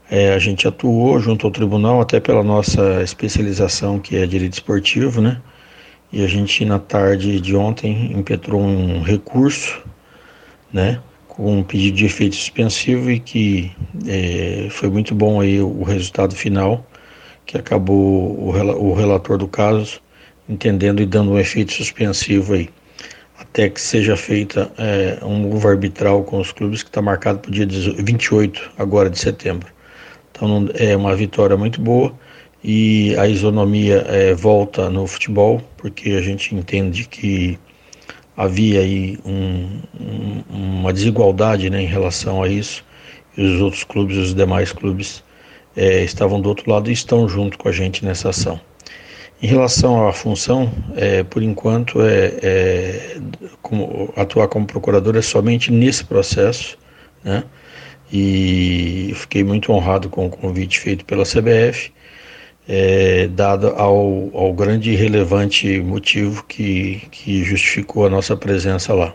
É, 0.09 0.33
a 0.33 0.39
gente 0.39 0.67
atuou 0.67 1.19
junto 1.19 1.47
ao 1.47 1.51
tribunal, 1.51 2.01
até 2.01 2.19
pela 2.19 2.43
nossa 2.43 3.01
especialização, 3.01 3.99
que 3.99 4.17
é 4.17 4.25
direito 4.25 4.53
esportivo, 4.53 5.21
né? 5.21 5.41
E 6.11 6.23
a 6.23 6.27
gente, 6.27 6.63
na 6.65 6.77
tarde 6.77 7.39
de 7.39 7.55
ontem, 7.55 8.11
impetrou 8.11 8.61
um 8.61 9.01
recurso, 9.01 9.83
né? 10.71 11.01
Com 11.27 11.59
um 11.59 11.63
pedido 11.63 11.97
de 11.97 12.05
efeito 12.05 12.35
suspensivo 12.35 13.09
e 13.09 13.19
que 13.19 13.71
é, 14.07 14.67
foi 14.69 14.89
muito 14.89 15.15
bom 15.15 15.41
aí 15.41 15.59
o 15.59 15.81
resultado 15.83 16.35
final, 16.35 16.85
que 17.45 17.57
acabou 17.57 18.37
o, 18.37 18.49
o 18.49 18.93
relator 18.93 19.37
do 19.37 19.47
caso 19.47 19.99
entendendo 20.47 21.01
e 21.01 21.05
dando 21.05 21.31
um 21.31 21.39
efeito 21.39 21.73
suspensivo 21.73 22.53
aí 22.53 22.69
até 23.53 23.69
que 23.69 23.79
seja 23.79 24.17
feita 24.17 24.71
é, 24.79 25.23
um 25.23 25.47
novo 25.47 25.67
arbitral 25.67 26.23
com 26.23 26.39
os 26.39 26.51
clubes 26.51 26.81
que 26.81 26.89
está 26.89 27.03
marcado 27.03 27.37
para 27.37 27.49
o 27.49 27.51
dia 27.51 27.67
28 27.67 28.71
agora 28.79 29.11
de 29.11 29.19
setembro. 29.19 29.71
Então 30.31 30.67
é 30.73 30.95
uma 30.97 31.15
vitória 31.15 31.55
muito 31.55 31.79
boa 31.79 32.11
e 32.63 33.15
a 33.15 33.27
isonomia 33.27 34.05
é, 34.07 34.33
volta 34.33 34.89
no 34.89 35.05
futebol 35.05 35.61
porque 35.77 36.11
a 36.11 36.21
gente 36.21 36.55
entende 36.55 37.07
que 37.07 37.59
havia 38.35 38.79
aí 38.79 39.19
um, 39.23 39.81
um, 40.01 40.43
uma 40.49 40.91
desigualdade 40.91 41.69
né, 41.69 41.83
em 41.83 41.87
relação 41.87 42.41
a 42.41 42.47
isso 42.47 42.83
e 43.37 43.43
os 43.43 43.61
outros 43.61 43.83
clubes, 43.83 44.17
os 44.17 44.33
demais 44.33 44.71
clubes 44.71 45.23
é, 45.77 46.03
estavam 46.03 46.41
do 46.41 46.49
outro 46.49 46.71
lado 46.71 46.89
e 46.89 46.93
estão 46.93 47.29
junto 47.29 47.59
com 47.59 47.69
a 47.69 47.71
gente 47.71 48.03
nessa 48.03 48.29
ação. 48.29 48.59
Em 49.43 49.47
relação 49.47 50.07
à 50.07 50.13
função, 50.13 50.71
é, 50.95 51.21
por 51.21 51.43
enquanto, 51.43 52.01
é, 52.01 52.39
é 52.41 53.17
como, 53.61 54.13
atuar 54.15 54.47
como 54.47 54.65
procurador 54.65 55.17
é 55.17 55.21
somente 55.21 55.69
nesse 55.69 56.05
processo, 56.05 56.77
né? 57.21 57.43
E 58.09 59.11
fiquei 59.17 59.43
muito 59.43 59.73
honrado 59.73 60.09
com 60.09 60.27
o 60.27 60.29
convite 60.29 60.79
feito 60.79 61.03
pela 61.03 61.25
CBF, 61.25 61.91
é, 62.69 63.27
dado 63.27 63.67
ao, 63.75 64.31
ao 64.33 64.53
grande 64.53 64.91
e 64.91 64.95
relevante 64.95 65.81
motivo 65.81 66.45
que, 66.45 67.01
que 67.11 67.43
justificou 67.43 68.05
a 68.05 68.09
nossa 68.09 68.37
presença 68.37 68.93
lá. 68.93 69.13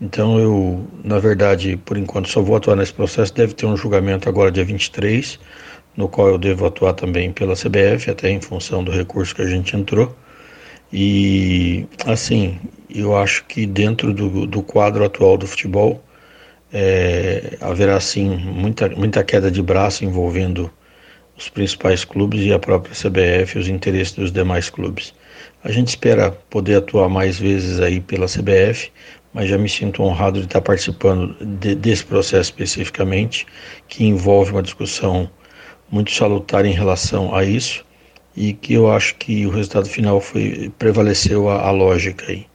Então, 0.00 0.40
eu, 0.40 0.84
na 1.04 1.20
verdade, 1.20 1.76
por 1.84 1.96
enquanto, 1.96 2.28
só 2.28 2.42
vou 2.42 2.56
atuar 2.56 2.74
nesse 2.74 2.92
processo. 2.92 3.32
Deve 3.32 3.54
ter 3.54 3.66
um 3.66 3.76
julgamento 3.76 4.28
agora, 4.28 4.50
dia 4.50 4.64
23 4.64 5.38
no 5.96 6.08
qual 6.08 6.28
eu 6.28 6.38
devo 6.38 6.66
atuar 6.66 6.94
também 6.94 7.32
pela 7.32 7.54
CBF, 7.54 8.10
até 8.10 8.30
em 8.30 8.40
função 8.40 8.82
do 8.82 8.90
recurso 8.90 9.34
que 9.34 9.42
a 9.42 9.46
gente 9.46 9.76
entrou. 9.76 10.14
E, 10.92 11.86
assim, 12.06 12.58
eu 12.90 13.16
acho 13.16 13.44
que 13.46 13.66
dentro 13.66 14.12
do, 14.12 14.46
do 14.46 14.62
quadro 14.62 15.04
atual 15.04 15.38
do 15.38 15.46
futebol, 15.46 16.02
é, 16.72 17.56
haverá, 17.60 17.98
sim, 18.00 18.28
muita, 18.28 18.88
muita 18.90 19.22
queda 19.22 19.50
de 19.50 19.62
braço 19.62 20.04
envolvendo 20.04 20.70
os 21.36 21.48
principais 21.48 22.04
clubes 22.04 22.42
e 22.42 22.52
a 22.52 22.58
própria 22.58 22.94
CBF, 22.94 23.58
os 23.58 23.68
interesses 23.68 24.14
dos 24.14 24.32
demais 24.32 24.70
clubes. 24.70 25.14
A 25.64 25.70
gente 25.70 25.88
espera 25.88 26.30
poder 26.30 26.76
atuar 26.76 27.08
mais 27.08 27.38
vezes 27.38 27.80
aí 27.80 28.00
pela 28.00 28.26
CBF, 28.26 28.90
mas 29.32 29.48
já 29.48 29.56
me 29.56 29.68
sinto 29.68 30.02
honrado 30.02 30.40
de 30.40 30.46
estar 30.46 30.60
participando 30.60 31.34
de, 31.40 31.74
desse 31.74 32.04
processo 32.04 32.50
especificamente, 32.50 33.46
que 33.88 34.04
envolve 34.04 34.52
uma 34.52 34.62
discussão 34.62 35.30
muito 35.92 36.10
salutar 36.10 36.64
em 36.64 36.72
relação 36.72 37.34
a 37.34 37.44
isso 37.44 37.84
e 38.34 38.54
que 38.54 38.72
eu 38.72 38.90
acho 38.90 39.14
que 39.16 39.46
o 39.46 39.50
resultado 39.50 39.86
final 39.86 40.22
foi 40.22 40.72
prevaleceu 40.78 41.50
a, 41.50 41.68
a 41.68 41.70
lógica 41.70 42.24
aí. 42.28 42.46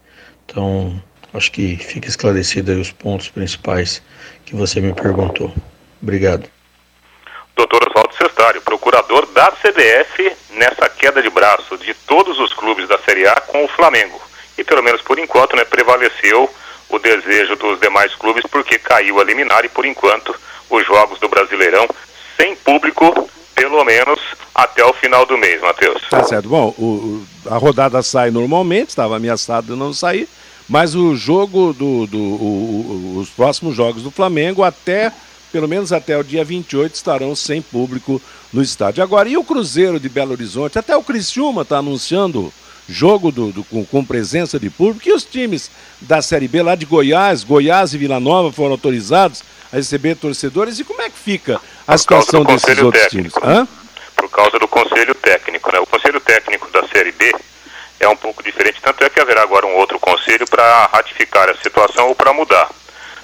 Então, 0.44 1.00
acho 1.34 1.52
que 1.52 1.78
fica 1.78 2.10
esclarecido 2.10 2.72
aí 2.72 2.82
os 2.82 2.92
pontos 2.92 3.30
principais 3.30 4.02
que 4.44 4.56
você 4.56 4.82
me 4.82 4.92
perguntou. 4.92 5.54
Obrigado. 6.02 6.50
Doutor 7.56 7.88
Oswaldo 7.88 8.16
Cestário, 8.16 8.62
procurador 8.62 9.28
da 9.28 9.52
CBF 9.52 10.36
nessa 10.52 10.90
queda 10.90 11.22
de 11.22 11.30
braço 11.30 11.78
de 11.78 11.94
todos 11.94 12.40
os 12.40 12.54
clubes 12.54 12.88
da 12.88 12.98
Série 13.00 13.28
A 13.28 13.36
com 13.36 13.66
o 13.66 13.68
Flamengo. 13.68 14.20
E 14.58 14.64
pelo 14.64 14.82
menos 14.82 15.02
por 15.04 15.20
enquanto, 15.20 15.56
né, 15.56 15.64
prevaleceu 15.64 16.50
o 16.90 16.98
desejo 16.98 17.56
dos 17.56 17.80
demais 17.80 18.16
clubes 18.16 18.44
porque 18.50 18.80
caiu 18.80 19.20
a 19.20 19.24
liminar 19.24 19.64
e 19.64 19.70
por 19.70 19.86
enquanto 19.86 20.36
os 20.70 20.86
jogos 20.86 21.20
do 21.20 21.28
Brasileirão 21.28 21.88
sem 22.38 22.56
público, 22.56 23.30
pelo 23.56 23.84
menos 23.84 24.20
até 24.54 24.86
o 24.86 24.94
final 24.94 25.26
do 25.26 25.38
mês, 25.38 25.60
Matheus. 25.62 26.02
Tá 26.10 26.24
certo. 26.24 26.48
Bom, 26.48 26.74
o, 26.78 27.24
a 27.48 27.58
rodada 27.58 28.02
sai 28.02 28.32
normalmente, 28.32 28.90
estava 28.90 29.18
ameaçado 29.18 29.74
de 29.74 29.80
não 29.80 29.92
sair, 29.92 30.30
mas 30.70 30.96
o 30.96 31.16
jogo 31.16 31.74
do. 31.74 32.06
do 32.06 32.18
o, 32.18 33.18
os 33.20 33.30
próximos 33.30 33.76
jogos 33.76 34.04
do 34.04 34.12
Flamengo, 34.12 34.64
até, 34.64 35.12
pelo 35.52 35.68
menos 35.68 35.92
até 35.92 36.18
o 36.18 36.24
dia 36.24 36.44
28, 36.44 36.94
estarão 36.96 37.36
sem 37.36 37.62
público 37.62 38.22
no 38.54 38.62
estádio. 38.62 39.04
Agora, 39.04 39.28
e 39.28 39.36
o 39.36 39.44
Cruzeiro 39.44 40.00
de 40.00 40.08
Belo 40.08 40.32
Horizonte? 40.32 40.80
Até 40.80 40.96
o 40.96 41.04
Criciúma 41.04 41.64
está 41.64 41.78
anunciando 41.80 42.54
jogo 42.88 43.32
do, 43.32 43.52
do 43.52 43.64
com, 43.64 43.84
com, 43.86 44.04
presença 44.04 44.60
de 44.60 44.70
público. 44.70 45.10
E 45.10 45.14
os 45.14 45.26
times 45.26 45.70
da 46.00 46.22
Série 46.22 46.48
B 46.48 46.62
lá 46.62 46.76
de 46.76 46.86
Goiás, 46.86 47.44
Goiás 47.44 47.94
e 47.94 47.98
Vila 47.98 48.20
Nova 48.20 48.52
foram 48.52 48.72
autorizados 48.72 49.44
a 49.72 49.76
receber 49.78 50.16
torcedores. 50.16 50.80
E 50.80 50.84
como 50.84 51.02
é 51.02 51.10
que 51.10 51.18
fica 51.18 51.60
a 51.88 51.98
situação 51.98 52.44
desses 52.44 52.78
outros 52.80 53.04
técnico, 53.04 53.40
times? 53.40 53.58
Hã? 53.58 53.68
Por 54.16 54.30
causa 54.30 54.58
do 54.60 54.68
conselho 54.68 55.14
técnico. 55.16 55.72
Né? 55.72 55.80
O 55.80 55.86
conselho 55.86 56.20
técnico 56.20 56.70
da 56.72 56.88
Série 56.88 57.12
B 57.12 57.34
é 58.00 58.08
um 58.08 58.16
pouco 58.16 58.44
diferente, 58.44 58.82
tanto 58.82 59.04
é 59.04 59.10
que 59.10 59.20
haverá 59.20 59.42
agora 59.42 59.66
um 59.66 59.76
outro 59.76 60.00
conselho 60.00 60.48
para 60.48 60.86
ratificar 60.86 61.50
a 61.50 61.56
situação 61.58 62.08
ou 62.08 62.16
para 62.16 62.34
mudar. 62.34 62.70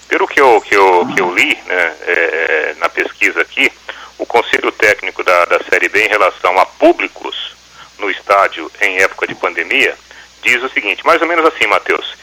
Pelo 0.07 0.27
que 0.27 0.39
eu, 0.39 0.61
que 0.61 0.75
eu, 0.75 1.07
que 1.13 1.21
eu 1.21 1.33
li 1.33 1.57
né, 1.65 1.95
é, 2.01 2.75
na 2.77 2.89
pesquisa 2.89 3.41
aqui, 3.41 3.71
o 4.17 4.25
conselho 4.25 4.71
técnico 4.71 5.23
da, 5.23 5.45
da 5.45 5.59
Série 5.69 5.89
B 5.89 6.05
em 6.05 6.09
relação 6.09 6.57
a 6.59 6.65
públicos 6.65 7.55
no 7.99 8.09
estádio 8.09 8.69
em 8.81 8.97
época 8.97 9.27
de 9.27 9.35
pandemia 9.35 9.95
diz 10.43 10.61
o 10.61 10.69
seguinte, 10.69 11.05
mais 11.05 11.21
ou 11.21 11.27
menos 11.27 11.45
assim, 11.45 11.65
Matheus, 11.67 12.15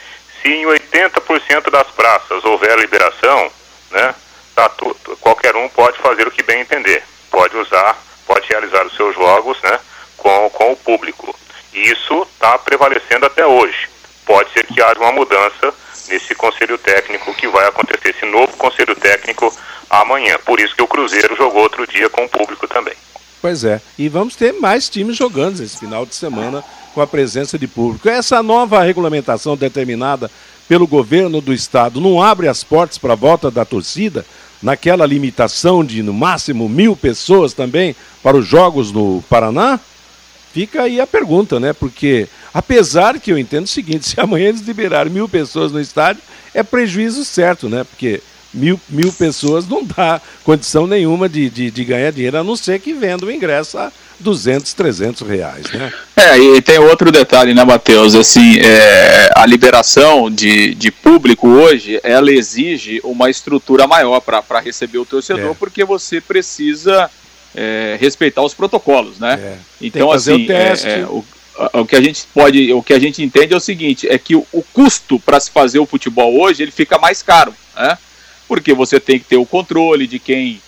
se 0.42 0.48
em 0.48 0.66
80% 0.66 1.70
das 1.70 1.88
praças 1.88 2.44
houver 2.44 2.78
liberação, 2.78 3.50
né, 3.90 4.14
tá 4.54 4.68
tudo, 4.68 5.16
qualquer 5.20 5.54
um 5.56 5.68
pode 5.68 5.98
fazer 5.98 6.26
o 6.26 6.30
que 6.30 6.42
bem 6.42 6.60
entender, 6.60 7.02
pode 7.30 7.56
usar, 7.56 7.96
pode 8.26 8.46
realizar 8.48 8.86
os 8.86 8.94
seus 8.94 9.14
jogos, 9.14 9.60
né, 9.62 9.78
com, 10.16 10.50
com 10.50 10.72
o 10.72 10.76
público. 10.76 11.34
Isso 11.72 12.26
está 12.34 12.58
prevalecendo 12.58 13.26
até 13.26 13.46
hoje. 13.46 13.88
Pode 14.26 14.52
ser 14.52 14.66
que 14.66 14.82
haja 14.82 15.00
uma 15.00 15.12
mudança 15.12 15.72
nesse 16.08 16.34
conselho 16.34 16.76
técnico 16.78 17.32
que 17.34 17.48
vai 17.48 17.66
acontecer, 17.68 18.10
esse 18.10 18.26
novo 18.26 18.56
conselho 18.56 18.94
técnico 18.96 19.52
amanhã. 19.88 20.36
Por 20.44 20.60
isso 20.60 20.74
que 20.74 20.82
o 20.82 20.88
Cruzeiro 20.88 21.36
jogou 21.36 21.62
outro 21.62 21.86
dia 21.86 22.08
com 22.10 22.24
o 22.24 22.28
público 22.28 22.66
também. 22.68 22.94
Pois 23.40 23.64
é. 23.64 23.80
E 23.98 24.08
vamos 24.08 24.36
ter 24.36 24.52
mais 24.52 24.88
times 24.88 25.16
jogando 25.16 25.62
esse 25.62 25.78
final 25.78 26.04
de 26.04 26.14
semana 26.14 26.62
com 26.92 27.00
a 27.00 27.06
presença 27.06 27.58
de 27.58 27.66
público. 27.66 28.08
Essa 28.08 28.42
nova 28.42 28.82
regulamentação 28.82 29.56
determinada 29.56 30.30
pelo 30.70 30.86
governo 30.86 31.40
do 31.40 31.52
estado 31.52 32.00
não 32.00 32.22
abre 32.22 32.46
as 32.46 32.62
portas 32.62 32.96
para 32.96 33.14
a 33.14 33.16
volta 33.16 33.50
da 33.50 33.64
torcida, 33.64 34.24
naquela 34.62 35.04
limitação 35.04 35.84
de 35.84 36.00
no 36.00 36.12
máximo 36.12 36.68
mil 36.68 36.94
pessoas 36.94 37.52
também 37.52 37.96
para 38.22 38.36
os 38.36 38.46
jogos 38.46 38.92
no 38.92 39.20
Paraná? 39.28 39.80
Fica 40.52 40.82
aí 40.82 41.00
a 41.00 41.08
pergunta, 41.08 41.58
né? 41.58 41.72
Porque, 41.72 42.28
apesar 42.54 43.18
que 43.18 43.32
eu 43.32 43.38
entendo 43.38 43.64
o 43.64 43.68
seguinte, 43.68 44.06
se 44.14 44.20
amanhã 44.20 44.50
eles 44.50 44.60
liberarem 44.60 45.12
mil 45.12 45.28
pessoas 45.28 45.72
no 45.72 45.80
estádio, 45.80 46.22
é 46.54 46.62
prejuízo 46.62 47.24
certo, 47.24 47.68
né? 47.68 47.82
Porque 47.82 48.22
mil, 48.54 48.80
mil 48.88 49.12
pessoas 49.12 49.66
não 49.66 49.82
dá 49.84 50.20
condição 50.44 50.86
nenhuma 50.86 51.28
de, 51.28 51.50
de, 51.50 51.68
de 51.72 51.84
ganhar 51.84 52.12
dinheiro, 52.12 52.38
a 52.38 52.44
não 52.44 52.54
ser 52.54 52.78
que 52.78 52.92
venda 52.92 53.26
o 53.26 53.32
ingresso 53.32 53.76
a 53.76 53.90
200, 54.20 54.72
300 54.74 55.26
reais, 55.26 55.70
né? 55.72 55.92
É, 56.16 56.38
e 56.38 56.60
tem 56.60 56.78
outro 56.78 57.10
detalhe, 57.10 57.54
né, 57.54 57.64
Matheus? 57.64 58.14
Assim, 58.14 58.58
é, 58.58 59.30
a 59.34 59.46
liberação 59.46 60.30
de, 60.30 60.74
de 60.74 60.90
público 60.90 61.48
hoje, 61.48 61.98
ela 62.02 62.30
exige 62.30 63.00
uma 63.02 63.30
estrutura 63.30 63.86
maior 63.86 64.20
para 64.20 64.60
receber 64.60 64.98
o 64.98 65.06
torcedor, 65.06 65.52
É. 65.52 65.54
porque 65.58 65.84
você 65.84 66.20
precisa 66.20 67.10
é, 67.54 67.96
respeitar 68.00 68.42
os 68.42 68.54
protocolos, 68.54 69.18
né? 69.18 69.40
É. 69.42 69.56
Então, 69.80 70.12
assim, 70.12 70.46
o 70.46 70.52
é, 70.52 70.72
é, 70.84 71.06
o, 71.06 71.24
o 71.80 71.86
que 71.86 71.96
a 71.96 72.00
gente 72.02 72.26
pode, 72.34 72.72
o 72.72 72.82
que 72.82 72.92
a 72.92 72.98
gente 72.98 73.22
entende 73.22 73.54
é 73.54 73.56
o 73.56 73.60
seguinte, 73.60 74.06
é 74.08 74.18
que 74.18 74.36
o, 74.36 74.46
o 74.52 74.62
custo 74.62 75.18
para 75.18 75.40
se 75.40 75.50
fazer 75.50 75.78
o 75.78 75.86
futebol 75.86 76.38
hoje, 76.38 76.62
ele 76.62 76.70
fica 76.70 76.98
mais 76.98 77.22
caro, 77.22 77.54
né? 77.74 77.96
Porque 78.46 78.74
você 78.74 79.00
tem 79.00 79.18
que 79.18 79.24
ter 79.24 79.36
o 79.36 79.46
controle 79.46 80.06
de 80.06 80.18
quem, 80.18 80.60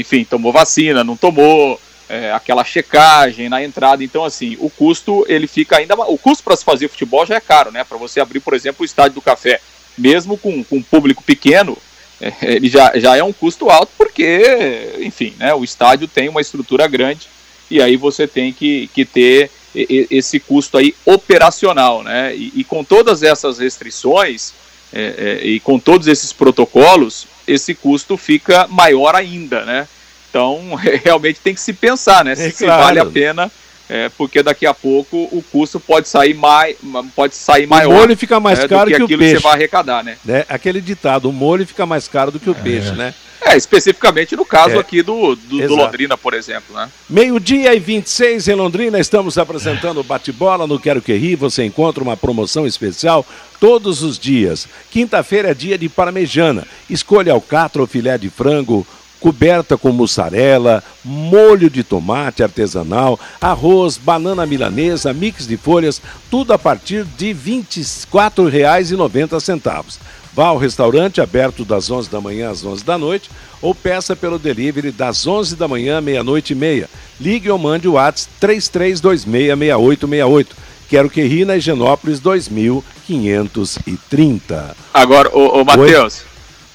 enfim, 0.00 0.24
tomou 0.24 0.50
vacina, 0.50 1.04
não 1.04 1.14
tomou, 1.14 1.78
é, 2.08 2.32
aquela 2.32 2.64
checagem 2.64 3.48
na 3.48 3.62
entrada. 3.62 4.02
Então, 4.02 4.24
assim, 4.24 4.56
o 4.60 4.70
custo 4.70 5.24
ele 5.28 5.46
fica 5.46 5.76
ainda. 5.76 5.94
O 5.94 6.18
custo 6.18 6.42
para 6.42 6.56
se 6.56 6.64
fazer 6.64 6.88
futebol 6.88 7.26
já 7.26 7.36
é 7.36 7.40
caro, 7.40 7.70
né? 7.70 7.84
Para 7.84 7.98
você 7.98 8.20
abrir, 8.20 8.40
por 8.40 8.54
exemplo, 8.54 8.82
o 8.82 8.84
estádio 8.84 9.14
do 9.14 9.22
café, 9.22 9.60
mesmo 9.96 10.36
com, 10.36 10.64
com 10.64 10.76
um 10.76 10.82
público 10.82 11.22
pequeno, 11.22 11.76
é, 12.20 12.32
ele 12.42 12.68
já, 12.68 12.92
já 12.98 13.16
é 13.16 13.22
um 13.22 13.32
custo 13.32 13.70
alto, 13.70 13.92
porque, 13.96 14.94
enfim, 15.00 15.34
né? 15.38 15.54
O 15.54 15.64
estádio 15.64 16.08
tem 16.08 16.28
uma 16.28 16.40
estrutura 16.40 16.86
grande 16.86 17.28
e 17.70 17.82
aí 17.82 17.96
você 17.96 18.26
tem 18.26 18.52
que, 18.52 18.88
que 18.94 19.04
ter 19.04 19.50
esse 19.74 20.40
custo 20.40 20.78
aí 20.78 20.94
operacional, 21.04 22.02
né? 22.02 22.34
E, 22.34 22.52
e 22.56 22.64
com 22.64 22.82
todas 22.82 23.22
essas 23.22 23.58
restrições 23.58 24.52
é, 24.92 25.40
é, 25.42 25.46
e 25.46 25.60
com 25.60 25.78
todos 25.78 26.06
esses 26.06 26.32
protocolos, 26.32 27.26
esse 27.46 27.74
custo 27.74 28.16
fica 28.16 28.66
maior 28.66 29.14
ainda, 29.14 29.64
né? 29.64 29.86
Então, 30.30 30.74
realmente 31.04 31.40
tem 31.40 31.54
que 31.54 31.60
se 31.60 31.72
pensar, 31.72 32.24
né? 32.24 32.34
Se, 32.34 32.42
É 32.46 32.50
se 32.50 32.64
claro. 32.64 32.82
vale 32.84 33.00
a 33.00 33.06
pena, 33.06 33.50
é, 33.88 34.08
porque 34.10 34.42
daqui 34.42 34.66
a 34.66 34.74
pouco 34.74 35.16
o 35.16 35.42
custo 35.50 35.80
pode 35.80 36.08
sair, 36.08 36.34
mai, 36.34 36.76
pode 37.16 37.34
sair 37.34 37.66
maior. 37.66 37.92
molho 37.94 38.16
fica 38.16 38.38
mais 38.38 38.58
é, 38.60 38.68
caro 38.68 38.90
do 38.90 38.90
que, 38.90 38.96
que 38.96 39.02
o 39.02 39.04
aquilo 39.06 39.18
peixe. 39.20 39.34
que 39.36 39.40
você 39.40 39.44
vai 39.48 39.54
arrecadar, 39.54 40.04
né? 40.04 40.16
né? 40.24 40.44
Aquele 40.48 40.80
ditado, 40.80 41.28
o 41.28 41.32
molho 41.32 41.66
fica 41.66 41.86
mais 41.86 42.06
caro 42.06 42.30
do 42.30 42.38
que 42.38 42.50
o 42.50 42.54
peixe, 42.54 42.92
né? 42.92 43.14
É, 43.40 43.56
especificamente 43.56 44.34
no 44.36 44.44
caso 44.44 44.74
É. 44.74 44.78
aqui 44.78 45.00
do, 45.00 45.34
do, 45.36 45.66
do. 45.66 45.74
Londrina, 45.76 46.18
por 46.18 46.34
exemplo, 46.34 46.74
né? 46.76 46.90
Meio-dia 47.08 47.72
e 47.72 47.78
26 47.78 48.48
em 48.48 48.54
Londrina, 48.54 48.98
estamos 48.98 49.38
apresentando 49.38 50.00
o 50.00 50.04
Bate-Bola 50.04 50.66
no 50.66 50.78
Quero 50.78 51.00
Que 51.00 51.14
Ri. 51.14 51.34
Você 51.36 51.64
encontra 51.64 52.02
uma 52.02 52.16
promoção 52.16 52.66
especial 52.66 53.24
todos 53.60 54.02
os 54.02 54.18
dias. 54.18 54.68
Quinta-feira 54.90 55.52
é 55.52 55.54
dia 55.54 55.78
de 55.78 55.88
parmejana. 55.88 56.66
Escolha 56.90 57.32
alcatra 57.32 57.80
ou 57.80 57.86
filé 57.86 58.18
de 58.18 58.28
frango, 58.28 58.86
coberta 59.20 59.76
com 59.76 59.92
mussarela, 59.92 60.82
molho 61.04 61.68
de 61.68 61.82
tomate 61.82 62.42
artesanal, 62.42 63.20
arroz, 63.40 63.98
banana 63.98 64.46
milanesa, 64.46 65.12
mix 65.12 65.46
de 65.46 65.56
folhas, 65.56 66.00
tudo 66.30 66.52
a 66.52 66.58
partir 66.58 67.04
de 67.04 67.32
R$ 67.32 67.34
24,90. 67.34 69.98
Vá 70.34 70.46
ao 70.46 70.56
restaurante 70.56 71.20
aberto 71.20 71.64
das 71.64 71.90
11 71.90 72.08
da 72.10 72.20
manhã 72.20 72.50
às 72.50 72.64
11 72.64 72.84
da 72.84 72.96
noite 72.96 73.28
ou 73.60 73.74
peça 73.74 74.14
pelo 74.14 74.38
delivery 74.38 74.92
das 74.92 75.26
11 75.26 75.56
da 75.56 75.66
manhã 75.66 75.98
à 75.98 76.00
meia-noite 76.00 76.52
e 76.52 76.56
meia. 76.56 76.88
Ligue 77.20 77.50
ou 77.50 77.58
mande 77.58 77.88
o 77.88 77.94
WhatsApp 77.94 78.30
33266868. 78.40 80.46
Quero 80.88 81.10
que 81.10 81.22
ri 81.22 81.44
na 81.44 81.56
Higienópolis 81.56 82.20
2530. 82.20 84.76
Agora, 84.94 85.28
ô, 85.36 85.60
ô 85.60 85.64
Matheus, 85.64 86.22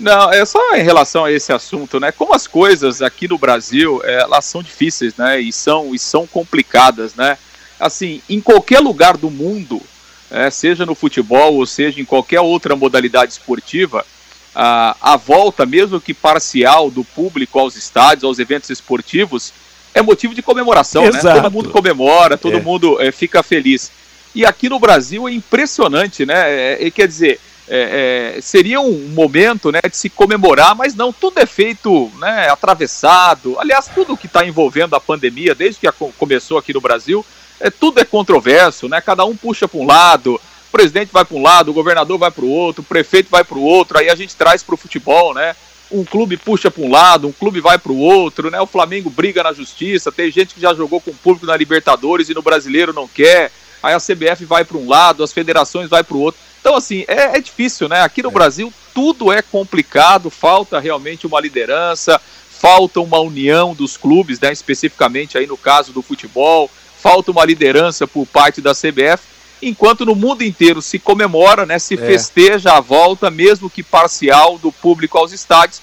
não, 0.03 0.31
é 0.31 0.45
só 0.45 0.75
em 0.75 0.83
relação 0.83 1.25
a 1.25 1.31
esse 1.31 1.51
assunto, 1.53 1.99
né? 1.99 2.11
Como 2.11 2.35
as 2.35 2.45
coisas 2.45 3.01
aqui 3.01 3.27
no 3.27 3.37
Brasil, 3.37 4.01
é, 4.03 4.21
elas 4.21 4.45
são 4.45 4.61
difíceis, 4.61 5.15
né? 5.15 5.39
E 5.39 5.51
são, 5.51 5.95
e 5.95 5.99
são 5.99 6.27
complicadas, 6.27 7.15
né? 7.15 7.37
Assim, 7.79 8.21
em 8.29 8.41
qualquer 8.41 8.79
lugar 8.79 9.17
do 9.17 9.31
mundo, 9.31 9.81
é, 10.29 10.49
seja 10.49 10.85
no 10.85 10.93
futebol 10.93 11.55
ou 11.55 11.65
seja 11.65 12.01
em 12.01 12.05
qualquer 12.05 12.41
outra 12.41 12.75
modalidade 12.75 13.31
esportiva, 13.31 14.05
a, 14.53 14.95
a 15.01 15.17
volta, 15.17 15.65
mesmo 15.65 15.99
que 16.01 16.13
parcial, 16.13 16.91
do 16.91 17.03
público 17.03 17.57
aos 17.57 17.75
estádios, 17.75 18.23
aos 18.23 18.39
eventos 18.39 18.69
esportivos, 18.69 19.53
é 19.93 20.01
motivo 20.01 20.35
de 20.35 20.41
comemoração, 20.41 21.03
né? 21.03 21.17
Exato. 21.17 21.41
Todo 21.41 21.51
mundo 21.51 21.69
comemora, 21.69 22.37
todo 22.37 22.57
É. 22.57 22.61
mundo 22.61 23.01
é, 23.01 23.11
fica 23.11 23.41
feliz. 23.41 23.91
E 24.35 24.45
aqui 24.45 24.67
no 24.67 24.79
Brasil 24.79 25.27
é 25.27 25.31
impressionante, 25.31 26.25
né? 26.25 26.51
É, 26.51 26.87
é, 26.87 26.91
quer 26.91 27.07
dizer, 27.07 27.39
é, 27.67 28.35
é, 28.37 28.41
seria 28.41 28.81
um 28.81 29.07
momento 29.09 29.71
né, 29.71 29.79
de 29.89 29.95
se 29.95 30.09
comemorar, 30.09 30.75
mas 30.75 30.93
não, 30.95 31.13
tudo 31.13 31.39
é 31.39 31.45
feito 31.45 32.11
né, 32.19 32.49
atravessado. 32.49 33.57
Aliás, 33.59 33.87
tudo 33.87 34.17
que 34.17 34.27
está 34.27 34.45
envolvendo 34.45 34.95
a 34.95 34.99
pandemia, 34.99 35.55
desde 35.55 35.79
que 35.79 35.91
começou 36.17 36.57
aqui 36.57 36.73
no 36.73 36.81
Brasil, 36.81 37.25
é, 37.59 37.69
tudo 37.69 37.99
é 37.99 38.05
controverso, 38.05 38.89
né? 38.89 38.99
Cada 38.99 39.23
um 39.23 39.35
puxa 39.35 39.67
para 39.67 39.79
um 39.79 39.85
lado, 39.85 40.35
o 40.35 40.71
presidente 40.71 41.09
vai 41.13 41.23
para 41.23 41.37
um 41.37 41.41
lado, 41.41 41.71
o 41.71 41.73
governador 41.73 42.17
vai 42.17 42.29
para 42.29 42.43
o 42.43 42.49
outro, 42.49 42.81
o 42.81 42.85
prefeito 42.85 43.29
vai 43.29 43.43
para 43.43 43.57
o 43.57 43.63
outro, 43.63 43.97
aí 43.97 44.09
a 44.09 44.15
gente 44.15 44.35
traz 44.35 44.61
para 44.61 44.75
o 44.75 44.77
futebol, 44.77 45.33
né? 45.33 45.55
Um 45.89 46.03
clube 46.03 46.35
puxa 46.35 46.69
para 46.69 46.83
um 46.83 46.91
lado, 46.91 47.27
um 47.27 47.31
clube 47.31 47.61
vai 47.61 47.77
para 47.77 47.91
o 47.91 47.97
outro, 47.97 48.51
né? 48.51 48.59
O 48.59 48.67
Flamengo 48.67 49.09
briga 49.09 49.43
na 49.43 49.53
justiça, 49.53 50.11
tem 50.11 50.29
gente 50.29 50.55
que 50.55 50.61
já 50.61 50.73
jogou 50.73 50.99
com 50.99 51.13
público 51.13 51.45
na 51.45 51.55
Libertadores 51.55 52.27
e 52.27 52.33
no 52.33 52.41
Brasileiro 52.41 52.91
não 52.91 53.07
quer. 53.07 53.51
Aí 53.81 53.93
a 53.93 53.99
CBF 53.99 54.43
vai 54.45 54.65
para 54.65 54.77
um 54.77 54.87
lado, 54.87 55.23
as 55.23 55.31
federações 55.31 55.89
vai 55.89 56.03
para 56.03 56.17
o 56.17 56.19
outro. 56.19 56.41
Então, 56.63 56.77
assim, 56.77 57.03
é, 57.09 57.35
é 57.35 57.41
difícil, 57.41 57.89
né? 57.89 57.99
Aqui 58.03 58.23
no 58.23 58.31
Brasil 58.31 58.71
tudo 58.93 59.33
é 59.33 59.41
complicado, 59.41 60.29
falta 60.29 60.79
realmente 60.79 61.27
uma 61.27 61.41
liderança, 61.41 62.21
falta 62.49 63.01
uma 63.01 63.19
união 63.19 63.73
dos 63.73 63.97
clubes, 63.97 64.39
né? 64.39 64.49
Especificamente 64.53 65.37
aí 65.37 65.45
no 65.45 65.57
caso 65.57 65.91
do 65.91 66.01
futebol, 66.01 66.71
falta 67.01 67.31
uma 67.31 67.43
liderança 67.43 68.07
por 68.07 68.25
parte 68.25 68.61
da 68.61 68.71
CBF, 68.73 69.25
enquanto 69.61 70.05
no 70.05 70.15
mundo 70.15 70.41
inteiro 70.41 70.81
se 70.81 70.97
comemora, 70.97 71.65
né? 71.65 71.77
Se 71.79 71.95
É. 71.95 71.97
festeja 71.97 72.77
a 72.77 72.79
volta, 72.79 73.29
mesmo 73.29 73.69
que 73.69 73.83
parcial, 73.83 74.57
do 74.57 74.71
público 74.71 75.17
aos 75.17 75.33
estádios. 75.33 75.81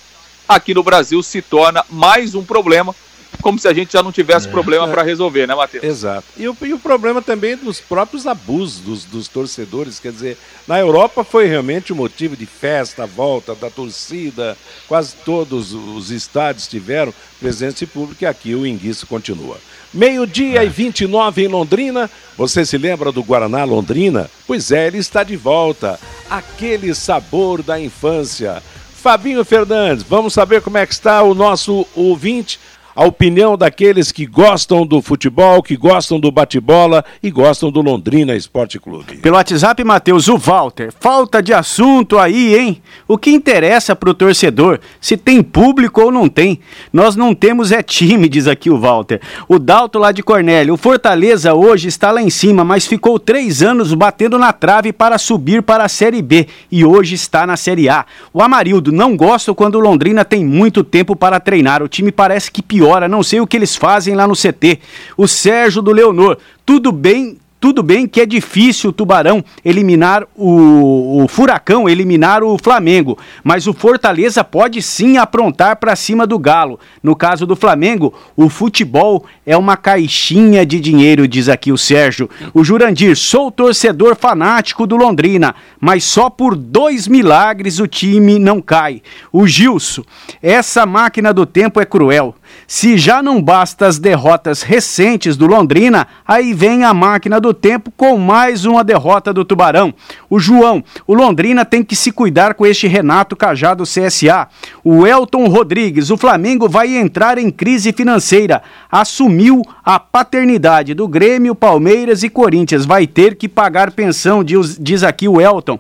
Aqui 0.49 0.73
no 0.73 0.83
Brasil 0.83 1.23
se 1.23 1.43
torna 1.43 1.85
mais 1.91 2.35
um 2.35 2.43
problema, 2.43 2.97
como 3.41 3.59
se 3.59 3.67
a 3.69 3.73
gente 3.75 3.93
já 3.93 4.03
não 4.03 4.13
tivesse 4.13 4.49
problema 4.49 4.87
É. 4.87 4.91
para 4.91 5.03
resolver, 5.03 5.47
né, 5.47 5.55
Matheus? 5.55 5.85
Exato. 5.85 6.25
E 6.37 6.49
o, 6.49 6.57
e 6.63 6.73
o 6.73 6.79
problema 6.79 7.21
também 7.23 7.57
dos 7.57 7.81
próprios 7.81 8.27
abusos 8.27 8.81
dos, 8.81 9.05
dos 9.05 9.29
torcedores. 9.29 9.99
Quer 9.99 10.13
dizer, 10.13 10.37
na 10.67 10.79
Europa 10.79 11.25
foi 11.25 11.47
realmente 11.47 11.93
um 11.93 11.97
motivo 11.97 12.37
de 12.37 12.47
festa, 12.47 13.05
a 13.05 13.07
volta 13.07 13.55
da 13.55 13.71
torcida. 13.71 14.57
Quase 14.89 15.15
todos 15.25 15.73
os 15.73 16.11
estádios 16.11 16.67
tiveram 16.69 17.13
presença 17.39 17.79
de 17.79 17.87
público 17.87 18.23
e 18.23 18.27
aqui 18.27 18.55
o 18.55 18.67
enguiço 18.67 19.07
continua. 19.07 19.59
Meio-dia 19.93 20.63
e 20.63 20.69
29 20.69 21.43
em 21.45 21.49
Londrina. 21.49 22.09
Você 22.37 22.65
se 22.65 22.79
lembra 22.79 23.11
do 23.11 23.23
Guaraná 23.25 23.65
Londrina? 23.65 24.31
Pois 24.47 24.71
é, 24.71 24.87
ele 24.87 24.99
está 24.99 25.25
de 25.25 25.37
volta. 25.37 25.99
Aquele 26.29 26.95
sabor 26.95 27.63
da 27.63 27.79
infância. 27.81 28.63
Fabinho 28.95 29.45
Fernandes, 29.45 30.05
vamos 30.05 30.35
saber 30.35 30.61
como 30.61 30.77
é 30.77 30.87
que 30.87 30.93
está 30.93 31.23
o 31.23 31.35
nosso 31.35 31.87
ouvinte 31.97 32.61
a 33.01 33.07
opinião 33.07 33.57
daqueles 33.57 34.13
que 34.13 34.27
gostam 34.27 34.85
do 34.85 35.01
futebol, 35.01 35.63
que 35.63 35.75
gostam 35.75 36.21
do 36.21 36.31
bate-bola 36.31 37.03
e 37.23 37.31
gostam 37.31 37.71
do 37.73 37.81
Londrina 37.81 38.37
Esporte 38.37 38.79
Clube. 38.79 39.17
Pelo 39.17 39.37
WhatsApp, 39.37 39.83
Matheus, 39.83 40.29
o 40.29 40.37
Walter. 40.37 40.93
Falta 41.01 41.43
de 41.43 41.55
assunto 41.55 42.19
aí, 42.19 42.55
hein? 42.55 42.83
O 43.09 43.17
que 43.17 43.31
interessa 43.31 43.97
pro 43.97 44.13
torcedor, 44.13 44.81
se 45.01 45.17
tem 45.17 45.43
público 45.43 46.03
ou 46.03 46.13
não 46.13 46.29
tem. 46.29 46.61
Nós 46.93 47.17
não 47.17 47.35
temos 47.35 47.73
é 47.73 47.83
time, 47.83 48.29
diz 48.29 48.47
aqui 48.47 48.69
o 48.69 48.79
Walter. 48.79 49.23
O 49.49 49.59
Dalto 49.59 49.99
lá 49.99 50.13
de 50.13 50.23
Cornélio. 50.23 50.75
O 50.75 50.77
Fortaleza 50.77 51.55
hoje 51.55 51.89
está 51.89 52.11
lá 52.11 52.21
em 52.21 52.29
cima, 52.29 52.67
mas 52.67 52.87
ficou 52.87 53.19
três 53.19 53.63
anos 53.63 53.95
batendo 53.95 54.39
na 54.39 54.53
trave 54.53 54.93
para 54.93 55.17
subir 55.17 55.63
para 55.63 55.85
a 55.85 55.89
Série 55.89 56.21
B 56.21 56.47
e 56.71 56.85
hoje 56.85 57.15
está 57.15 57.47
na 57.47 57.57
Série 57.57 57.89
A. 57.89 58.05
O 58.31 58.43
Amarildo, 58.43 58.93
não 58.93 59.17
gosto 59.17 59.55
quando 59.55 59.77
o 59.77 59.81
Londrina 59.81 60.23
tem 60.23 60.45
muito 60.45 60.85
tempo 60.85 61.17
para 61.17 61.41
treinar. 61.41 61.83
O 61.83 61.89
time 61.89 62.13
parece 62.13 62.51
que 62.51 62.61
piora 62.61 62.90
embora, 62.91 63.07
não 63.07 63.23
sei 63.23 63.41
o 63.41 63.47
que 63.47 63.57
eles 63.57 63.77
fazem 63.77 64.17
lá 64.17 64.27
no 64.27 64.35
CT. 64.35 64.81
O 65.17 65.29
Sérgio 65.29 65.81
do 65.81 65.93
Leonor, 65.93 66.37
tudo 66.67 66.91
bem, 66.91 67.39
tudo 67.61 67.85
bem 67.85 68.09
que 68.09 68.21
é 68.21 68.27
difícil 68.27 68.91
o 68.91 68.93
Tubarão 68.93 69.45
eliminar 69.65 70.27
o, 70.35 71.23
o, 71.23 71.29
Furacão, 71.29 71.89
eliminar 71.89 72.43
o 72.43 72.59
Flamengo, 72.59 73.17
mas 73.45 73.69
o 73.69 73.73
Fortaleza 73.73 74.43
pode 74.43 74.83
sim 74.83 75.19
aprontar 75.19 75.77
para 75.77 75.95
cima 75.95 76.27
do 76.27 76.37
Galo. 76.37 76.81
No 77.01 77.15
caso 77.15 77.47
do 77.47 77.55
Flamengo, 77.55 78.13
o 78.35 78.49
futebol 78.49 79.25
é 79.47 79.57
uma 79.57 79.77
caixinha 79.77 80.67
de 80.67 80.81
dinheiro, 80.81 81.29
diz 81.29 81.49
aqui 81.49 81.71
o 81.71 81.79
Sérgio. 81.79 82.29
O 82.53 82.65
Jurandir, 82.65 83.15
sou 83.15 83.53
torcedor 83.53 84.17
fanático 84.17 84.85
do 84.85 84.97
Londrina, 84.97 85.55
mas 85.79 86.03
só 86.03 86.29
por 86.29 86.57
dois 86.57 87.07
milagres 87.07 87.79
o 87.79 87.87
time 87.87 88.37
não 88.37 88.61
cai. 88.61 89.01
O 89.31 89.47
Gilson, 89.47 90.03
essa 90.43 90.85
máquina 90.85 91.33
do 91.33 91.47
tempo 91.47 91.81
é 91.81 91.85
cruel. 91.85 92.35
Se 92.67 92.97
já 92.97 93.21
não 93.23 93.43
basta 93.43 93.87
as 93.87 93.99
derrotas 93.99 94.63
recentes 94.63 95.37
do 95.37 95.47
Londrina, 95.47 96.07
aí 96.27 96.55
vem 96.55 96.85
a 96.85 96.95
máquina 96.95 97.41
do 97.41 97.53
tempo 97.53 97.93
com 97.97 98.17
mais 98.17 98.65
uma 98.65 98.85
derrota 98.85 99.33
do 99.33 99.45
Tubarão. 99.45 99.93
O 100.29 100.39
João, 100.39 100.85
o 101.07 101.13
Londrina 101.13 101.65
tem 101.65 101.83
que 101.83 101.97
se 101.97 102.13
cuidar 102.13 102.55
com 102.55 102.65
este 102.65 102.87
Renato 102.87 103.35
Cajado 103.35 103.83
CSA. 103.83 104.47
O 104.85 105.05
Elton 105.07 105.49
Rodrigues, 105.49 106.11
o 106.11 106.17
Flamengo 106.17 106.69
vai 106.69 106.97
entrar 106.97 107.39
em 107.39 107.51
crise 107.51 107.93
financeira. 107.93 108.63
Assumiu 108.91 109.63
a 109.85 109.99
paternidade 109.99 110.95
do 110.95 111.09
Grêmio, 111.09 111.55
Palmeiras 111.55 112.23
e 112.23 112.31
Corinthians. 112.31 112.85
Vai 112.87 113.07
ter 113.07 113.35
que 113.35 113.49
pagar 113.49 113.91
pensão, 113.91 114.45
diz, 114.45 115.03
aqui 115.03 115.27
o 115.27 115.41
Elton. 115.41 115.79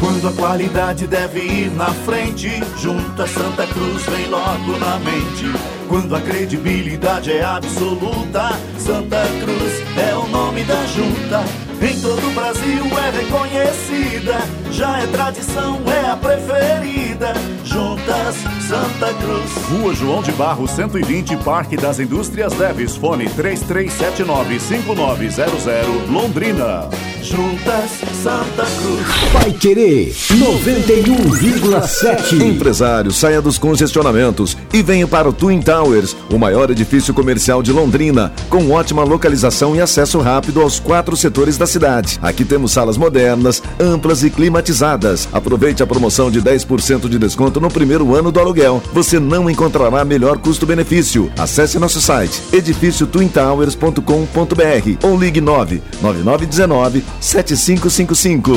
Quando 0.00 0.28
a 0.28 0.32
qualidade 0.32 1.06
deve 1.06 1.40
ir 1.40 1.70
na 1.72 1.92
frente, 1.92 2.48
junta 2.78 3.26
Santa 3.26 3.66
Cruz 3.66 4.02
vem 4.06 4.28
logo 4.28 4.78
na 4.78 4.98
mente. 4.98 5.44
Quando 5.88 6.16
a 6.16 6.20
credibilidade 6.22 7.30
é 7.30 7.44
absoluta, 7.44 8.48
Santa 8.78 9.22
Cruz 9.40 9.98
é 9.98 10.16
o 10.16 10.26
nome 10.28 10.64
da 10.64 10.86
junta. 10.86 11.69
Em 11.82 11.98
todo 12.00 12.28
o 12.28 12.32
Brasil 12.32 12.84
é 12.98 13.10
reconhecida, 13.10 14.38
já 14.70 14.98
é 14.98 15.06
tradição, 15.06 15.80
é 15.86 16.10
a 16.10 16.16
preferida. 16.16 17.32
Juntas 17.64 18.36
Santa 18.68 19.14
Cruz. 19.14 19.50
Rua 19.70 19.94
João 19.94 20.22
de 20.22 20.30
Barro 20.32 20.68
120, 20.68 21.38
Parque 21.38 21.74
das 21.76 21.98
Indústrias 21.98 22.54
Leves, 22.56 22.96
fone 22.96 23.28
3379-5900, 23.30 26.10
Londrina. 26.10 26.90
Juntas 27.22 27.90
Santa 28.22 28.64
Cruz. 28.64 29.06
Vai 29.32 29.52
querer 29.52 30.12
91,7. 30.12 32.42
Empresário, 32.42 33.12
saia 33.12 33.42
dos 33.42 33.58
congestionamentos 33.58 34.56
e 34.72 34.82
venha 34.82 35.06
para 35.06 35.28
o 35.28 35.32
Twin 35.32 35.60
Towers, 35.60 36.16
o 36.32 36.38
maior 36.38 36.70
edifício 36.70 37.12
comercial 37.14 37.62
de 37.62 37.72
Londrina, 37.72 38.32
com 38.48 38.70
ótima 38.70 39.04
localização 39.04 39.76
e 39.76 39.80
acesso 39.80 40.18
rápido 40.18 40.60
aos 40.60 40.80
quatro 40.80 41.16
setores 41.16 41.58
da 41.58 41.66
cidade. 41.70 42.18
Aqui 42.22 42.44
temos 42.44 42.72
salas 42.72 42.96
modernas, 42.96 43.62
amplas 43.78 44.22
e 44.22 44.30
climatizadas. 44.30 45.28
Aproveite 45.32 45.82
a 45.82 45.86
promoção 45.86 46.30
de 46.30 46.42
10% 46.42 47.08
de 47.08 47.18
desconto 47.18 47.60
no 47.60 47.70
primeiro 47.70 48.14
ano 48.14 48.30
do 48.30 48.40
aluguel. 48.40 48.82
Você 48.92 49.18
não 49.18 49.48
encontrará 49.48 50.04
melhor 50.04 50.38
custo-benefício. 50.38 51.30
Acesse 51.38 51.78
nosso 51.78 52.00
site 52.00 52.42
edifíciotwintowers.com.br 52.52 55.06
ou 55.06 55.18
ligue 55.18 55.40
99919 55.40 57.04
7555. 57.20 58.50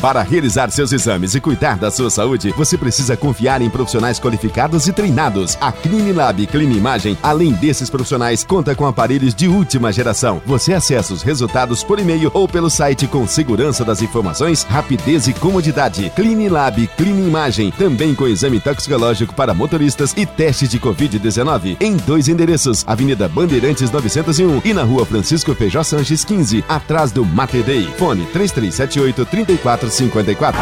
Para 0.00 0.22
realizar 0.22 0.70
seus 0.70 0.92
exames 0.92 1.34
e 1.34 1.40
cuidar 1.40 1.78
da 1.78 1.90
sua 1.90 2.10
saúde, 2.10 2.52
você 2.56 2.76
precisa 2.76 3.16
confiar 3.16 3.62
em 3.62 3.70
profissionais 3.70 4.20
qualificados 4.20 4.86
e 4.86 4.92
treinados. 4.92 5.56
A 5.60 5.72
Clinilab 5.72 6.46
Clinimagem, 6.46 7.16
além 7.22 7.52
desses 7.52 7.88
profissionais, 7.88 8.44
conta 8.44 8.74
com 8.74 8.86
aparelhos 8.86 9.34
de 9.34 9.48
última 9.48 9.90
geração. 9.90 10.40
Você 10.44 10.74
acessa 10.74 11.14
os 11.14 11.22
resultados 11.22 11.82
por 11.82 11.98
e-mail 11.98 12.30
ou 12.34 12.46
pelo 12.56 12.70
site 12.70 13.06
com 13.06 13.26
segurança 13.26 13.84
das 13.84 14.00
informações, 14.00 14.62
rapidez 14.62 15.28
e 15.28 15.34
comodidade. 15.34 16.10
Clinilab 16.16 16.86
Clinimagem, 16.96 17.70
também 17.70 18.14
com 18.14 18.26
exame 18.26 18.58
toxicológico 18.58 19.34
para 19.34 19.52
motoristas 19.52 20.14
e 20.16 20.24
teste 20.24 20.66
de 20.66 20.80
Covid-19 20.80 21.76
em 21.78 21.98
dois 21.98 22.28
endereços: 22.28 22.82
Avenida 22.86 23.28
Bandeirantes 23.28 23.90
901 23.90 24.62
e 24.64 24.72
na 24.72 24.84
Rua 24.84 25.04
Francisco 25.04 25.54
Feijó 25.54 25.82
Sanches 25.82 26.24
15, 26.24 26.64
atrás 26.66 27.12
do 27.12 27.26
Matedei. 27.26 27.92
Fone 27.98 28.24
3378 28.24 29.26
3454. 29.26 30.58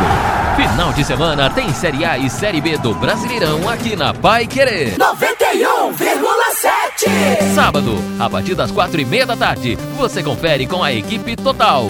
Final 0.56 0.92
de 0.94 1.04
semana 1.04 1.48
tem 1.48 1.72
Série 1.72 2.04
A 2.04 2.18
e 2.18 2.28
Série 2.28 2.60
B 2.60 2.76
do 2.76 2.92
Brasileirão 2.94 3.68
aqui 3.68 3.94
na 3.94 4.12
Pai 4.12 4.48
Querer. 4.48 4.96
91,7. 4.98 6.83
Sábado, 7.54 7.96
a 8.18 8.28
partir 8.28 8.54
das 8.54 8.70
quatro 8.70 9.00
e 9.00 9.04
meia 9.04 9.26
da 9.26 9.36
tarde, 9.36 9.76
você 9.96 10.22
confere 10.22 10.66
com 10.66 10.82
a 10.82 10.92
equipe 10.92 11.36
total. 11.36 11.88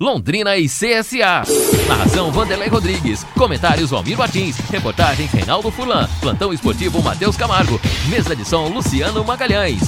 Londrina 0.00 0.56
e 0.56 0.66
CSA. 0.66 1.42
Narração 1.88 2.30
Vanderlei 2.30 2.68
Rodrigues. 2.68 3.24
Comentários 3.36 3.90
Valmir 3.90 4.16
Martins. 4.16 4.56
Reportagens 4.70 5.30
Reinaldo 5.32 5.72
Fulan. 5.72 6.08
Plantão 6.20 6.52
esportivo 6.52 7.02
Matheus 7.02 7.36
Camargo. 7.36 7.80
Mesa 8.08 8.36
de 8.36 8.44
som 8.44 8.68
Luciano 8.68 9.24
Magalhães. 9.24 9.82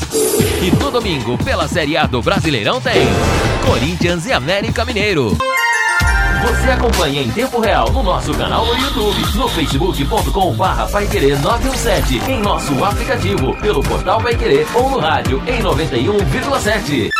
E 0.61 0.71
no 0.83 0.91
domingo, 0.91 1.39
pela 1.39 1.69
Série 1.69 1.97
A 1.97 2.07
do 2.07 2.21
Brasileirão 2.21 2.81
tem 2.81 3.07
Corinthians 3.65 4.27
e 4.27 4.33
América 4.33 4.85
Mineiro. 4.85 5.39
Você 6.43 6.71
acompanha 6.71 7.23
em 7.23 7.31
tempo 7.31 7.61
real 7.61 7.91
no 7.93 8.03
nosso 8.03 8.33
canal 8.33 8.65
no 8.65 8.75
YouTube, 8.75 9.37
no 9.37 9.49
facebook.com 9.49 10.55
barra 10.55 10.87
Paiquerê 10.87 11.37
917, 11.37 12.31
em 12.31 12.41
nosso 12.41 12.83
aplicativo, 12.83 13.55
pelo 13.57 13.83
portal 13.83 14.23
Paiquerê 14.23 14.67
ou 14.75 14.89
no 14.89 14.99
rádio 14.99 15.43
em 15.47 15.63
91,7. 15.63 17.20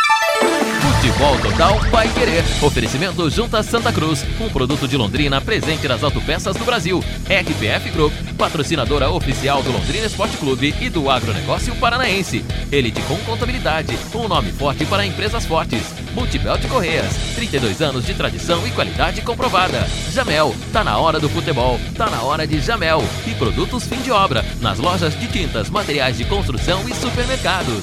Futebol 1.01 1.35
Total 1.39 1.79
Pai 1.89 2.07
Querer. 2.09 2.43
Oferecimento 2.61 3.27
Junta 3.27 3.63
Santa 3.63 3.91
Cruz. 3.91 4.23
Um 4.39 4.49
produto 4.49 4.87
de 4.87 4.95
Londrina 4.95 5.41
presente 5.41 5.87
nas 5.87 6.03
autopeças 6.03 6.55
do 6.55 6.63
Brasil. 6.63 7.03
RPF 7.25 7.89
Group, 7.89 8.13
patrocinadora 8.37 9.09
oficial 9.09 9.63
do 9.63 9.71
Londrina 9.71 10.05
Esporte 10.05 10.37
Clube 10.37 10.75
e 10.79 10.89
do 10.91 11.09
agronegócio 11.09 11.75
paranaense. 11.77 12.45
Elite 12.71 13.01
com 13.07 13.17
contabilidade. 13.21 13.97
Um 14.13 14.27
nome 14.27 14.51
forte 14.51 14.85
para 14.85 15.03
empresas 15.03 15.43
fortes. 15.43 15.91
Multibelt 16.13 16.63
Correias. 16.67 17.15
32 17.33 17.81
anos 17.81 18.05
de 18.05 18.13
tradição 18.13 18.67
e 18.67 18.69
qualidade 18.69 19.23
comprovada. 19.23 19.87
Jamel. 20.11 20.53
Tá 20.71 20.83
na 20.83 20.99
hora 20.99 21.19
do 21.19 21.27
futebol. 21.29 21.79
Tá 21.97 22.11
na 22.11 22.21
hora 22.21 22.45
de 22.45 22.61
Jamel. 22.61 23.03
E 23.25 23.33
produtos 23.33 23.87
fim 23.87 24.03
de 24.03 24.11
obra. 24.11 24.45
Nas 24.61 24.77
lojas 24.77 25.19
de 25.19 25.25
tintas, 25.25 25.67
materiais 25.67 26.15
de 26.17 26.25
construção 26.25 26.87
e 26.87 26.93
supermercados. 26.93 27.81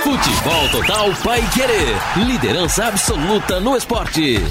Futebol 0.00 0.68
Total 0.70 1.12
Pai 1.22 1.42
Querer. 1.54 1.94
Liderança 2.16 2.86
absoluta 2.86 3.60
no 3.60 3.76
esporte. 3.76 4.42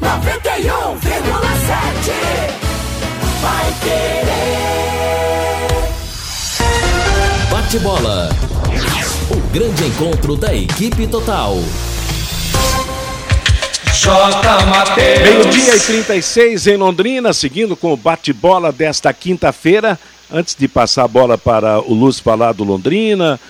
Noventa 0.00 0.58
e 0.58 0.70
um 0.70 0.96
vírgula 0.96 1.50
sete. 1.66 2.12
Vai 3.42 3.74
querer. 3.82 4.26
Bate 7.50 7.78
bola. 7.80 8.30
O 9.30 9.36
grande 9.52 9.84
encontro 9.84 10.36
da 10.36 10.54
equipe 10.54 11.06
total. 11.06 11.58
Meio-dia 15.22 15.74
e 15.74 15.80
36 15.80 16.66
em 16.66 16.76
Londrina, 16.76 17.32
seguindo 17.32 17.74
com 17.74 17.94
o 17.94 17.96
bate-bola 17.96 18.70
desta 18.70 19.10
quinta-feira. 19.10 19.98
Antes 20.30 20.54
de 20.54 20.68
passar 20.68 21.04
a 21.04 21.08
bola 21.08 21.38
para 21.38 21.80
o 21.80 21.94
Lúcio 21.94 22.22
falar 22.22 22.52
do 22.52 22.62
Londrina, 22.62 23.40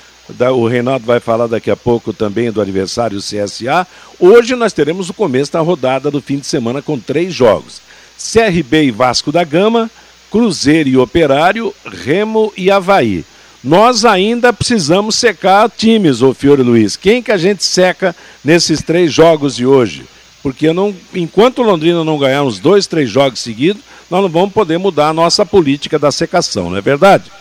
o 0.55 0.69
Reinaldo 0.69 1.05
vai 1.05 1.19
falar 1.19 1.49
daqui 1.49 1.69
a 1.69 1.77
pouco 1.77 2.13
também 2.13 2.53
do 2.53 2.63
aniversário 2.63 3.19
CSA. 3.19 3.85
Hoje 4.21 4.55
nós 4.55 4.73
teremos 4.73 5.11
o 5.11 5.15
começo 5.15 5.53
da 5.53 5.61
rodada 5.61 6.13
do 6.13 6.21
fim 6.21 6.39
de 6.39 6.47
semana 6.47 6.81
com 6.81 6.97
três 6.97 7.35
jogos: 7.35 7.81
CRB 8.17 8.85
e 8.85 8.91
Vasco 8.93 9.33
da 9.33 9.43
Gama, 9.43 9.91
Cruzeiro 10.31 10.89
e 10.89 10.97
Operário, 10.97 11.75
Remo 11.85 12.53
e 12.57 12.71
Havaí. 12.71 13.25
Nós 13.65 14.05
ainda 14.05 14.53
precisamos 14.53 15.17
secar 15.17 15.69
times, 15.69 16.23
ô 16.23 16.33
Fiore 16.33 16.63
Luiz. 16.63 16.97
Quem 16.97 17.21
que 17.21 17.33
a 17.33 17.37
gente 17.37 17.65
seca 17.65 18.15
nesses 18.45 18.81
três 18.81 19.13
jogos 19.13 19.57
de 19.57 19.67
hoje? 19.67 20.05
Porque 20.47 20.73
não, 20.73 20.95
enquanto 21.13 21.59
o 21.59 21.63
Londrina 21.65 22.05
não 22.05 22.17
ganhar 22.17 22.45
uns 22.45 22.61
dois, 22.61 22.87
três 22.87 23.11
jogos 23.11 23.41
seguidos, 23.41 23.83
nós 24.09 24.23
não 24.23 24.29
vamos 24.29 24.55
poder 24.55 24.79
mudar 24.79 25.09
a 25.09 25.13
nossa 25.13 25.45
política 25.45 25.99
da 25.99 26.13
secação, 26.13 26.71
não 26.71 26.77
é 26.77 26.81
verdade? 26.81 27.33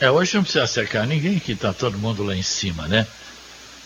É, 0.00 0.10
hoje 0.10 0.34
não 0.34 0.42
precisa 0.42 0.66
secar 0.66 1.06
ninguém, 1.06 1.38
que 1.38 1.52
está 1.52 1.72
todo 1.72 1.96
mundo 1.96 2.24
lá 2.24 2.34
em 2.34 2.42
cima, 2.42 2.88
né? 2.88 3.06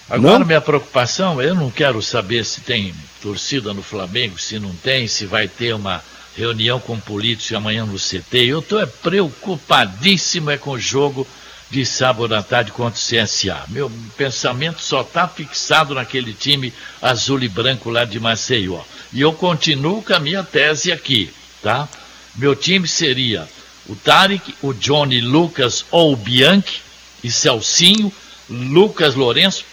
Agora, 0.09 0.39
Não? 0.39 0.47
minha 0.47 0.61
preocupação, 0.63 1.43
eu 1.43 1.55
não 1.55 1.71
quero 1.71 2.01
saber 2.01 2.47
se 2.47 2.63
tem 2.63 2.95
torcida 3.21 3.75
no 3.75 3.83
Flamengo, 3.83 4.39
se 4.39 4.59
não 4.59 4.75
tem, 4.77 5.07
se 5.07 5.27
vai 5.27 5.47
ter 5.47 5.75
uma 5.75 6.03
reunião 6.35 6.81
com 6.81 6.99
políticos 6.99 7.55
amanhã 7.55 7.85
no 7.85 7.99
CT. 7.99 8.39
Eu 8.47 8.61
estou 8.61 8.81
é, 8.81 8.87
preocupadíssimo 8.87 10.51
é 10.51 10.57
com 10.57 10.71
o 10.71 10.79
jogo 10.79 11.27
de 11.73 11.87
sábado 11.87 12.35
à 12.35 12.43
tarde 12.43 12.71
contra 12.71 13.01
o 13.01 13.25
CSA. 13.25 13.65
Meu 13.69 13.91
pensamento 14.15 14.83
só 14.83 15.01
está 15.01 15.27
fixado 15.27 15.95
naquele 15.95 16.35
time 16.35 16.71
azul 17.01 17.43
e 17.43 17.49
branco 17.49 17.89
lá 17.89 18.05
de 18.05 18.21
Maceió. 18.21 18.83
E 19.11 19.23
eu 19.23 19.33
continuo 19.33 20.03
com 20.03 20.13
a 20.13 20.21
minha 20.21 20.45
tese 20.45 20.93
aqui, 20.93 21.33
tá? 21.63 21.89
Meu 22.35 22.55
time 22.55 22.87
seria 22.87 23.49
o 23.89 23.97
Tarek, 23.97 24.55
o 24.61 24.75
Johnny 24.75 25.23
Lucas 25.23 25.87
ou 25.91 26.13
o 26.13 26.17
Bianchi 26.17 26.83
e 27.25 27.31
Celcinho, 27.31 28.13
Lucas 28.51 29.15
Lourenço, 29.15 29.65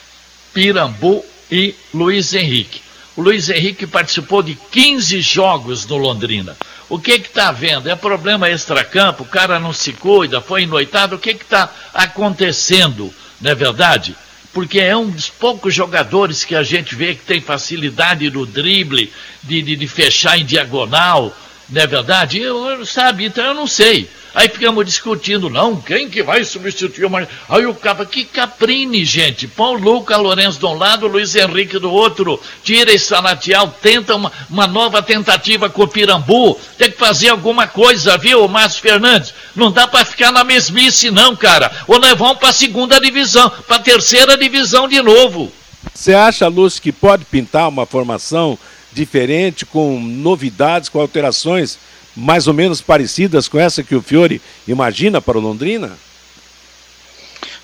Pirambu 0.53 1.25
e 1.51 1.75
Luiz 1.93 2.33
Henrique. 2.33 2.81
O 3.19 3.21
Luiz 3.21 3.49
Henrique 3.49 3.85
participou 3.85 4.41
de 4.41 4.55
15 4.55 5.19
jogos 5.19 5.85
no 5.85 5.97
Londrina. 5.97 6.55
O 6.87 6.97
que 6.97 7.11
está 7.11 7.51
vendo? 7.51 7.89
É 7.89 7.93
problema 7.93 8.49
extracampo, 8.49 9.23
o 9.23 9.27
cara 9.27 9.59
não 9.59 9.73
se 9.73 9.91
cuida, 9.91 10.39
foi 10.39 10.63
enoitado, 10.63 11.17
o 11.17 11.19
que 11.19 11.33
que 11.33 11.43
está 11.43 11.69
acontecendo, 11.93 13.13
não 13.41 13.51
é 13.51 13.55
verdade? 13.55 14.15
Porque 14.53 14.79
é 14.79 14.95
um 14.95 15.09
dos 15.09 15.27
poucos 15.27 15.75
jogadores 15.75 16.45
que 16.45 16.55
a 16.55 16.63
gente 16.63 16.95
vê 16.95 17.13
que 17.13 17.25
tem 17.25 17.41
facilidade 17.41 18.31
no 18.31 18.45
drible, 18.45 19.11
de, 19.43 19.61
de, 19.63 19.75
de 19.75 19.87
fechar 19.89 20.39
em 20.39 20.45
diagonal, 20.45 21.35
não 21.69 21.81
é 21.81 21.87
verdade? 21.87 22.39
Eu, 22.39 22.85
sabe, 22.85 23.25
então 23.25 23.43
eu 23.43 23.53
não 23.53 23.67
sei. 23.67 24.09
Aí 24.33 24.47
ficamos 24.47 24.85
discutindo, 24.85 25.49
não, 25.49 25.75
quem 25.75 26.07
que 26.07 26.21
vai 26.21 26.43
substituir 26.43 27.05
o 27.05 27.09
Mar... 27.09 27.27
Aí 27.47 27.65
o 27.65 27.73
capa, 27.73 28.05
que 28.05 28.23
Caprini, 28.23 29.03
gente. 29.03 29.47
Põe 29.47 29.75
o 29.75 29.79
Luca 29.79 30.15
Lourenço 30.17 30.59
de 30.59 30.65
um 30.65 30.75
lado, 30.75 31.07
Luiz 31.07 31.35
Henrique 31.35 31.79
do 31.79 31.91
outro. 31.91 32.39
Tira 32.63 32.91
esse 32.91 33.05
Salatiel, 33.05 33.73
tenta 33.81 34.15
uma, 34.15 34.31
uma 34.47 34.67
nova 34.67 35.01
tentativa 35.01 35.67
com 35.69 35.83
o 35.83 35.87
Pirambu. 35.87 36.59
Tem 36.77 36.91
que 36.91 36.97
fazer 36.97 37.29
alguma 37.29 37.67
coisa, 37.67 38.17
viu, 38.17 38.47
Márcio 38.47 38.81
Fernandes? 38.81 39.33
Não 39.55 39.71
dá 39.71 39.87
para 39.87 40.05
ficar 40.05 40.31
na 40.31 40.43
mesmice, 40.43 41.09
não, 41.09 41.35
cara. 41.35 41.71
Ou 41.87 41.99
nós 41.99 42.17
vamos 42.17 42.37
para 42.37 42.53
segunda 42.53 42.99
divisão, 42.99 43.51
para 43.67 43.79
terceira 43.79 44.37
divisão 44.37 44.87
de 44.87 45.01
novo. 45.01 45.51
Você 45.93 46.13
acha, 46.13 46.47
Lúcio, 46.47 46.81
que 46.81 46.91
pode 46.91 47.25
pintar 47.25 47.67
uma 47.67 47.85
formação 47.85 48.57
diferente, 48.99 49.65
com 49.65 49.99
novidades, 49.99 50.89
com 50.89 50.99
alterações 50.99 51.79
mais 52.15 52.47
ou 52.47 52.53
menos 52.53 52.81
parecidas 52.81 53.47
com 53.47 53.57
essa 53.57 53.81
que 53.81 53.95
o 53.95 54.01
Fiore 54.01 54.41
imagina 54.67 55.21
para 55.21 55.37
o 55.37 55.41
Londrina? 55.41 55.91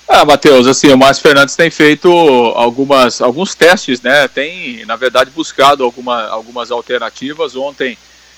Ah, 0.08 0.24
Matheus, 0.24 0.68
assim, 0.68 0.88
o 0.94 0.98
Márcio 0.98 1.24
Fernandes 1.24 1.56
tem 1.56 1.70
feito 1.70 2.10
algumas, 2.56 3.22
alguns 3.22 3.54
testes, 3.54 4.02
né? 4.02 4.28
Tem, 4.28 4.86
na 4.86 4.96
verdade, 4.96 5.32
buscado 5.32 5.84
alguma, 5.84 6.28
algumas 6.28 6.72
alternativas. 6.72 7.56
Ontem 7.56 7.98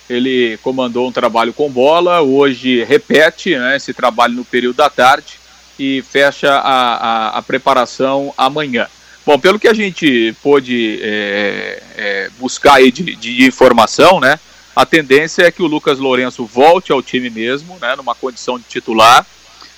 ele 0.10 0.58
comandou 0.64 1.08
um 1.08 1.12
trabalho 1.12 1.54
com 1.54 1.70
bola, 1.70 2.22
hoje 2.22 2.84
repete 2.84 3.56
né, 3.56 3.76
esse 3.76 3.94
trabalho 3.94 4.34
no 4.34 4.46
período 4.46 4.78
da 4.78 4.90
tarde 4.90 5.38
e 5.78 6.02
fecha 6.10 6.50
a, 6.52 6.96
a, 6.96 7.38
a 7.38 7.42
preparação 7.42 8.34
amanhã. 8.38 8.88
Bom, 9.28 9.38
pelo 9.38 9.60
que 9.60 9.68
a 9.68 9.74
gente 9.74 10.34
pôde 10.42 11.02
é, 11.02 11.84
é, 11.98 12.30
buscar 12.40 12.76
aí 12.76 12.90
de, 12.94 13.14
de 13.14 13.46
informação, 13.46 14.22
né? 14.22 14.40
A 14.74 14.86
tendência 14.86 15.44
é 15.44 15.52
que 15.52 15.62
o 15.62 15.68
Lucas 15.68 16.00
Lourenço 16.00 16.46
volte 16.46 16.94
ao 16.94 17.04
time 17.04 17.30
mesmo, 17.30 17.78
né? 17.82 17.94
Numa 17.98 18.16
condição 18.16 18.58
de 18.58 18.64
titular 18.64 19.28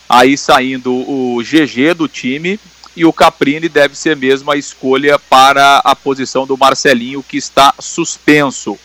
aí 0.08 0.38
saindo 0.38 0.94
o 0.94 1.42
GG 1.42 1.96
do 1.96 2.08
time 2.08 2.60
e 2.96 3.04
o 3.04 3.12
Caprini 3.12 3.68
deve 3.68 3.98
ser 3.98 4.16
mesmo 4.16 4.52
a 4.52 4.56
escolha 4.56 5.18
para 5.18 5.80
a 5.84 5.96
posição 5.96 6.46
do 6.46 6.56
Marcelinho 6.56 7.26
que 7.28 7.38
está 7.38 7.74
suspenso. 7.80 8.78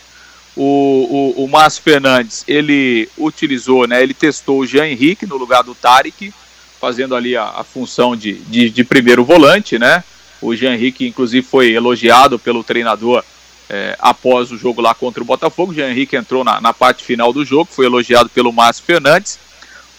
O, 0.55 1.35
o, 1.37 1.43
o 1.43 1.47
Márcio 1.47 1.83
Fernandes, 1.83 2.43
ele 2.47 3.07
utilizou, 3.19 3.85
né, 3.87 4.01
ele 4.01 4.15
testou 4.15 4.61
o 4.61 4.65
Jean 4.65 4.87
Henrique 4.87 5.27
no 5.27 5.37
lugar 5.37 5.63
do 5.63 5.75
Tarek, 5.75 6.33
fazendo 6.81 7.15
ali 7.15 7.37
a, 7.37 7.43
a 7.43 7.63
função 7.63 8.15
de, 8.15 8.33
de, 8.33 8.71
de 8.71 8.83
primeiro 8.83 9.23
volante, 9.23 9.77
né? 9.77 10.03
O 10.41 10.55
Jean 10.55 10.73
Henrique, 10.73 11.07
inclusive, 11.07 11.45
foi 11.45 11.71
elogiado 11.71 12.37
pelo 12.37 12.63
treinador 12.63 13.23
é, 13.69 13.95
após 13.99 14.51
o 14.51 14.57
jogo 14.57 14.81
lá 14.81 14.93
contra 14.93 15.21
o 15.21 15.25
Botafogo. 15.25 15.71
O 15.71 15.75
Jean 15.75 15.89
Henrique 15.89 16.15
entrou 16.15 16.43
na, 16.43 16.61
na 16.61 16.73
parte 16.73 17.03
final 17.03 17.33
do 17.33 17.45
jogo, 17.45 17.69
foi 17.71 17.85
elogiado 17.85 18.29
pelo 18.29 18.51
Márcio 18.51 18.83
Fernandes. 18.83 19.39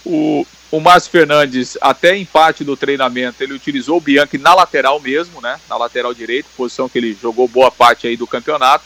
O, 0.04 0.46
o 0.70 0.80
Márcio 0.80 1.10
Fernandes, 1.10 1.76
até 1.80 2.16
empate 2.16 2.64
do 2.64 2.76
treinamento, 2.76 3.42
ele 3.42 3.54
utilizou 3.54 3.98
o 3.98 4.00
Bianchi 4.00 4.38
na 4.38 4.54
lateral 4.54 5.00
mesmo, 5.00 5.40
né? 5.40 5.58
Na 5.68 5.76
lateral 5.76 6.12
direita, 6.14 6.48
posição 6.56 6.88
que 6.88 6.98
ele 6.98 7.16
jogou 7.20 7.48
boa 7.48 7.70
parte 7.70 8.06
aí 8.06 8.16
do 8.16 8.26
campeonato. 8.26 8.84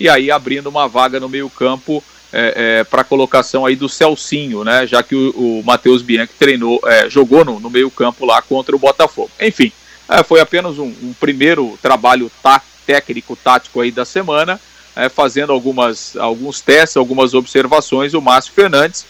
E 0.00 0.08
aí 0.08 0.30
abrindo 0.30 0.68
uma 0.68 0.88
vaga 0.88 1.20
no 1.20 1.28
meio-campo 1.28 2.02
é, 2.32 2.78
é, 2.80 2.84
para 2.84 3.04
colocação 3.04 3.66
aí 3.66 3.76
do 3.76 3.88
Celcinho, 3.88 4.64
né? 4.64 4.86
Já 4.86 5.02
que 5.02 5.14
o, 5.14 5.60
o 5.60 5.62
Matheus 5.64 6.00
Bianchi 6.00 6.32
treinou, 6.38 6.80
é, 6.86 7.08
jogou 7.10 7.44
no, 7.44 7.60
no 7.60 7.68
meio-campo 7.68 8.24
lá 8.24 8.40
contra 8.40 8.74
o 8.74 8.78
Botafogo. 8.78 9.30
Enfim, 9.40 9.70
é, 10.08 10.22
foi 10.22 10.40
apenas 10.40 10.78
um, 10.78 10.92
um 11.02 11.14
primeiro 11.18 11.78
trabalho 11.80 12.30
tá, 12.42 12.60
técnico 12.86 13.36
tático 13.36 13.80
aí 13.80 13.90
da 13.90 14.04
semana, 14.04 14.60
é, 14.94 15.08
fazendo 15.08 15.52
algumas, 15.52 16.16
alguns 16.16 16.60
testes, 16.60 16.96
algumas 16.96 17.34
observações, 17.34 18.14
o 18.14 18.20
Márcio 18.20 18.52
Fernandes. 18.52 19.06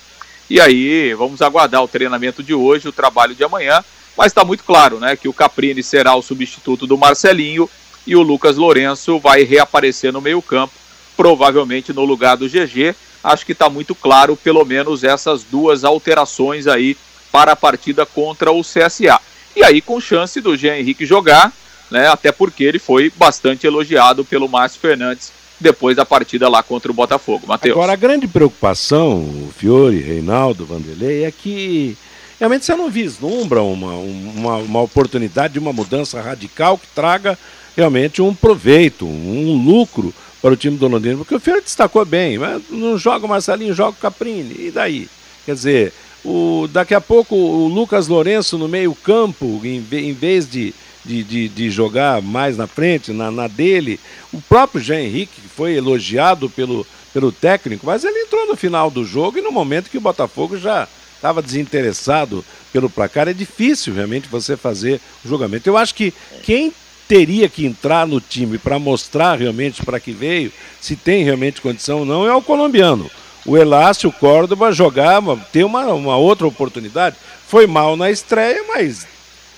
E 0.48 0.60
aí 0.60 1.14
vamos 1.14 1.40
aguardar 1.40 1.82
o 1.82 1.88
treinamento 1.88 2.42
de 2.42 2.54
hoje, 2.54 2.88
o 2.88 2.92
trabalho 2.92 3.34
de 3.34 3.42
amanhã. 3.42 3.82
Mas 4.16 4.28
está 4.28 4.44
muito 4.44 4.64
claro 4.64 5.00
né, 5.00 5.16
que 5.16 5.28
o 5.28 5.32
Caprini 5.32 5.82
será 5.82 6.14
o 6.14 6.22
substituto 6.22 6.86
do 6.86 6.98
Marcelinho 6.98 7.68
e 8.06 8.14
o 8.14 8.22
Lucas 8.22 8.56
Lourenço 8.56 9.18
vai 9.18 9.42
reaparecer 9.42 10.12
no 10.12 10.20
meio-campo, 10.20 10.74
provavelmente 11.16 11.92
no 11.92 12.04
lugar 12.04 12.36
do 12.36 12.48
GG. 12.48 12.94
Acho 13.24 13.46
que 13.46 13.52
está 13.52 13.70
muito 13.70 13.94
claro, 13.94 14.36
pelo 14.36 14.64
menos, 14.64 15.04
essas 15.04 15.44
duas 15.44 15.84
alterações 15.84 16.66
aí 16.66 16.96
para 17.30 17.52
a 17.52 17.56
partida 17.56 18.04
contra 18.04 18.52
o 18.52 18.60
CSA. 18.60 19.18
E 19.54 19.64
aí, 19.64 19.80
com 19.80 20.00
chance 20.00 20.40
do 20.40 20.56
Jean 20.56 20.76
Henrique 20.76 21.04
jogar, 21.04 21.52
né, 21.90 22.08
até 22.08 22.32
porque 22.32 22.64
ele 22.64 22.78
foi 22.78 23.12
bastante 23.14 23.66
elogiado 23.66 24.24
pelo 24.24 24.48
Márcio 24.48 24.80
Fernandes 24.80 25.32
depois 25.60 25.96
da 25.96 26.04
partida 26.04 26.48
lá 26.48 26.62
contra 26.62 26.90
o 26.90 26.94
Botafogo. 26.94 27.46
Matheus. 27.46 27.76
Agora, 27.76 27.92
a 27.92 27.96
grande 27.96 28.26
preocupação, 28.26 29.20
o 29.20 29.52
Fiore, 29.56 30.00
Reinaldo, 30.00 30.66
Vanderlei, 30.66 31.24
é 31.24 31.30
que 31.30 31.96
realmente 32.38 32.64
você 32.64 32.74
não 32.74 32.90
vislumbra 32.90 33.62
uma, 33.62 33.92
uma, 33.92 34.56
uma 34.56 34.80
oportunidade 34.80 35.52
de 35.52 35.58
uma 35.58 35.72
mudança 35.72 36.20
radical 36.20 36.76
que 36.76 36.88
traga 36.88 37.38
realmente 37.76 38.20
um 38.20 38.34
proveito, 38.34 39.06
um 39.06 39.62
lucro 39.64 40.12
para 40.40 40.52
o 40.52 40.56
time 40.56 40.76
do 40.76 40.88
Londrina, 40.88 41.18
porque 41.18 41.34
o 41.34 41.40
Fiore 41.40 41.60
destacou 41.60 42.04
bem, 42.04 42.36
mas 42.36 42.60
não 42.68 42.98
joga 42.98 43.24
o 43.24 43.28
Marcelinho, 43.28 43.72
joga 43.72 43.90
o 43.90 44.00
Caprini, 44.00 44.66
e 44.66 44.70
daí? 44.72 45.08
Quer 45.46 45.54
dizer, 45.54 45.92
o, 46.24 46.68
daqui 46.70 46.94
a 46.94 47.00
pouco 47.00 47.34
o 47.34 47.68
Lucas 47.68 48.08
Lourenço 48.08 48.56
no 48.56 48.68
meio 48.68 48.94
campo, 48.94 49.60
em, 49.64 49.84
em 49.92 50.12
vez 50.12 50.48
de, 50.48 50.74
de, 51.04 51.22
de, 51.22 51.48
de, 51.48 51.70
jogar 51.70 52.22
mais 52.22 52.56
na 52.56 52.66
frente, 52.66 53.12
na, 53.12 53.30
na, 53.30 53.48
dele, 53.48 53.98
o 54.32 54.40
próprio 54.40 54.80
Jean 54.80 55.00
Henrique, 55.00 55.40
que 55.40 55.48
foi 55.48 55.74
elogiado 55.74 56.48
pelo, 56.48 56.86
pelo 57.12 57.32
técnico, 57.32 57.86
mas 57.86 58.04
ele 58.04 58.20
entrou 58.20 58.46
no 58.46 58.56
final 58.56 58.90
do 58.90 59.04
jogo 59.04 59.38
e 59.38 59.42
no 59.42 59.50
momento 59.50 59.90
que 59.90 59.98
o 59.98 60.02
Botafogo 60.02 60.56
já 60.56 60.88
estava 61.16 61.42
desinteressado 61.42 62.44
pelo 62.72 62.90
placar, 62.90 63.28
é 63.28 63.32
difícil 63.32 63.94
realmente 63.94 64.28
você 64.28 64.56
fazer 64.56 65.00
o 65.24 65.28
julgamento. 65.28 65.68
Eu 65.68 65.76
acho 65.76 65.94
que 65.94 66.12
quem 66.42 66.72
teria 67.06 67.48
que 67.48 67.66
entrar 67.66 68.06
no 68.06 68.20
time 68.20 68.58
para 68.58 68.78
mostrar 68.78 69.38
realmente 69.38 69.84
para 69.84 70.00
que 70.00 70.12
veio, 70.12 70.52
se 70.80 70.96
tem 70.96 71.22
realmente 71.22 71.60
condição 71.60 72.00
ou 72.00 72.04
não, 72.04 72.26
é 72.26 72.34
o 72.34 72.42
colombiano. 72.42 73.10
O 73.44 73.56
Elácio 73.56 74.10
Córdoba 74.12 74.72
jogava, 74.72 75.36
ter 75.52 75.64
uma, 75.64 75.86
uma 75.86 76.16
outra 76.16 76.46
oportunidade. 76.46 77.16
Foi 77.46 77.66
mal 77.66 77.96
na 77.96 78.10
estreia, 78.10 78.64
mas 78.68 79.06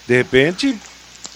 de 0.07 0.17
repente 0.17 0.77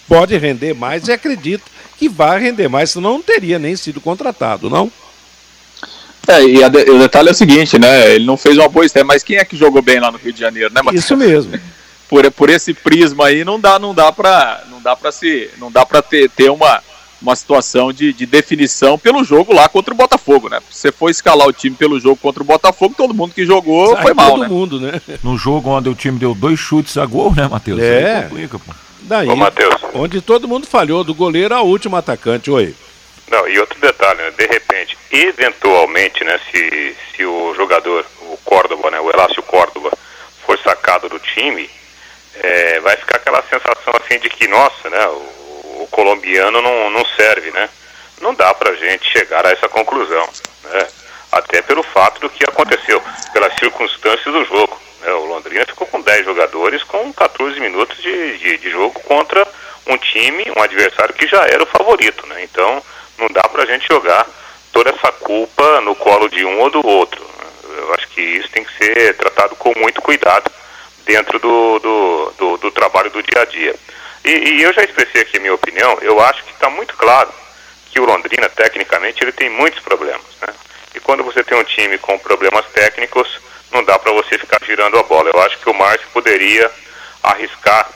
pode 0.08 0.36
render 0.36 0.74
mais 0.74 1.06
e 1.08 1.12
acredito 1.12 1.64
que 1.98 2.08
vai 2.08 2.40
render 2.40 2.68
mais, 2.68 2.90
senão 2.90 3.14
não 3.14 3.22
teria 3.22 3.58
nem 3.58 3.76
sido 3.76 4.00
contratado, 4.00 4.70
não? 4.70 4.90
É, 6.26 6.42
e 6.42 6.68
de, 6.68 6.90
o 6.90 6.98
detalhe 6.98 7.28
é 7.28 7.32
o 7.32 7.34
seguinte, 7.34 7.78
né? 7.78 8.14
Ele 8.14 8.24
não 8.24 8.36
fez 8.36 8.56
uma 8.56 8.68
boa 8.68 8.84
estreia, 8.84 9.04
mas 9.04 9.22
quem 9.22 9.36
é 9.36 9.44
que 9.44 9.56
jogou 9.56 9.82
bem 9.82 9.98
lá 9.98 10.10
no 10.10 10.18
Rio 10.18 10.32
de 10.32 10.40
Janeiro, 10.40 10.72
né, 10.72 10.82
Matheus? 10.82 11.04
Isso 11.04 11.16
mesmo. 11.16 11.58
por, 12.08 12.30
por 12.32 12.50
esse 12.50 12.72
prisma 12.72 13.26
aí 13.26 13.44
não 13.44 13.60
dá 13.60 13.78
não 13.78 13.94
dá 13.94 14.10
para 14.10 14.64
não 14.70 14.80
dá 14.80 14.96
para 14.96 15.12
se 15.12 15.50
não 15.58 15.70
dá 15.70 15.84
para 15.84 16.00
ter, 16.00 16.30
ter 16.30 16.50
uma 16.50 16.82
uma 17.20 17.34
situação 17.34 17.92
de, 17.92 18.12
de 18.12 18.26
definição 18.26 18.98
pelo 18.98 19.24
jogo 19.24 19.52
lá 19.52 19.68
contra 19.68 19.92
o 19.92 19.96
Botafogo, 19.96 20.48
né? 20.48 20.60
Se 20.70 20.78
você 20.78 20.92
for 20.92 21.10
escalar 21.10 21.46
o 21.48 21.52
time 21.52 21.74
pelo 21.74 21.98
jogo 21.98 22.16
contra 22.16 22.42
o 22.42 22.46
Botafogo, 22.46 22.94
todo 22.96 23.14
mundo 23.14 23.34
que 23.34 23.44
jogou 23.44 23.94
Sai 23.94 24.02
foi 24.02 24.14
mal, 24.14 24.30
todo 24.30 24.42
né? 24.42 24.48
mundo, 24.48 24.80
né? 24.80 25.00
No 25.22 25.36
jogo 25.36 25.70
onde 25.70 25.88
o 25.88 25.94
time 25.94 26.18
deu 26.18 26.34
dois 26.34 26.58
chutes 26.58 26.96
a 26.96 27.04
gol, 27.04 27.34
né, 27.34 27.48
Matheus? 27.48 27.80
É. 27.80 28.22
Complica, 28.22 28.58
pô. 28.58 28.72
Daí, 29.02 29.28
Ô, 29.28 29.36
Matheus. 29.36 29.74
onde 29.94 30.20
todo 30.20 30.46
mundo 30.48 30.66
falhou, 30.66 31.02
do 31.02 31.14
goleiro 31.14 31.54
ao 31.54 31.66
último 31.66 31.96
atacante, 31.96 32.50
oi. 32.50 32.74
Não, 33.30 33.48
e 33.48 33.58
outro 33.58 33.78
detalhe, 33.80 34.20
né? 34.22 34.30
De 34.36 34.46
repente, 34.46 34.96
eventualmente, 35.10 36.22
né, 36.24 36.38
se, 36.50 36.96
se 37.14 37.24
o 37.24 37.54
jogador, 37.54 38.04
o 38.22 38.36
Córdoba, 38.44 38.90
né, 38.90 39.00
o 39.00 39.10
Elácio 39.10 39.42
Córdoba, 39.42 39.90
for 40.46 40.58
sacado 40.60 41.08
do 41.08 41.18
time, 41.18 41.68
é, 42.34 42.80
vai 42.80 42.96
ficar 42.96 43.16
aquela 43.16 43.42
sensação 43.42 43.92
assim 44.02 44.18
de 44.18 44.30
que, 44.30 44.46
nossa, 44.46 44.88
né, 44.88 45.06
o, 45.06 45.38
o, 45.82 45.86
colombiano 45.88 46.60
não, 46.60 46.90
não 46.90 47.04
serve, 47.16 47.50
né? 47.50 47.68
Não 48.20 48.34
dá 48.34 48.52
pra 48.54 48.74
gente 48.74 49.10
chegar 49.10 49.46
a 49.46 49.50
essa 49.50 49.68
conclusão, 49.68 50.28
né? 50.64 50.86
Até 51.30 51.62
pelo 51.62 51.82
fato 51.82 52.20
do 52.20 52.30
que 52.30 52.44
aconteceu, 52.44 53.02
pelas 53.32 53.54
circunstâncias 53.58 54.32
do 54.32 54.44
jogo. 54.44 54.80
Né? 55.02 55.12
O 55.12 55.26
Londrina 55.26 55.64
ficou 55.66 55.86
com 55.86 56.00
10 56.00 56.24
jogadores 56.24 56.82
com 56.84 57.12
14 57.12 57.60
minutos 57.60 58.00
de, 58.02 58.38
de, 58.38 58.58
de 58.58 58.70
jogo 58.70 58.98
contra 59.00 59.46
um 59.86 59.96
time, 59.98 60.44
um 60.56 60.62
adversário 60.62 61.14
que 61.14 61.26
já 61.26 61.44
era 61.44 61.62
o 61.62 61.66
favorito, 61.66 62.26
né? 62.26 62.42
Então, 62.42 62.82
não 63.18 63.28
dá 63.28 63.42
pra 63.42 63.66
gente 63.66 63.86
jogar 63.86 64.26
toda 64.72 64.90
essa 64.90 65.12
culpa 65.12 65.80
no 65.80 65.94
colo 65.94 66.28
de 66.28 66.44
um 66.44 66.60
ou 66.60 66.70
do 66.70 66.86
outro. 66.86 67.22
Né? 67.22 67.78
Eu 67.78 67.94
acho 67.94 68.08
que 68.08 68.20
isso 68.20 68.48
tem 68.50 68.64
que 68.64 68.72
ser 68.76 69.14
tratado 69.16 69.56
com 69.56 69.72
muito 69.78 70.00
cuidado 70.02 70.50
dentro 71.04 71.38
do, 71.38 71.78
do, 71.78 72.32
do, 72.38 72.56
do 72.58 72.70
trabalho 72.70 73.10
do 73.10 73.22
dia 73.22 73.42
a 73.42 73.44
dia. 73.44 73.74
E, 74.28 74.30
e, 74.30 74.62
eu 74.62 74.74
já 74.74 74.82
expressei 74.82 75.22
aqui 75.22 75.38
a 75.38 75.40
minha 75.40 75.54
opinião, 75.54 75.96
eu 76.02 76.20
acho 76.20 76.44
que 76.44 76.52
está 76.52 76.68
muito 76.68 76.94
claro 76.98 77.32
que 77.90 77.98
o 77.98 78.04
Londrina, 78.04 78.46
tecnicamente, 78.50 79.24
ele 79.24 79.32
tem 79.32 79.48
muitos 79.48 79.80
problemas. 79.80 80.26
Né? 80.42 80.52
E 80.94 81.00
quando 81.00 81.24
você 81.24 81.42
tem 81.42 81.56
um 81.56 81.64
time 81.64 81.96
com 81.96 82.18
problemas 82.18 82.66
técnicos, 82.66 83.40
não 83.72 83.82
dá 83.82 83.98
para 83.98 84.12
você 84.12 84.36
ficar 84.36 84.60
girando 84.66 84.98
a 84.98 85.02
bola. 85.02 85.30
Eu 85.30 85.40
acho 85.40 85.56
que 85.56 85.70
o 85.70 85.72
Márcio 85.72 86.06
poderia 86.12 86.70
arriscar 87.22 87.88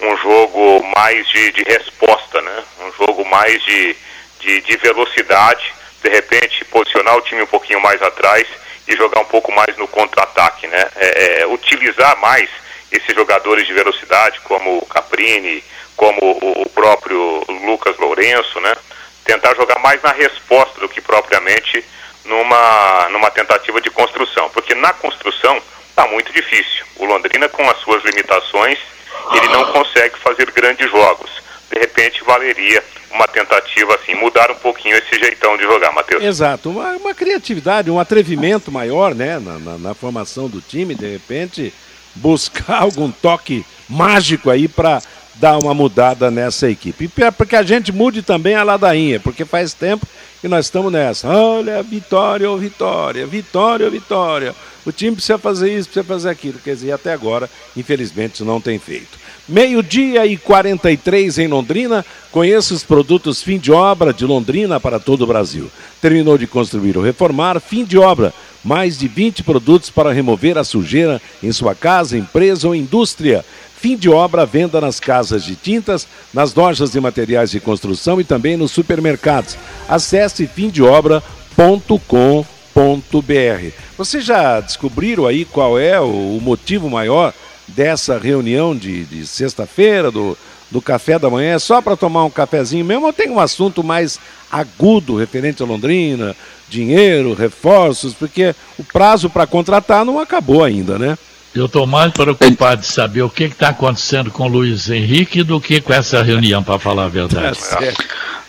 um 0.00 0.16
jogo 0.16 0.82
mais 0.96 1.28
de, 1.28 1.52
de 1.52 1.62
resposta, 1.64 2.40
né? 2.40 2.64
um 2.80 2.92
jogo 3.04 3.22
mais 3.26 3.62
de, 3.62 3.94
de, 4.40 4.62
de 4.62 4.76
velocidade, 4.78 5.70
de 6.02 6.08
repente 6.08 6.64
posicionar 6.64 7.14
o 7.14 7.20
time 7.20 7.42
um 7.42 7.46
pouquinho 7.46 7.82
mais 7.82 8.00
atrás 8.00 8.48
e 8.88 8.96
jogar 8.96 9.20
um 9.20 9.26
pouco 9.26 9.52
mais 9.52 9.76
no 9.76 9.86
contra-ataque, 9.86 10.66
né? 10.66 10.82
É, 10.96 11.42
é, 11.42 11.46
utilizar 11.46 12.18
mais 12.20 12.48
esses 12.90 13.14
jogadores 13.14 13.66
de 13.66 13.72
velocidade, 13.74 14.40
como 14.44 14.78
o 14.78 14.86
Caprini, 14.86 15.62
como 15.96 16.20
o, 16.20 16.68
próprio 16.68 17.44
Lucas 17.66 17.96
Lourenço, 17.98 18.60
né? 18.60 18.74
Tentar 19.24 19.54
jogar 19.54 19.78
mais 19.78 20.02
na 20.02 20.12
resposta 20.12 20.80
do 20.80 20.88
que 20.88 21.00
propriamente 21.00 21.84
numa, 22.24 23.08
numa 23.10 23.30
tentativa 23.30 23.80
de 23.80 23.90
construção, 23.90 24.50
porque 24.50 24.74
na 24.74 24.92
construção 24.92 25.60
está 25.88 26.06
muito 26.08 26.32
difícil. 26.32 26.84
O 26.96 27.04
Londrina, 27.04 27.48
com 27.48 27.68
as 27.70 27.78
suas 27.78 28.04
limitações, 28.04 28.78
ele 29.34 29.48
não 29.48 29.72
consegue 29.72 30.18
fazer 30.18 30.50
grandes 30.50 30.90
jogos. 30.90 31.30
De 31.70 31.78
repente, 31.78 32.22
valeria 32.24 32.82
uma 33.10 33.26
tentativa 33.28 33.94
assim, 33.94 34.14
mudar 34.14 34.50
um 34.50 34.56
pouquinho 34.56 34.96
esse 34.96 35.18
jeitão 35.18 35.56
de 35.56 35.62
jogar, 35.62 35.92
Matheus. 35.92 36.22
Exato, 36.22 36.70
uma, 36.70 36.96
uma 36.96 37.14
criatividade, 37.14 37.90
um 37.90 37.98
atrevimento 37.98 38.70
maior, 38.70 39.14
né, 39.14 39.38
na, 39.38 39.58
na, 39.58 39.78
na 39.78 39.94
formação 39.94 40.48
do 40.48 40.60
time, 40.60 40.94
de 40.94 41.06
repente 41.06 41.72
buscar 42.14 42.82
algum 42.82 43.10
toque 43.10 43.64
mágico 43.88 44.50
aí 44.50 44.68
para 44.68 45.00
dar 45.36 45.58
uma 45.58 45.74
mudada 45.74 46.30
nessa 46.30 46.70
equipe. 46.70 47.04
E 47.04 47.30
porque 47.32 47.56
a 47.56 47.62
gente 47.62 47.92
mude 47.92 48.22
também 48.22 48.54
a 48.54 48.62
ladainha, 48.62 49.20
porque 49.20 49.44
faz 49.44 49.74
tempo 49.74 50.06
que 50.40 50.48
nós 50.48 50.66
estamos 50.66 50.92
nessa. 50.92 51.28
Olha, 51.28 51.82
vitória 51.82 52.50
ou 52.50 52.58
vitória, 52.58 53.26
vitória 53.26 53.86
ou 53.86 53.92
vitória. 53.92 54.54
O 54.84 54.92
time 54.92 55.12
precisa 55.12 55.38
fazer 55.38 55.72
isso, 55.72 55.88
precisa 55.88 56.04
fazer 56.04 56.28
aquilo. 56.28 56.58
Quer 56.62 56.74
dizer, 56.74 56.92
até 56.92 57.12
agora, 57.12 57.48
infelizmente, 57.76 58.34
isso 58.34 58.44
não 58.44 58.60
tem 58.60 58.78
feito. 58.78 59.18
Meio-dia 59.48 60.26
e 60.26 60.36
43 60.36 61.38
em 61.38 61.48
Londrina. 61.48 62.04
Conheça 62.30 62.74
os 62.74 62.84
produtos 62.84 63.42
fim 63.42 63.58
de 63.58 63.72
obra 63.72 64.12
de 64.12 64.26
Londrina 64.26 64.78
para 64.78 64.98
todo 64.98 65.22
o 65.22 65.26
Brasil. 65.26 65.70
Terminou 66.00 66.36
de 66.36 66.46
construir 66.46 66.96
ou 66.98 67.04
reformar, 67.04 67.60
fim 67.60 67.84
de 67.84 67.98
obra. 67.98 68.32
Mais 68.62 68.98
de 68.98 69.08
20 69.08 69.42
produtos 69.42 69.90
para 69.90 70.12
remover 70.12 70.56
a 70.56 70.64
sujeira 70.64 71.20
em 71.42 71.52
sua 71.52 71.74
casa, 71.74 72.16
empresa 72.16 72.68
ou 72.68 72.74
indústria. 72.74 73.44
Fim 73.84 73.98
de 73.98 74.08
obra, 74.08 74.46
venda 74.46 74.80
nas 74.80 74.98
casas 74.98 75.44
de 75.44 75.54
tintas, 75.54 76.08
nas 76.32 76.54
lojas 76.54 76.92
de 76.92 76.98
materiais 76.98 77.50
de 77.50 77.60
construção 77.60 78.18
e 78.18 78.24
também 78.24 78.56
nos 78.56 78.70
supermercados. 78.70 79.58
Acesse 79.86 80.46
fimdeobra.com.br. 80.46 81.22
Vocês 83.98 84.24
já 84.24 84.58
descobriram 84.60 85.26
aí 85.26 85.44
qual 85.44 85.78
é 85.78 86.00
o 86.00 86.40
motivo 86.40 86.88
maior 86.88 87.34
dessa 87.68 88.16
reunião 88.18 88.74
de, 88.74 89.04
de 89.04 89.26
sexta-feira 89.26 90.10
do, 90.10 90.34
do 90.70 90.80
café 90.80 91.18
da 91.18 91.28
manhã, 91.28 91.56
é 91.56 91.58
só 91.58 91.82
para 91.82 91.94
tomar 91.94 92.24
um 92.24 92.30
cafezinho 92.30 92.86
mesmo 92.86 93.04
ou 93.04 93.12
tem 93.12 93.28
um 93.28 93.38
assunto 93.38 93.84
mais 93.84 94.18
agudo 94.50 95.14
referente 95.14 95.62
a 95.62 95.66
Londrina, 95.66 96.34
dinheiro, 96.70 97.34
reforços, 97.34 98.14
porque 98.14 98.54
o 98.78 98.84
prazo 98.84 99.28
para 99.28 99.46
contratar 99.46 100.06
não 100.06 100.18
acabou 100.18 100.64
ainda, 100.64 100.98
né? 100.98 101.18
Eu 101.54 101.66
estou 101.66 101.86
mais 101.86 102.12
preocupado 102.12 102.80
de 102.80 102.86
saber 102.88 103.22
o 103.22 103.30
que 103.30 103.44
está 103.44 103.68
acontecendo 103.68 104.28
com 104.28 104.44
o 104.44 104.48
Luiz 104.48 104.90
Henrique 104.90 105.44
do 105.44 105.60
que 105.60 105.80
com 105.80 105.92
essa 105.92 106.20
reunião, 106.20 106.64
para 106.64 106.80
falar 106.80 107.04
a 107.04 107.08
verdade. 107.08 107.56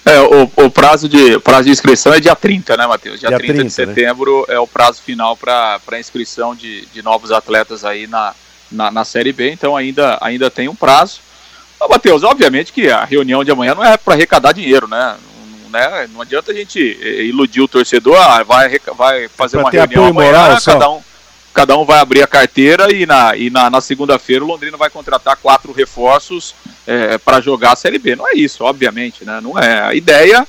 É, 0.04 0.20
o, 0.22 0.52
o 0.66 0.72
prazo, 0.72 1.08
de, 1.08 1.40
prazo 1.40 1.66
de 1.66 1.72
inscrição 1.72 2.14
é 2.14 2.20
dia 2.20 2.36
30, 2.36 2.76
né, 2.76 2.88
Matheus? 2.88 3.20
Dia, 3.20 3.30
Dia 3.30 3.38
30, 3.38 3.54
30, 3.54 3.68
de 3.68 3.74
setembro 3.74 4.46
é 4.48 4.60
o 4.60 4.66
prazo 4.66 5.04
final 5.04 5.38
para 5.38 6.00
inscrição 6.00 6.56
de, 6.56 6.88
de 6.88 7.04
novos 7.04 7.32
atletas 7.32 7.86
aí 7.86 8.08
na, 8.08 8.34
na, 8.72 8.90
na 8.90 9.06
Série 9.06 9.32
B, 9.32 9.52
então 9.52 9.78
ainda, 9.78 10.18
ainda 10.20 10.50
tem 10.50 10.68
um 10.68 10.76
prazo. 10.76 11.20
Ô, 11.80 11.88
Matheus, 11.88 12.24
obviamente 12.24 12.74
que 12.74 12.90
a 12.90 13.06
reunião 13.06 13.44
de 13.44 13.52
amanhã 13.52 13.76
não 13.76 13.84
é 13.84 13.98
para 13.98 14.16
arrecadar 14.16 14.52
dinheiro, 14.52 14.88
né? 14.88 15.16
Não, 15.64 15.70
né? 15.70 16.10
não 16.12 16.22
adianta 16.22 16.52
a 16.52 16.56
gente 16.56 16.98
eh, 17.02 17.26
iludir 17.26 17.62
o 17.62 17.68
torcedor, 17.68 18.18
ah, 18.18 18.42
vai, 18.44 18.80
vai 18.98 19.28
fazer 19.28 19.58
pra 19.58 19.66
uma 19.66 19.72
reunião 19.72 20.06
amanhã, 20.06 20.32
moral 20.32 20.58
cada 20.64 20.90
um, 20.90 21.02
cada 21.56 21.78
um 21.78 21.86
vai 21.86 22.00
abrir 22.00 22.22
a 22.22 22.28
carteira 22.28 22.94
e 22.94 23.06
na, 23.06 23.36
e 23.36 23.50
na, 23.50 23.70
na 23.70 23.82
segunda-feira 23.82 24.44
o 24.44 24.48
Londrina 24.48 24.78
vai 24.78 24.90
contratar 24.90 25.38
quatro 25.38 25.72
reforços 25.72 26.54
para 27.24 27.42
jogar 27.42 27.72
a 27.72 27.76
Série 27.76 27.98
B. 27.98 28.16
Não 28.16 28.28
é 28.28 28.34
isso, 28.36 28.64
obviamente, 28.64 29.26
né? 29.26 29.40
Não 29.42 29.58
é. 29.58 29.82
A 29.82 29.96
ideia 29.96 30.46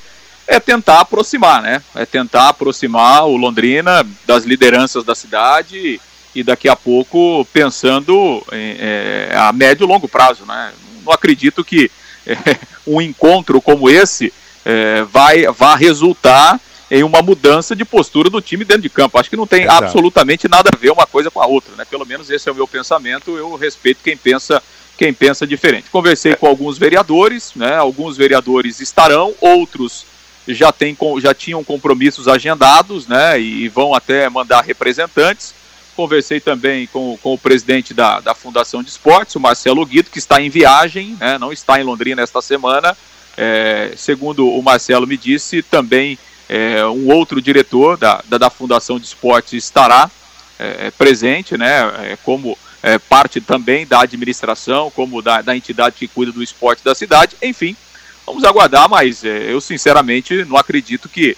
é 0.46 0.60
tentar 0.60 1.00
aproximar, 1.00 1.62
né? 1.62 1.82
É 1.94 2.06
tentar 2.06 2.48
aproximar 2.48 3.26
o 3.26 3.36
Londrina 3.36 4.06
das 4.26 4.44
lideranças 4.44 5.04
da 5.04 5.14
cidade 5.14 6.00
e 6.34 6.42
daqui 6.42 6.68
a 6.68 6.76
pouco 6.76 7.46
pensando 7.52 8.42
em, 8.52 8.76
é, 8.78 9.32
a 9.34 9.52
médio 9.52 9.84
e 9.84 9.88
longo 9.88 10.08
prazo, 10.08 10.44
né? 10.46 10.72
Não 11.04 11.12
acredito 11.12 11.64
que 11.64 11.90
é, 12.26 12.36
um 12.86 13.00
encontro 13.00 13.60
como 13.60 13.90
esse 13.90 14.32
é, 14.64 15.02
vai, 15.02 15.46
vá 15.46 15.74
resultar 15.74 16.60
em 16.90 17.02
uma 17.02 17.20
mudança 17.20 17.74
de 17.74 17.84
postura 17.84 18.30
do 18.30 18.40
time 18.40 18.64
dentro 18.64 18.82
de 18.82 18.88
campo. 18.88 19.18
Acho 19.18 19.30
que 19.30 19.36
não 19.36 19.46
tem 19.46 19.64
Exato. 19.64 19.84
absolutamente 19.84 20.48
nada 20.48 20.70
a 20.72 20.76
ver 20.76 20.90
uma 20.90 21.06
coisa 21.06 21.30
com 21.30 21.40
a 21.40 21.46
outra, 21.46 21.74
né? 21.76 21.84
Pelo 21.84 22.06
menos 22.06 22.30
esse 22.30 22.48
é 22.48 22.52
o 22.52 22.54
meu 22.54 22.68
pensamento. 22.68 23.36
Eu 23.36 23.54
respeito 23.56 24.00
quem 24.02 24.16
pensa 24.16 24.62
quem 24.96 25.12
pensa 25.12 25.46
diferente. 25.46 25.90
Conversei 25.90 26.34
com 26.34 26.46
alguns 26.46 26.78
vereadores, 26.78 27.52
né? 27.54 27.76
Alguns 27.76 28.16
vereadores 28.16 28.80
estarão, 28.80 29.34
outros 29.40 30.06
já, 30.48 30.72
tem, 30.72 30.96
já 31.20 31.34
tinham 31.34 31.62
compromissos 31.62 32.28
agendados, 32.28 33.06
né? 33.06 33.38
E 33.38 33.68
vão 33.68 33.94
até 33.94 34.28
mandar 34.28 34.62
representantes. 34.62 35.54
Conversei 35.94 36.40
também 36.40 36.86
com, 36.86 37.18
com 37.22 37.34
o 37.34 37.38
presidente 37.38 37.94
da, 37.94 38.20
da 38.20 38.34
Fundação 38.34 38.82
de 38.82 38.90
Esportes, 38.90 39.34
o 39.34 39.40
Marcelo 39.40 39.84
Guido, 39.84 40.10
que 40.10 40.18
está 40.18 40.40
em 40.40 40.50
viagem, 40.50 41.16
né? 41.18 41.38
não 41.38 41.52
está 41.52 41.80
em 41.80 41.84
Londrina 41.84 42.22
esta 42.22 42.42
semana. 42.42 42.96
É, 43.36 43.92
segundo 43.96 44.46
o 44.46 44.62
Marcelo 44.62 45.06
me 45.06 45.16
disse, 45.16 45.62
também 45.62 46.18
é, 46.48 46.84
um 46.86 47.08
outro 47.12 47.40
diretor 47.40 47.96
da, 47.96 48.22
da, 48.26 48.38
da 48.38 48.50
Fundação 48.50 48.98
de 48.98 49.06
Esportes 49.06 49.52
estará 49.52 50.10
é, 50.58 50.90
presente, 50.90 51.56
né? 51.56 52.12
é, 52.12 52.18
como 52.22 52.56
é, 52.82 52.98
parte 52.98 53.40
também 53.40 53.86
da 53.86 54.00
administração, 54.00 54.90
como 54.90 55.20
da, 55.20 55.42
da 55.42 55.56
entidade 55.56 55.96
que 55.98 56.08
cuida 56.08 56.32
do 56.32 56.42
esporte 56.42 56.84
da 56.84 56.94
cidade. 56.94 57.36
Enfim, 57.42 57.76
vamos 58.24 58.44
aguardar, 58.44 58.88
mas 58.88 59.24
é, 59.24 59.52
eu 59.52 59.60
sinceramente 59.60 60.44
não 60.44 60.56
acredito 60.56 61.08
que, 61.08 61.36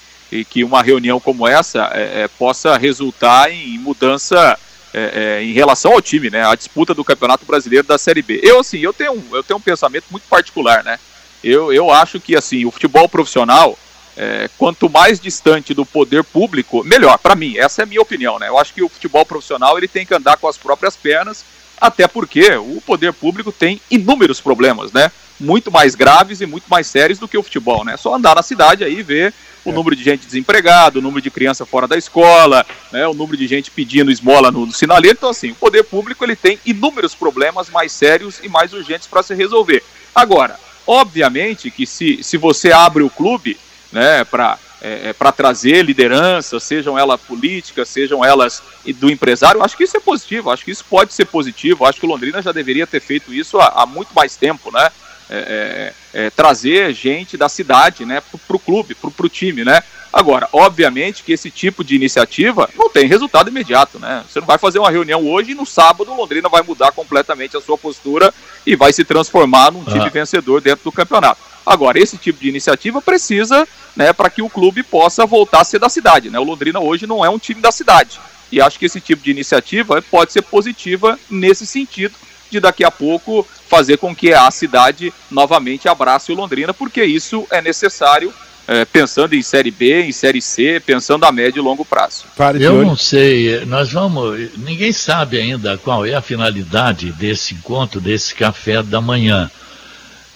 que 0.51 0.63
uma 0.63 0.83
reunião 0.83 1.19
como 1.19 1.49
essa 1.49 1.91
é, 1.95 2.23
é, 2.23 2.29
possa 2.29 2.77
resultar 2.77 3.51
em 3.51 3.79
mudança 3.79 4.59
é, 4.93 5.39
é, 5.39 5.43
em 5.43 5.53
relação 5.53 5.93
ao 5.93 6.03
time, 6.03 6.31
né? 6.31 6.47
A 6.47 6.55
disputa 6.55 6.95
do 6.95 7.05
Campeonato 7.05 7.45
Brasileiro 7.45 7.87
da 7.87 7.99
Série 7.99 8.23
B. 8.23 8.41
Eu 8.43 8.61
assim, 8.61 8.79
eu 8.79 8.93
tenho, 8.93 9.23
eu 9.33 9.43
tenho 9.43 9.59
um 9.59 9.63
pensamento 9.63 10.05
muito 10.11 10.25
particular, 10.29 10.83
né? 10.83 10.99
Eu, 11.45 11.73
eu 11.73 11.91
acho 11.91 12.19
que 12.19 12.35
assim 12.35 12.65
o 12.65 12.71
futebol 12.71 13.09
profissional 13.09 13.79
é, 14.19 14.51
quanto 14.59 14.90
mais 14.90 15.20
distante 15.20 15.73
do 15.73 15.86
poder 15.86 16.24
público, 16.24 16.82
melhor. 16.82 17.16
Para 17.19 17.36
mim, 17.36 17.57
essa 17.57 17.82
é 17.82 17.85
a 17.85 17.86
minha 17.86 18.03
opinião, 18.03 18.36
né? 18.36 18.49
Eu 18.49 18.59
acho 18.59 18.74
que 18.74 18.82
o 18.82 18.89
futebol 18.89 19.24
profissional 19.24 19.78
ele 19.78 19.86
tem 19.86 20.05
que 20.05 20.12
andar 20.12 20.36
com 20.36 20.49
as 20.49 20.59
próprias 20.59 20.97
pernas, 20.97 21.45
até 21.81 22.09
porque 22.09 22.51
o 22.57 22.82
poder 22.85 23.12
público 23.12 23.53
tem 23.53 23.81
inúmeros 23.89 24.40
problemas, 24.40 24.90
né? 24.90 25.12
Muito 25.39 25.70
mais 25.70 25.95
graves 25.95 26.40
e 26.40 26.47
muito 26.47 26.65
mais 26.69 26.89
sérios 26.89 27.20
do 27.20 27.28
que 27.28 27.39
o 27.39 27.43
futebol, 27.45 27.85
né? 27.85 27.95
É 27.95 27.97
Só 27.97 28.12
andar 28.16 28.35
na 28.35 28.43
cidade 28.43 28.82
aí 28.82 28.99
e 28.99 29.03
ver 29.05 29.32
o 29.65 29.70
número 29.70 29.95
de 29.95 30.03
gente 30.03 30.27
desempregada, 30.27 30.99
o 30.99 31.03
número 31.03 31.23
de 31.23 31.31
criança 31.31 31.65
fora 31.65 31.86
da 31.86 31.97
escola, 31.97 32.66
né? 32.90 33.07
O 33.07 33.15
número 33.15 33.36
de 33.36 33.47
gente 33.47 33.70
pedindo 33.70 34.11
esmola 34.11 34.51
no, 34.51 34.66
no 34.66 34.73
sinaleiro. 34.73 35.16
Então, 35.16 35.31
assim, 35.31 35.53
o 35.53 35.55
poder 35.55 35.85
público 35.85 36.24
ele 36.24 36.35
tem 36.35 36.59
inúmeros 36.66 37.15
problemas 37.15 37.70
mais 37.70 37.93
sérios 37.93 38.40
e 38.43 38.49
mais 38.49 38.73
urgentes 38.73 39.07
para 39.07 39.23
se 39.23 39.32
resolver. 39.32 39.85
Agora, 40.12 40.59
obviamente 40.85 41.70
que 41.70 41.86
se, 41.86 42.20
se 42.24 42.36
você 42.36 42.73
abre 42.73 43.05
o 43.05 43.11
clube 43.11 43.57
né, 43.93 44.24
para 44.24 44.59
é, 44.81 45.12
para 45.12 45.32
trazer 45.32 45.85
lideranças, 45.85 46.62
sejam 46.62 46.97
elas 46.98 47.20
políticas, 47.20 47.89
sejam 47.89 48.24
elas 48.24 48.62
do 48.97 49.10
empresário, 49.10 49.62
acho 49.62 49.77
que 49.77 49.85
isso 49.85 49.97
é 49.97 50.01
positivo, 50.01 50.51
acho 50.51 50.65
que 50.65 50.70
isso 50.70 50.85
pode 50.89 51.12
ser 51.12 51.24
positivo, 51.24 51.85
acho 51.85 51.98
que 51.98 52.06
o 52.06 52.09
Londrina 52.09 52.40
já 52.40 52.52
deveria 52.52 52.86
ter 52.86 53.01
feito 53.01 53.35
isso 53.35 53.59
há, 53.59 53.82
há 53.82 53.86
muito 53.86 54.10
mais 54.15 54.36
tempo, 54.36 54.70
né? 54.70 54.89
É, 55.31 55.93
é, 56.15 56.27
é, 56.27 56.31
trazer 56.31 56.94
gente 56.94 57.36
da 57.36 57.51
cidade, 57.51 58.06
né, 58.06 58.23
para 58.47 58.56
o 58.56 58.59
clube, 58.59 58.94
para 58.94 59.27
o 59.27 59.28
time, 59.28 59.62
né? 59.62 59.82
Agora, 60.10 60.48
obviamente 60.52 61.23
que 61.23 61.32
esse 61.32 61.51
tipo 61.51 61.85
de 61.85 61.94
iniciativa 61.94 62.70
não 62.74 62.89
tem 62.89 63.06
resultado 63.06 63.51
imediato, 63.51 63.98
né? 63.98 64.24
Você 64.27 64.40
não 64.40 64.47
vai 64.47 64.56
fazer 64.56 64.78
uma 64.78 64.90
reunião 64.90 65.27
hoje 65.27 65.51
e 65.51 65.55
no 65.55 65.66
sábado 65.66 66.10
o 66.10 66.16
Londrina 66.16 66.48
vai 66.48 66.62
mudar 66.62 66.93
completamente 66.93 67.56
a 67.56 67.60
sua 67.60 67.77
postura 67.77 68.32
e 68.66 68.74
vai 68.74 68.90
se 68.90 69.05
transformar 69.05 69.70
num 69.70 69.85
time 69.85 70.06
Ah. 70.06 70.09
vencedor 70.09 70.62
dentro 70.62 70.85
do 70.85 70.93
campeonato. 70.93 71.48
Agora, 71.69 71.99
esse 71.99 72.16
tipo 72.16 72.40
de 72.40 72.49
iniciativa 72.49 73.01
precisa, 73.01 73.66
né, 73.95 74.12
para 74.12 74.31
que 74.31 74.43
o 74.43 74.49
clube 74.49 74.82
possa 74.82 75.27
voltar 75.27 75.61
a 75.61 75.65
ser 75.65 75.78
da 75.78 75.89
cidade, 75.89 76.31
né? 76.31 76.39
O 76.39 76.45
Londrina 76.45 76.81
hoje 76.81 77.07
não 77.07 77.24
é 77.24 77.28
um 77.28 77.39
time 77.39 77.61
da 77.61 77.70
cidade. 77.70 78.19
E 78.51 78.61
acho 78.61 78.78
que 78.78 78.86
esse 78.86 79.01
tipo 79.01 79.23
de 79.23 79.31
iniciativa 79.31 80.01
pode 80.11 80.32
ser 80.32 80.43
positiva 80.43 81.19
nesse 81.31 81.66
sentido 81.66 82.15
de 82.51 82.59
daqui 82.61 82.82
a 82.82 82.90
pouco 82.90 83.47
fazer 83.69 83.99
com 83.99 84.16
que 84.16 84.32
a 84.32 84.51
cidade 84.51 85.12
novamente 85.31 85.89
abrace 85.89 86.32
o 86.32 86.35
Londrina, 86.35 86.73
porque 86.73 87.05
isso 87.05 87.47
é 87.51 87.61
necessário 87.61 88.32
eh, 88.66 88.85
pensando 88.85 89.35
em 89.35 89.43
Série 89.43 89.70
B, 89.70 90.03
em 90.03 90.12
Série 90.12 90.43
C, 90.43 90.81
pensando 90.85 91.24
a 91.24 91.32
médio 91.32 91.61
e 91.61 91.62
longo 91.62 91.85
prazo. 91.85 92.24
Eu 92.65 92.85
não 92.85 92.97
sei, 92.97 93.65
nós 93.65 93.93
vamos. 93.93 94.51
Ninguém 94.57 94.93
sabe 94.93 95.39
ainda 95.39 95.78
qual 95.78 96.05
é 96.05 96.15
a 96.15 96.20
finalidade 96.20 97.12
desse 97.12 97.55
encontro, 97.55 98.01
desse 98.01 98.35
café 98.35 98.82
da 98.82 99.01
manhã. 99.01 99.51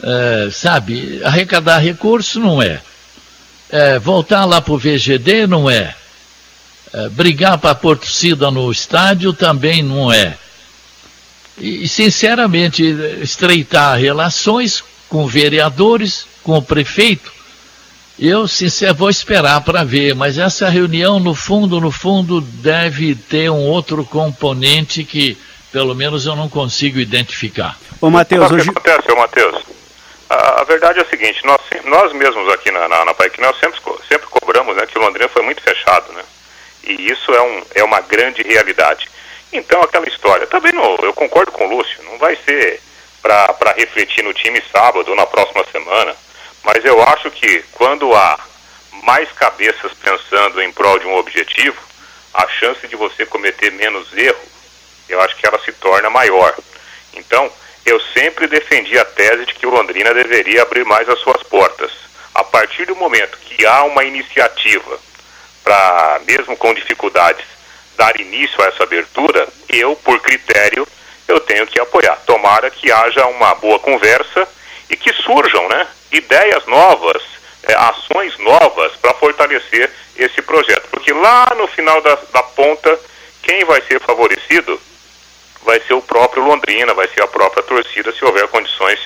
É, 0.03 0.49
sabe, 0.51 1.21
arrecadar 1.25 1.79
recurso 1.79 2.41
não 2.41 2.61
é. 2.61 2.81
É, 3.71 3.99
voltar 3.99 4.45
lá 4.45 4.61
para 4.61 4.75
o 4.75 4.79
VGD 4.79 5.47
não 5.47 5.71
é. 5.71 5.95
É, 6.93 7.09
brigar 7.09 7.57
para 7.59 7.71
a 7.71 7.75
torcida 7.75 8.51
no 8.51 8.71
estádio 8.71 9.33
também 9.33 9.83
não 9.83 10.13
é. 10.13 10.37
E, 11.59 11.87
sinceramente, 11.87 12.83
estreitar 13.21 13.99
relações 13.99 14.83
com 15.09 15.27
vereadores, 15.27 16.27
com 16.43 16.57
o 16.59 16.63
prefeito, 16.63 17.31
eu, 18.19 18.47
sinceramente, 18.49 18.99
vou 18.99 19.11
esperar 19.11 19.61
para 19.63 19.85
ver, 19.85 20.15
mas 20.15 20.39
essa 20.39 20.69
reunião, 20.69 21.19
no 21.19 21.35
fundo, 21.35 21.81
no 21.81 21.91
fundo, 21.91 22.41
deve 22.41 23.15
ter 23.15 23.51
um 23.51 23.67
outro 23.67 24.05
componente 24.05 25.05
que, 25.05 25.37
pelo 25.71 25.95
menos, 25.95 26.27
eu 26.27 26.37
não 26.37 26.49
consigo 26.49 26.99
identificar. 26.99 27.79
Ô, 28.01 28.11
Matheus, 28.11 28.43
Sabe 28.43 28.55
o 28.55 28.57
hoje. 28.57 28.65
que 28.65 28.79
acontece, 28.79 29.13
ô 29.13 29.17
Matheus? 29.17 29.72
A, 30.33 30.65
verdade 30.65 30.99
é 30.99 31.03
a 31.03 31.09
seguinte, 31.11 31.45
nós, 31.45 31.61
nós 31.85 32.13
mesmos 32.15 32.51
aqui 32.55 32.71
na, 32.71 32.89
na, 32.89 33.05
na 33.05 33.15
nós 33.39 33.59
sempre, 33.59 33.79
sempre 34.09 34.27
cobramos 34.29 34.75
né, 34.77 34.87
que 34.87 34.99
o 34.99 35.03
Londrina 35.03 35.29
foi 35.29 35.43
muito 35.43 35.63
fechado, 35.63 36.11
né? 36.13 36.25
E 36.85 37.11
isso 37.13 37.35
é, 37.35 37.43
um, 37.43 37.63
é 37.75 37.85
uma 37.85 38.01
grande 38.01 38.43
realidade. 38.43 39.11
Então, 39.53 39.83
aquela 39.83 40.09
história, 40.09 40.47
também 40.47 40.73
não, 40.73 40.97
eu 41.03 41.13
concordo 41.13 41.53
com 41.53 41.67
o 41.67 41.77
Lúcio, 41.77 42.03
não 42.05 42.17
vai 42.17 42.37
ser 42.47 42.81
para 43.21 43.75
refletir 43.77 44.25
no 44.25 44.33
time 44.33 44.63
sábado 44.73 45.11
ou 45.11 45.17
na 45.17 45.27
próxima 45.27 45.65
semana, 45.71 46.17
mas 46.65 46.83
eu 46.83 47.01
acho 47.03 47.31
que 47.31 47.63
quando 47.73 48.15
há 48.15 48.41
mais 49.03 49.31
cabeças 49.33 49.93
pensando 50.03 50.63
em 50.63 50.73
prol 50.73 50.99
de 50.99 51.07
um 51.07 51.17
objetivo, 51.17 51.79
a 52.33 52.49
chance 52.49 52.89
de 52.89 52.97
você 52.97 53.27
cometer 53.27 53.71
menos 53.73 54.09
erro, 54.17 54.41
eu 55.11 55.21
acho 55.21 55.37
que 55.37 55.47
ela 55.47 55.61
se 55.63 55.73
torna 55.73 56.09
maior. 56.09 56.55
Então, 57.13 57.53
eu 57.85 58.01
sempre 58.15 58.47
defendi 58.47 58.97
a 58.99 59.05
tese 59.05 59.47
de 59.47 59.55
que 59.55 59.67
o 59.67 59.71
Londrina 59.71 60.15
deveria 60.15 60.63
abrir 60.63 60.85
mais 60.85 61.09
as 61.09 61.19
suas 61.21 61.43
portas. 61.43 61.91
A 62.35 62.45
partir 62.45 62.87
do 62.87 62.97
momento 62.97 63.39
que 63.39 63.67
há 63.67 63.85
uma 63.85 64.05
iniciativa 64.05 64.99
para, 65.63 66.21
mesmo 66.27 66.57
com 66.57 66.73
dificuldades, 66.75 67.45
dar 67.97 68.19
início 68.21 68.61
a 68.63 68.69
essa 68.69 68.85
abertura, 68.85 69.49
eu, 69.69 69.97
por 69.97 70.21
critério, 70.21 70.87
eu 71.29 71.41
tenho 71.41 71.67
que 71.67 71.81
apoiar. 71.81 72.17
Tomara 72.27 72.71
que 72.71 72.91
haja 72.91 73.27
uma 73.27 73.55
boa 73.57 73.79
conversa 73.79 74.49
e 74.89 74.97
que 74.97 75.13
surjam 75.13 75.69
né, 75.69 75.87
ideias 76.11 76.65
novas, 76.67 77.23
eh, 77.65 77.75
ações 77.75 78.37
novas 78.39 78.93
para 78.97 79.15
fortalecer 79.15 79.91
esse 80.17 80.41
projeto. 80.43 80.89
Porque 80.91 81.13
lá 81.13 81.53
no 81.57 81.67
final 81.69 82.01
da, 82.01 82.15
da 82.33 82.43
ponta, 82.43 82.99
quem 83.43 83.65
vai 83.65 83.83
ser 83.83 84.01
favorecido 84.01 84.81
vai 85.65 85.81
ser 85.81 85.95
o 85.95 86.03
próprio 86.03 86.45
Londrina, 86.45 86.95
vai 86.95 87.09
ser 87.09 87.23
a 87.23 87.29
própria 87.29 87.63
torcida, 87.63 88.13
se 88.13 88.25
houver 88.25 88.47
condições 88.49 88.99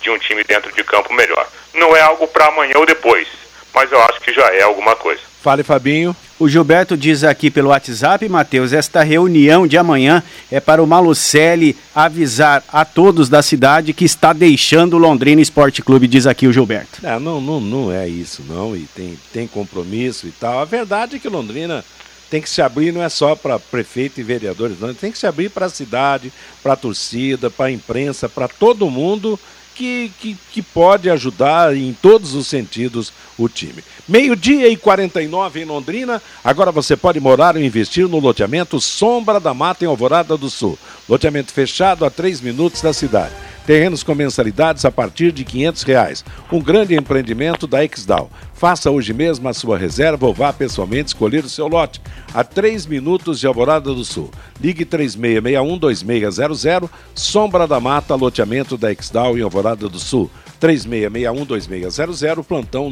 de 0.00 0.10
um 0.10 0.18
time 0.18 0.44
dentro 0.44 0.72
de 0.72 0.84
campo 0.84 1.12
melhor. 1.12 1.48
Não 1.74 1.96
é 1.96 2.00
algo 2.00 2.26
para 2.28 2.46
amanhã 2.46 2.74
ou 2.76 2.86
depois, 2.86 3.26
mas 3.72 3.90
eu 3.90 4.00
acho 4.02 4.20
que 4.20 4.32
já 4.32 4.46
é 4.54 4.62
alguma 4.62 4.94
coisa. 4.94 5.20
Fale, 5.42 5.62
Fabinho. 5.62 6.16
O 6.38 6.48
Gilberto 6.48 6.96
diz 6.96 7.22
aqui 7.22 7.50
pelo 7.50 7.68
WhatsApp, 7.68 8.28
Matheus, 8.28 8.72
esta 8.72 9.02
reunião 9.02 9.66
de 9.66 9.76
amanhã 9.76 10.22
é 10.50 10.58
para 10.58 10.82
o 10.82 10.86
Malucelli 10.86 11.76
avisar 11.94 12.64
a 12.72 12.84
todos 12.84 13.28
da 13.28 13.42
cidade 13.42 13.92
que 13.92 14.04
está 14.04 14.32
deixando 14.32 14.94
o 14.94 14.98
Londrina 14.98 15.40
Esporte 15.40 15.82
Clube, 15.82 16.08
diz 16.08 16.26
aqui 16.26 16.46
o 16.46 16.52
Gilberto. 16.52 17.06
É, 17.06 17.18
não, 17.18 17.40
não, 17.40 17.60
não 17.60 17.92
é 17.92 18.08
isso, 18.08 18.42
não. 18.48 18.74
E 18.74 18.88
tem, 18.94 19.18
tem 19.32 19.46
compromisso 19.46 20.26
e 20.26 20.32
tal. 20.32 20.60
A 20.60 20.64
verdade 20.64 21.16
é 21.16 21.18
que 21.18 21.28
Londrina 21.28 21.84
tem 22.30 22.40
que 22.40 22.48
se 22.50 22.62
abrir 22.62 22.92
não 22.92 23.02
é 23.02 23.08
só 23.08 23.36
para 23.36 23.58
prefeito 23.58 24.20
e 24.20 24.24
vereadores, 24.24 24.80
não. 24.80 24.92
Tem 24.94 25.12
que 25.12 25.18
se 25.18 25.26
abrir 25.26 25.50
para 25.50 25.66
a 25.66 25.70
cidade, 25.70 26.32
para 26.62 26.72
a 26.72 26.76
torcida, 26.76 27.50
para 27.50 27.66
a 27.66 27.72
imprensa, 27.72 28.28
para 28.28 28.48
todo 28.48 28.90
mundo 28.90 29.38
que, 29.74 30.12
que, 30.20 30.36
que 30.52 30.62
pode 30.62 31.10
ajudar 31.10 31.76
em 31.76 31.92
todos 31.92 32.34
os 32.34 32.46
sentidos 32.46 33.12
o 33.36 33.48
time. 33.48 33.82
Meio-dia 34.08 34.68
e 34.68 34.76
49 34.76 35.60
em 35.60 35.64
Londrina. 35.64 36.22
Agora 36.42 36.70
você 36.70 36.96
pode 36.96 37.18
morar 37.18 37.56
ou 37.56 37.62
investir 37.62 38.08
no 38.08 38.20
loteamento 38.20 38.80
Sombra 38.80 39.40
da 39.40 39.52
Mata 39.52 39.84
em 39.84 39.88
Alvorada 39.88 40.36
do 40.36 40.48
Sul. 40.48 40.78
Loteamento 41.08 41.52
fechado 41.52 42.04
a 42.04 42.10
3 42.10 42.40
minutos 42.40 42.80
da 42.80 42.92
cidade. 42.92 43.34
Terrenos 43.66 44.02
com 44.02 44.14
mensalidades 44.14 44.84
a 44.84 44.90
partir 44.90 45.32
de 45.32 45.42
500 45.44 45.82
reais. 45.84 46.22
Um 46.52 46.60
grande 46.60 46.94
empreendimento 46.94 47.66
da 47.66 47.82
Exdal. 47.82 48.30
Faça 48.52 48.90
hoje 48.90 49.14
mesmo 49.14 49.48
a 49.48 49.54
sua 49.54 49.78
reserva 49.78 50.26
ou 50.26 50.34
vá 50.34 50.52
pessoalmente 50.52 51.08
escolher 51.08 51.44
o 51.44 51.48
seu 51.48 51.66
lote. 51.66 51.98
A 52.34 52.44
3 52.44 52.84
minutos 52.86 53.40
de 53.40 53.46
Alvorada 53.46 53.94
do 53.94 54.04
Sul. 54.04 54.30
Ligue 54.60 54.84
3661-2600. 54.84 56.90
Sombra 57.14 57.66
da 57.66 57.80
Mata, 57.80 58.14
loteamento 58.14 58.76
da 58.76 58.92
Exdal 58.92 59.38
em 59.38 59.42
Alvorada 59.42 59.88
do 59.88 59.98
Sul. 59.98 60.30
3661-2600, 60.60 62.44
plantão 62.44 62.88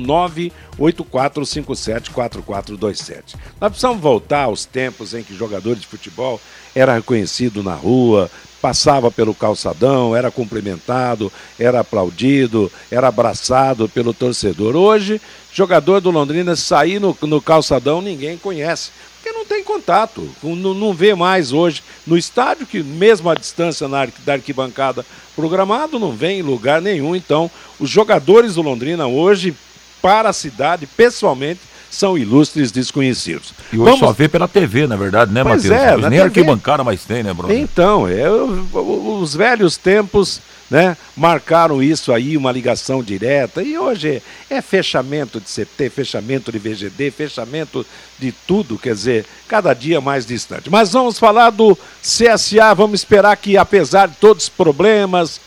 984574427. 0.79 3.37
Nós 3.61 3.71
precisamos 3.71 4.03
voltar 4.03 4.45
aos 4.45 4.65
tempos 4.67 5.13
em 5.15 5.23
que 5.23 5.35
jogadores 5.35 5.81
de 5.81 5.87
futebol 5.87 6.39
era 6.75 6.95
reconhecido 6.95 7.63
na 7.63 7.75
rua, 7.75 8.31
passava 8.63 9.11
pelo 9.11 9.35
calçadão, 9.35 10.15
era 10.15 10.31
cumprimentado, 10.31 11.33
era 11.59 11.81
aplaudido, 11.81 12.71
era 12.93 13.09
abraçado 13.09 13.89
pelo 13.89 14.15
torcedor. 14.15 14.77
Hoje, 14.77 15.21
jogador 15.53 16.01
do 16.01 16.13
Londrina 16.13 16.55
sair 16.55 17.01
no, 17.01 17.19
no 17.23 17.43
calçadão, 17.43 18.01
ninguém 18.01 18.39
conhece. 18.39 18.93
Porque 19.17 19.37
não 19.37 19.45
tem 19.45 19.65
contato, 19.65 20.31
não, 20.43 20.75
não 20.75 20.95
vê 20.95 21.13
mais 21.13 21.53
hoje 21.53 21.83
no 22.07 22.17
estádio, 22.17 22.67
que 22.67 22.83
mesmo 22.85 23.29
a 23.29 23.35
distância 23.35 23.89
na, 23.89 24.07
da 24.25 24.35
arquibancada 24.35 25.05
programado, 25.35 25.99
não 25.99 26.13
vem 26.13 26.39
em 26.39 26.43
lugar 26.43 26.81
nenhum. 26.81 27.17
Então, 27.17 27.51
os 27.81 27.91
jogadores 27.91 28.55
do 28.55 28.63
Londrina 28.63 29.09
hoje, 29.09 29.57
para 30.01 30.29
a 30.29 30.33
cidade, 30.33 30.87
pessoalmente, 30.87 31.61
são 31.93 32.17
ilustres 32.17 32.73
desconhecidos. 32.73 33.53
E 33.71 33.77
hoje 33.77 33.85
Vamos... 33.85 34.01
só 34.01 34.13
vê 34.13 34.27
pela 34.27 34.49
TV, 34.49 34.87
na 34.87 34.97
verdade, 34.97 35.31
né, 35.31 35.45
Matheus? 35.45 35.67
É, 35.67 35.95
nem 35.99 36.11
TV... 36.11 36.23
arquibancada 36.23 36.83
mais 36.83 37.05
tem, 37.05 37.23
né, 37.23 37.35
Bruno? 37.35 37.53
Então, 37.53 38.09
é, 38.09 38.25
os 38.31 39.37
velhos 39.37 39.77
tempos 39.77 40.41
né, 40.71 40.97
marcaram 41.15 41.83
isso 41.83 42.11
aí, 42.11 42.35
uma 42.35 42.51
ligação 42.51 43.03
direta, 43.03 43.63
e 43.63 43.77
hoje 43.79 44.23
é 44.49 44.63
fechamento 44.63 45.39
de 45.39 45.47
CT, 45.47 45.91
fechamento 45.91 46.51
de 46.51 46.59
VGD, 46.59 47.11
fechamento 47.11 47.85
de 48.19 48.33
tudo, 48.33 48.79
quer 48.79 48.95
dizer, 48.95 49.27
cada 49.47 49.75
dia 49.75 50.01
mais 50.01 50.25
distante. 50.25 50.71
Mas 50.71 50.93
vamos 50.93 51.19
falar 51.19 51.51
do 51.51 51.79
CSA, 52.01 52.75
vamos 52.75 53.01
esperar 53.01 53.37
que, 53.37 53.59
apesar 53.59 54.09
de 54.09 54.17
todos 54.17 54.45
os 54.45 54.49
problemas, 54.49 55.43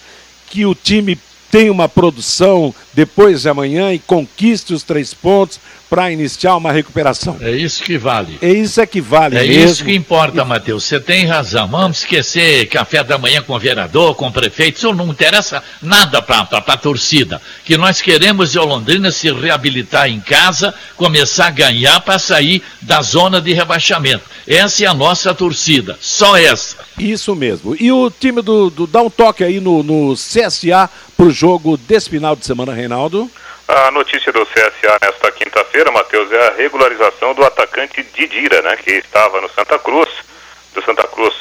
que 0.48 0.64
o 0.64 0.76
time 0.76 1.18
tenha 1.50 1.72
uma 1.72 1.90
produção 1.90 2.74
depois 2.94 3.42
de 3.42 3.50
amanhã 3.50 3.94
e 3.94 3.98
conquiste 3.98 4.76
os 4.76 4.84
três 4.84 5.14
pontos 5.14 5.60
para 5.90 6.12
iniciar 6.12 6.56
uma 6.56 6.72
recuperação. 6.72 7.38
É 7.40 7.52
isso 7.52 7.84
que 7.84 7.98
vale. 7.98 8.38
É 8.42 8.52
isso 8.52 8.82
é 8.82 8.86
que 8.86 9.00
vale 9.00 9.38
é 9.38 9.44
mesmo. 9.44 9.72
isso 9.72 9.86
que 9.86 9.96
importa, 9.96 10.44
Matheus. 10.44 10.84
Você 10.84 11.00
tem 11.00 11.26
razão. 11.26 11.68
Vamos 11.68 12.00
esquecer 12.00 12.68
café 12.68 13.04
da 13.04 13.18
manhã 13.18 13.42
com 13.42 13.54
o 13.54 13.60
vereador, 13.60 14.16
com 14.16 14.28
o 14.28 14.32
prefeito. 14.32 14.78
Isso 14.78 14.94
não 14.94 15.10
interessa 15.10 15.64
nada 15.82 16.22
para 16.22 16.48
a 16.52 16.78
torcida. 16.78 17.42
Que 17.64 17.78
nós 17.78 18.02
queremos 18.02 18.56
é 18.56 18.60
o 18.60 18.66
Londrina 18.66 19.12
se 19.12 19.32
reabilitar 19.32 20.10
em 20.10 20.20
casa, 20.20 20.74
começar 20.96 21.48
a 21.48 21.52
ganhar 21.52 22.00
para 22.02 22.20
sair 22.20 22.62
da 22.82 23.02
zona 23.02 23.40
de 23.40 23.54
rebaixamento. 23.54 24.24
Essa 24.48 24.86
é 24.86 24.88
a 24.88 24.94
nossa 24.94 25.34
torcida. 25.34 25.98
Só 26.00 26.38
essa. 26.38 26.78
Isso 26.98 27.36
mesmo. 27.36 27.76
E 27.80 27.92
o 27.92 28.10
time 28.10 28.42
do, 28.42 28.70
do 28.70 28.88
dá 28.88 29.02
um 29.02 29.10
toque 29.10 29.44
aí 29.44 29.60
no, 29.60 29.84
no 29.84 30.14
CSA 30.14 30.90
para 31.16 31.26
o 31.26 31.32
jogo 31.32 31.78
desse 31.78 32.10
final 32.10 32.36
de 32.36 32.46
semana, 32.46 32.74
Reinaldo. 32.74 33.30
A 33.68 33.90
notícia 33.90 34.32
do 34.32 34.46
CSA 34.46 35.00
nesta 35.02 35.32
quinta-feira, 35.32 35.92
Matheus, 35.92 36.32
é 36.32 36.48
a 36.50 36.52
regularização 36.52 37.34
do 37.34 37.44
atacante 37.44 38.04
Didira, 38.04 38.62
né, 38.62 38.78
que 38.78 38.92
estava 38.92 39.42
no 39.42 39.50
Santa 39.50 39.80
Cruz, 39.80 40.08
do 40.72 40.84
Santa 40.84 41.08
Cruz. 41.08 41.34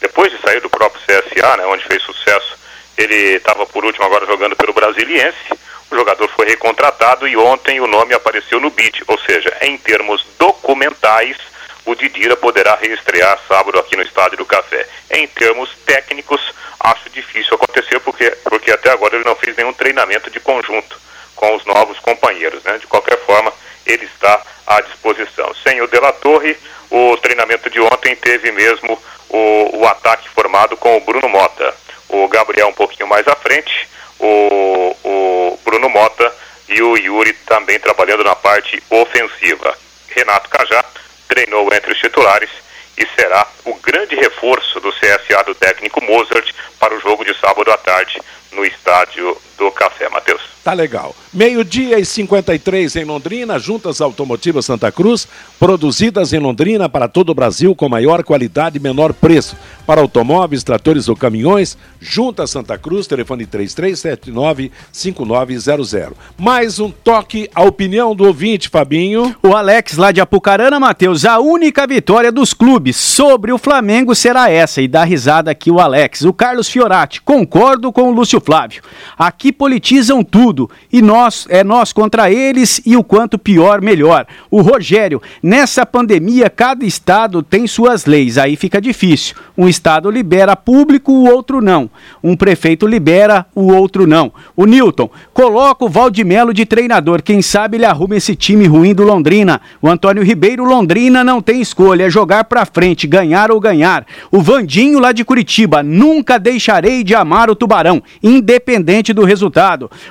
Depois 0.00 0.30
de 0.30 0.40
sair 0.40 0.60
do 0.60 0.70
próprio 0.70 1.02
CSA, 1.02 1.56
né, 1.56 1.66
onde 1.66 1.82
fez 1.84 2.00
sucesso, 2.04 2.56
ele 2.96 3.34
estava 3.34 3.66
por 3.66 3.84
último 3.84 4.04
agora 4.04 4.24
jogando 4.24 4.54
pelo 4.54 4.72
Brasiliense. 4.72 5.52
O 5.90 5.96
jogador 5.96 6.28
foi 6.28 6.46
recontratado 6.46 7.26
e 7.26 7.36
ontem 7.36 7.80
o 7.80 7.88
nome 7.88 8.14
apareceu 8.14 8.60
no 8.60 8.70
BID, 8.70 9.02
ou 9.08 9.18
seja, 9.18 9.52
em 9.62 9.76
termos 9.76 10.24
documentais, 10.38 11.36
o 11.84 11.96
Didira 11.96 12.36
poderá 12.36 12.76
reestrear 12.76 13.36
sábado 13.48 13.80
aqui 13.80 13.96
no 13.96 14.04
Estádio 14.04 14.38
do 14.38 14.46
Café. 14.46 14.86
Em 15.10 15.26
termos 15.26 15.70
técnicos, 15.84 16.40
acho 16.78 17.10
difícil 17.10 17.56
acontecer 17.56 17.98
porque, 17.98 18.30
porque 18.44 18.70
até 18.70 18.92
agora 18.92 19.16
ele 19.16 19.24
não 19.24 19.34
fez 19.34 19.56
nenhum 19.56 19.72
treinamento 19.72 20.30
de 20.30 20.38
conjunto 20.38 21.02
com 21.34 21.54
os 21.54 21.64
novos 21.64 21.98
companheiros. 22.00 22.62
Né? 22.64 22.78
De 22.78 22.86
qualquer 22.86 23.18
forma, 23.24 23.52
ele 23.86 24.04
está 24.04 24.42
à 24.66 24.80
disposição. 24.80 25.54
Sem 25.62 25.80
o 25.82 25.86
De 25.86 25.98
La 26.00 26.12
Torre, 26.12 26.56
o 26.90 27.16
treinamento 27.18 27.68
de 27.70 27.80
ontem 27.80 28.14
teve 28.16 28.50
mesmo 28.52 29.00
o, 29.28 29.80
o 29.80 29.86
ataque 29.86 30.28
formado 30.30 30.76
com 30.76 30.96
o 30.96 31.00
Bruno 31.00 31.28
Mota. 31.28 31.74
O 32.08 32.28
Gabriel 32.28 32.68
um 32.68 32.72
pouquinho 32.72 33.08
mais 33.08 33.26
à 33.26 33.34
frente, 33.34 33.88
o, 34.18 34.96
o 35.04 35.58
Bruno 35.64 35.88
Mota 35.88 36.32
e 36.68 36.80
o 36.82 36.96
Yuri 36.96 37.32
também 37.46 37.78
trabalhando 37.78 38.24
na 38.24 38.34
parte 38.34 38.82
ofensiva. 38.90 39.76
Renato 40.08 40.48
Cajá 40.48 40.84
treinou 41.28 41.72
entre 41.74 41.92
os 41.92 41.98
titulares 41.98 42.50
e 42.96 43.06
será 43.18 43.46
o 43.64 43.74
grande 43.74 44.14
reforço 44.14 44.80
do 44.80 44.92
CSA 44.92 45.42
do 45.44 45.54
técnico 45.54 46.02
Mozart 46.04 46.52
para 46.78 46.94
o 46.94 47.00
jogo 47.00 47.24
de 47.24 47.38
sábado 47.40 47.70
à 47.72 47.76
tarde 47.76 48.20
no 48.52 48.64
estádio 48.64 49.36
do 49.58 49.70
Café, 49.72 50.08
Matheus. 50.08 50.54
Tá 50.64 50.72
legal. 50.72 51.14
Meio-dia 51.30 51.98
e 51.98 52.06
53 52.06 52.96
em 52.96 53.04
Londrina, 53.04 53.58
juntas 53.58 54.00
automotivas 54.00 54.64
Santa 54.64 54.90
Cruz, 54.90 55.28
produzidas 55.60 56.32
em 56.32 56.38
Londrina 56.38 56.88
para 56.88 57.06
todo 57.06 57.28
o 57.28 57.34
Brasil 57.34 57.74
com 57.74 57.86
maior 57.86 58.24
qualidade 58.24 58.78
e 58.78 58.80
menor 58.80 59.12
preço. 59.12 59.58
Para 59.86 60.00
automóveis, 60.00 60.64
tratores 60.64 61.06
ou 61.06 61.14
caminhões, 61.14 61.76
juntas 62.00 62.50
Santa 62.50 62.78
Cruz, 62.78 63.06
telefone 63.06 63.46
3379-5900. 63.46 66.12
Mais 66.38 66.80
um 66.80 66.90
toque, 66.90 67.50
a 67.54 67.62
opinião 67.62 68.16
do 68.16 68.24
ouvinte, 68.24 68.70
Fabinho. 68.70 69.36
O 69.42 69.54
Alex 69.54 69.98
lá 69.98 70.12
de 70.12 70.22
Apucarana, 70.22 70.80
Matheus, 70.80 71.26
a 71.26 71.40
única 71.40 71.86
vitória 71.86 72.32
dos 72.32 72.54
clubes 72.54 72.96
sobre 72.96 73.52
o 73.52 73.58
Flamengo 73.58 74.14
será 74.14 74.50
essa. 74.50 74.80
E 74.80 74.88
dá 74.88 75.04
risada 75.04 75.50
aqui 75.50 75.70
o 75.70 75.78
Alex. 75.78 76.22
O 76.22 76.32
Carlos 76.32 76.70
Fiorati, 76.70 77.20
concordo 77.20 77.92
com 77.92 78.04
o 78.04 78.12
Lúcio 78.12 78.40
Flávio. 78.40 78.82
Aqui 79.18 79.43
politizam 79.52 80.22
tudo 80.22 80.70
e 80.92 81.02
nós 81.02 81.46
é 81.48 81.62
nós 81.62 81.92
contra 81.92 82.30
eles 82.30 82.80
e 82.84 82.96
o 82.96 83.04
quanto 83.04 83.38
pior, 83.38 83.80
melhor. 83.80 84.26
O 84.50 84.60
Rogério, 84.60 85.20
nessa 85.42 85.84
pandemia, 85.84 86.48
cada 86.50 86.84
estado 86.84 87.42
tem 87.42 87.66
suas 87.66 88.06
leis, 88.06 88.38
aí 88.38 88.56
fica 88.56 88.80
difícil. 88.80 89.36
Um 89.56 89.68
estado 89.68 90.10
libera 90.10 90.56
público, 90.56 91.12
o 91.12 91.28
outro 91.28 91.60
não. 91.60 91.90
Um 92.22 92.36
prefeito 92.36 92.86
libera, 92.86 93.46
o 93.54 93.72
outro 93.72 94.06
não. 94.06 94.32
O 94.56 94.66
Newton, 94.66 95.10
coloca 95.32 95.84
o 95.84 95.88
Valdemelo 95.88 96.52
de 96.52 96.66
treinador, 96.66 97.22
quem 97.22 97.42
sabe 97.42 97.76
ele 97.76 97.84
arruma 97.84 98.16
esse 98.16 98.34
time 98.34 98.66
ruim 98.66 98.94
do 98.94 99.04
Londrina. 99.04 99.60
O 99.80 99.88
Antônio 99.88 100.22
Ribeiro, 100.22 100.64
Londrina 100.64 101.22
não 101.22 101.40
tem 101.40 101.60
escolha, 101.60 102.04
é 102.04 102.10
jogar 102.10 102.44
pra 102.44 102.64
frente, 102.64 103.06
ganhar 103.06 103.50
ou 103.50 103.60
ganhar. 103.60 104.06
O 104.30 104.40
Vandinho 104.40 104.98
lá 104.98 105.12
de 105.12 105.24
Curitiba, 105.24 105.82
nunca 105.82 106.38
deixarei 106.38 107.04
de 107.04 107.14
amar 107.14 107.50
o 107.50 107.54
Tubarão 107.54 108.02
independente 108.22 109.12
do 109.12 109.24
resultado. 109.24 109.33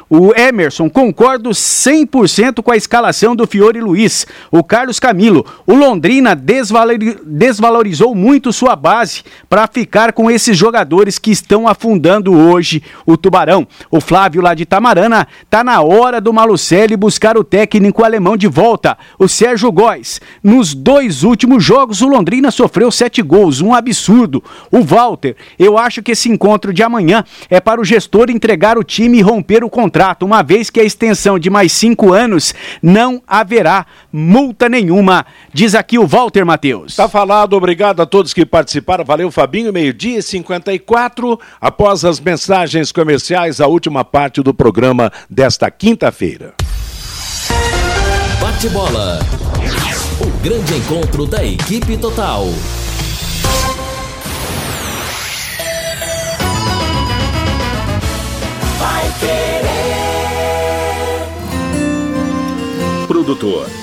O 0.09 0.33
Emerson, 0.33 0.89
concordo 0.89 1.49
100% 1.49 2.61
com 2.61 2.71
a 2.71 2.77
escalação 2.77 3.35
do 3.35 3.47
Fiore 3.47 3.79
Luiz. 3.79 4.25
O 4.51 4.63
Carlos 4.63 4.99
Camilo, 4.99 5.45
o 5.65 5.73
Londrina 5.73 6.35
desvalorizou 6.35 8.15
muito 8.15 8.53
sua 8.53 8.75
base 8.75 9.23
para 9.49 9.67
ficar 9.67 10.13
com 10.13 10.29
esses 10.29 10.57
jogadores 10.57 11.19
que 11.19 11.31
estão 11.31 11.67
afundando 11.67 12.33
hoje 12.33 12.81
o 13.05 13.17
Tubarão. 13.17 13.67
O 13.91 14.01
Flávio 14.01 14.41
lá 14.41 14.53
de 14.53 14.65
Tamarana, 14.65 15.27
tá 15.49 15.63
na 15.63 15.81
hora 15.81 16.19
do 16.19 16.33
Malucelli 16.33 16.95
buscar 16.95 17.37
o 17.37 17.43
técnico 17.43 18.03
alemão 18.03 18.35
de 18.35 18.47
volta. 18.47 18.97
O 19.19 19.27
Sérgio 19.27 19.71
Góes, 19.71 20.19
nos 20.43 20.73
dois 20.73 21.23
últimos 21.23 21.63
jogos 21.63 22.01
o 22.01 22.07
Londrina 22.07 22.51
sofreu 22.51 22.91
sete 22.91 23.21
gols, 23.21 23.61
um 23.61 23.73
absurdo. 23.73 24.43
O 24.71 24.81
Walter, 24.81 25.35
eu 25.57 25.77
acho 25.77 26.01
que 26.01 26.11
esse 26.11 26.29
encontro 26.29 26.73
de 26.73 26.83
amanhã 26.83 27.23
é 27.49 27.59
para 27.59 27.81
o 27.81 27.85
gestor 27.85 28.29
entregar 28.29 28.77
o 28.77 28.83
time 28.83 29.12
e 29.15 29.21
romper 29.21 29.63
o 29.63 29.69
contrato, 29.69 30.25
uma 30.25 30.41
vez 30.41 30.69
que 30.69 30.79
a 30.79 30.83
extensão 30.83 31.37
de 31.37 31.49
mais 31.49 31.71
cinco 31.71 32.13
anos 32.13 32.53
não 32.81 33.21
haverá 33.27 33.85
multa 34.11 34.69
nenhuma, 34.69 35.25
diz 35.53 35.75
aqui 35.75 35.97
o 35.97 36.07
Walter 36.07 36.45
Matheus. 36.45 36.95
Tá 36.95 37.07
falado, 37.07 37.53
obrigado 37.53 38.01
a 38.01 38.05
todos 38.05 38.33
que 38.33 38.45
participaram. 38.45 39.03
Valeu, 39.03 39.31
Fabinho. 39.31 39.73
Meio-dia 39.73 40.19
e 40.19 40.23
54. 40.23 41.39
Após 41.59 42.05
as 42.05 42.19
mensagens 42.19 42.91
comerciais, 42.91 43.59
a 43.59 43.67
última 43.67 44.03
parte 44.03 44.41
do 44.41 44.53
programa 44.53 45.11
desta 45.29 45.69
quinta-feira. 45.71 46.53
Bate 48.39 48.69
bola. 48.69 49.19
O 50.21 50.43
grande 50.43 50.75
encontro 50.75 51.25
da 51.25 51.43
equipe 51.43 51.97
total. 51.97 52.47
Produtor, 63.23 63.82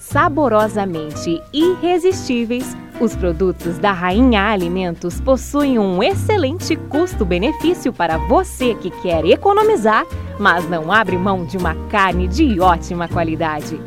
Saborosamente 0.00 1.42
irresistíveis, 1.52 2.74
os 2.98 3.14
produtos 3.14 3.76
da 3.76 3.92
Rainha 3.92 4.44
Alimentos 4.44 5.20
possuem 5.20 5.78
um 5.78 6.02
excelente 6.02 6.74
custo-benefício 6.74 7.92
para 7.92 8.16
você 8.16 8.74
que 8.76 8.90
quer 9.02 9.26
economizar, 9.26 10.06
mas 10.38 10.66
não 10.70 10.90
abre 10.90 11.18
mão 11.18 11.44
de 11.44 11.58
uma 11.58 11.74
carne 11.90 12.26
de 12.26 12.58
ótima 12.58 13.06
qualidade. 13.06 13.78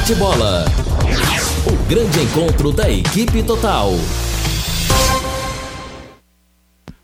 Bate 0.07 0.19
bola. 0.19 0.63
O 1.69 1.89
grande 1.89 2.21
encontro 2.21 2.71
da 2.71 2.89
equipe 2.89 3.43
total. 3.43 3.89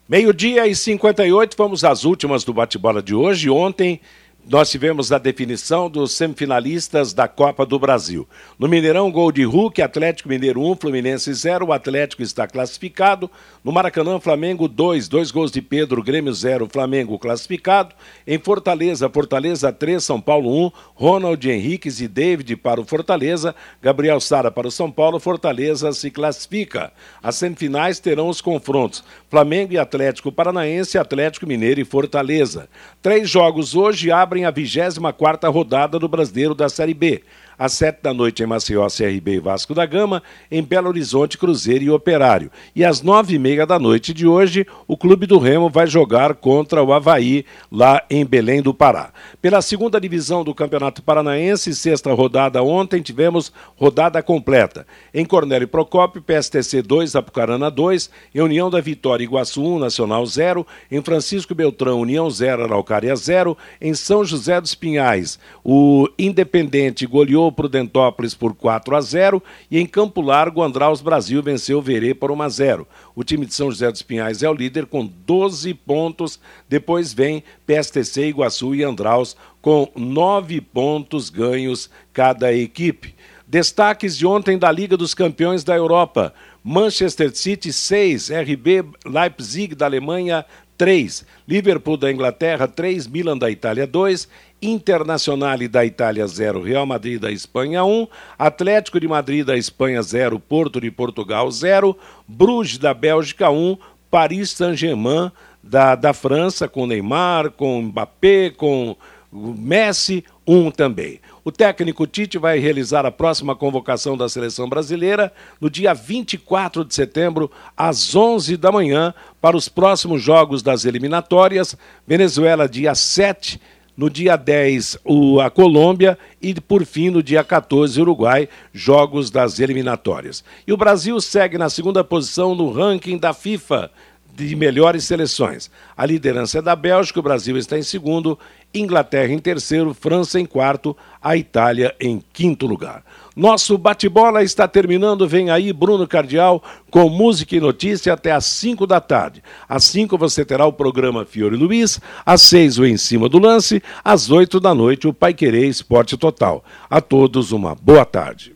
Meio-dia 0.07 0.65
e 0.67 0.73
58, 0.73 1.57
vamos 1.57 1.83
às 1.83 2.05
últimas 2.05 2.45
do 2.45 2.53
bate-bola 2.53 3.03
de 3.03 3.13
hoje. 3.13 3.49
Ontem 3.49 3.99
nós 4.45 4.69
tivemos 4.69 5.11
a 5.13 5.17
definição 5.17 5.89
dos 5.89 6.11
semifinalistas 6.11 7.13
da 7.13 7.29
Copa 7.29 7.65
do 7.65 7.79
Brasil. 7.79 8.27
No 8.59 8.67
Mineirão, 8.67 9.09
gol 9.09 9.31
de 9.31 9.45
Hulk, 9.45 9.81
Atlético 9.81 10.27
Mineiro 10.27 10.61
1, 10.61 10.75
Fluminense 10.75 11.33
0. 11.33 11.67
O 11.67 11.71
Atlético 11.71 12.21
está 12.21 12.45
classificado. 12.45 13.31
No 13.63 13.71
Maracanã, 13.71 14.19
Flamengo 14.19 14.67
2, 14.67 15.07
dois 15.07 15.31
gols 15.31 15.49
de 15.49 15.61
Pedro, 15.61 16.03
Grêmio 16.03 16.33
0, 16.33 16.67
Flamengo 16.69 17.17
classificado. 17.17 17.95
Em 18.27 18.37
Fortaleza, 18.37 19.09
Fortaleza 19.09 19.71
3, 19.71 20.03
São 20.03 20.19
Paulo 20.19 20.65
1, 20.67 20.71
Ronald 20.93 21.49
Henriques 21.49 22.01
e 22.01 22.07
David 22.09 22.57
para 22.57 22.81
o 22.81 22.85
Fortaleza, 22.85 23.55
Gabriel 23.81 24.19
Sara 24.19 24.51
para 24.51 24.67
o 24.67 24.71
São 24.71 24.91
Paulo, 24.91 25.21
Fortaleza 25.21 25.93
se 25.93 26.11
classifica. 26.11 26.91
As 27.21 27.35
semifinais 27.37 27.99
terão 27.99 28.27
os 28.27 28.41
confrontos 28.41 29.03
Flamengo 29.29 29.73
e 29.73 29.79
Atlético 29.79 30.31
Paranaense, 30.31 30.97
Atlético 30.97 31.47
Mineiro 31.47 31.79
e 31.79 31.85
Fortaleza. 31.85 32.67
Três 33.01 33.29
jogos 33.29 33.73
hoje 33.73 34.11
abrem 34.11 34.32
a 34.41 34.51
24ª 34.51 35.51
rodada 35.53 35.99
do 35.99 36.07
Brasileiro 36.07 36.55
da 36.55 36.67
Série 36.67 36.95
B. 36.95 37.21
Às 37.57 37.73
sete 37.73 37.99
da 38.01 38.13
noite 38.13 38.43
em 38.43 38.45
Maceió, 38.45 38.87
CRB 38.87 39.35
e 39.35 39.39
Vasco 39.39 39.73
da 39.73 39.85
Gama. 39.85 40.21
Em 40.51 40.61
Belo 40.63 40.89
Horizonte, 40.89 41.37
Cruzeiro 41.37 41.83
e 41.83 41.89
Operário. 41.89 42.51
E 42.75 42.83
às 42.83 43.01
nove 43.01 43.35
e 43.35 43.39
meia 43.39 43.65
da 43.65 43.77
noite 43.77 44.13
de 44.13 44.27
hoje, 44.27 44.65
o 44.87 44.97
Clube 44.97 45.25
do 45.25 45.37
Remo 45.37 45.69
vai 45.69 45.87
jogar 45.87 46.35
contra 46.35 46.83
o 46.83 46.93
Havaí, 46.93 47.45
lá 47.71 48.01
em 48.09 48.25
Belém 48.25 48.61
do 48.61 48.73
Pará. 48.73 49.11
Pela 49.41 49.61
segunda 49.61 49.99
divisão 49.99 50.43
do 50.43 50.53
Campeonato 50.53 51.01
Paranaense, 51.01 51.73
sexta 51.75 52.13
rodada 52.13 52.63
ontem, 52.63 53.01
tivemos 53.01 53.51
rodada 53.75 54.21
completa. 54.21 54.85
Em 55.13 55.25
Cornélio 55.25 55.67
Procópio, 55.67 56.21
PSTC 56.21 56.81
2, 56.81 57.15
Apucarana 57.15 57.69
2. 57.69 58.09
Em 58.33 58.41
União 58.41 58.69
da 58.69 58.81
Vitória, 58.81 59.23
Iguaçu 59.23 59.63
1, 59.63 59.79
Nacional 59.79 60.25
0. 60.25 60.65
Em 60.91 61.01
Francisco 61.01 61.53
Beltrão, 61.53 62.01
União 62.01 62.29
0, 62.29 62.63
Araucária 62.63 63.15
0. 63.15 63.57
Em 63.81 63.93
São 63.93 64.23
José 64.23 64.59
dos 64.59 64.75
Pinhais, 64.75 65.39
o 65.63 66.07
Independente 66.17 67.05
goleou 67.05 67.42
o 67.47 67.51
Prudentópolis 67.51 68.33
por 68.33 68.53
4 68.53 68.95
a 68.95 69.01
0 69.01 69.43
e 69.69 69.79
em 69.79 69.85
Campo 69.85 70.21
Largo, 70.21 70.61
Andraus 70.61 71.01
Brasil 71.01 71.41
venceu 71.41 71.79
o 71.79 71.81
Verê 71.81 72.13
por 72.13 72.31
1 72.31 72.41
a 72.41 72.49
0. 72.49 72.87
O 73.15 73.23
time 73.23 73.45
de 73.45 73.53
São 73.53 73.69
José 73.69 73.91
dos 73.91 74.01
Pinhais 74.01 74.43
é 74.43 74.49
o 74.49 74.53
líder 74.53 74.85
com 74.85 75.05
12 75.05 75.73
pontos. 75.73 76.39
Depois 76.67 77.13
vem 77.13 77.43
PSTC, 77.65 78.27
Iguaçu 78.27 78.73
e 78.75 78.83
Andraus 78.83 79.35
com 79.61 79.89
9 79.95 80.61
pontos 80.61 81.29
ganhos 81.29 81.89
cada 82.11 82.53
equipe. 82.53 83.15
Destaques 83.47 84.17
de 84.17 84.25
ontem 84.25 84.57
da 84.57 84.71
Liga 84.71 84.97
dos 84.97 85.13
Campeões 85.13 85.63
da 85.63 85.75
Europa. 85.75 86.33
Manchester 86.63 87.35
City 87.35 87.73
6, 87.73 88.29
RB 88.29 88.85
Leipzig 89.05 89.75
da 89.75 89.85
Alemanha 89.85 90.45
3, 90.83 91.25
Liverpool 91.47 91.95
da 91.95 92.11
Inglaterra 92.11 92.67
3, 92.67 93.07
Milan 93.07 93.37
da 93.37 93.49
Itália 93.49 93.87
2, 93.87 94.27
Internacional 94.61 95.57
da 95.69 95.85
Itália 95.85 96.27
0, 96.27 96.61
Real 96.61 96.85
Madrid 96.85 97.21
da 97.21 97.31
Espanha 97.31 97.85
1, 97.85 98.05
Atlético 98.37 98.99
de 98.99 99.07
Madrid 99.07 99.45
da 99.45 99.55
Espanha 99.55 100.01
0, 100.01 100.37
Porto 100.41 100.81
de 100.81 100.91
Portugal 100.91 101.49
0, 101.49 101.97
Bruges 102.27 102.77
da 102.77 102.93
Bélgica 102.93 103.49
1, 103.49 103.77
Paris 104.11 104.49
Saint-Germain 104.49 105.31
da, 105.63 105.95
da 105.95 106.11
França 106.11 106.67
com 106.67 106.85
Neymar, 106.85 107.51
com 107.51 107.83
Mbappé, 107.83 108.49
com 108.49 108.93
Messi 109.31 110.25
1 110.45 110.69
também. 110.71 111.21
O 111.45 111.51
técnico 111.51 112.07
Tite 112.07 112.37
vai 112.37 112.57
realizar 112.57 113.05
a 113.05 113.11
próxima 113.11 113.53
convocação 113.53 114.15
da 114.15 114.29
seleção 114.29 114.69
brasileira 114.69 115.33
no 115.59 115.69
dia 115.69 115.93
24 115.93 116.85
de 116.85 116.95
setembro, 116.95 117.51
às 117.75 118.15
11 118.15 118.55
da 118.55 118.71
manhã, 118.71 119.13
para 119.41 119.57
os 119.57 119.67
próximos 119.67 120.21
jogos 120.21 120.63
das 120.63 120.85
eliminatórias. 120.85 121.75
Venezuela, 122.07 122.69
dia 122.69 122.95
7. 122.95 123.59
No 123.95 124.09
dia 124.09 124.35
10, 124.35 124.97
o, 125.05 125.39
a 125.39 125.51
Colômbia 125.51 126.17
e, 126.41 126.51
por 126.59 126.83
fim, 126.83 127.11
no 127.11 127.21
dia 127.21 127.43
14, 127.43 128.01
Uruguai, 128.01 128.49
jogos 128.73 129.29
das 129.29 129.59
eliminatórias. 129.59 130.43
E 130.65 130.73
o 130.73 130.77
Brasil 130.77 131.21
segue 131.21 131.59
na 131.59 131.69
segunda 131.69 132.03
posição 132.03 132.55
no 132.55 132.71
ranking 132.71 133.19
da 133.19 133.33
FIFA 133.35 133.91
de 134.35 134.55
melhores 134.55 135.03
seleções. 135.03 135.69
A 135.95 136.05
liderança 136.05 136.57
é 136.57 136.61
da 136.61 136.75
Bélgica, 136.75 137.19
o 137.19 137.23
Brasil 137.23 137.55
está 137.55 137.77
em 137.77 137.83
segundo, 137.83 138.37
Inglaterra 138.73 139.31
em 139.31 139.39
terceiro, 139.39 139.93
França 139.93 140.39
em 140.39 140.45
quarto, 140.45 140.95
a 141.21 141.37
Itália 141.37 141.95
em 141.99 142.21
quinto 142.33 142.65
lugar. 142.65 143.03
Nosso 143.35 143.77
bate-bola 143.77 144.43
está 144.43 144.67
terminando. 144.67 145.27
Vem 145.27 145.49
aí 145.49 145.73
Bruno 145.73 146.07
Cardial 146.07 146.63
com 146.91 147.09
música 147.09 147.55
e 147.55 147.59
notícia 147.59 148.13
até 148.13 148.31
às 148.31 148.45
5 148.45 148.85
da 148.85 148.99
tarde. 148.99 149.43
Às 149.67 149.83
5 149.85 150.17
você 150.17 150.45
terá 150.45 150.65
o 150.65 150.73
programa 150.73 151.25
Fiore 151.25 151.55
Luiz, 151.55 151.99
às 152.25 152.41
6 152.43 152.79
o 152.79 152.85
Em 152.85 152.97
Cima 152.97 153.27
do 153.27 153.39
Lance, 153.39 153.81
às 154.03 154.29
8 154.29 154.59
da 154.59 154.73
noite 154.73 155.07
o 155.07 155.13
Pai 155.13 155.33
Querer 155.33 155.67
Esporte 155.67 156.17
Total. 156.17 156.63
A 156.89 157.01
todos 157.01 157.51
uma 157.51 157.75
boa 157.75 158.05
tarde. 158.05 158.55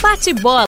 Bate-bola. 0.00 0.64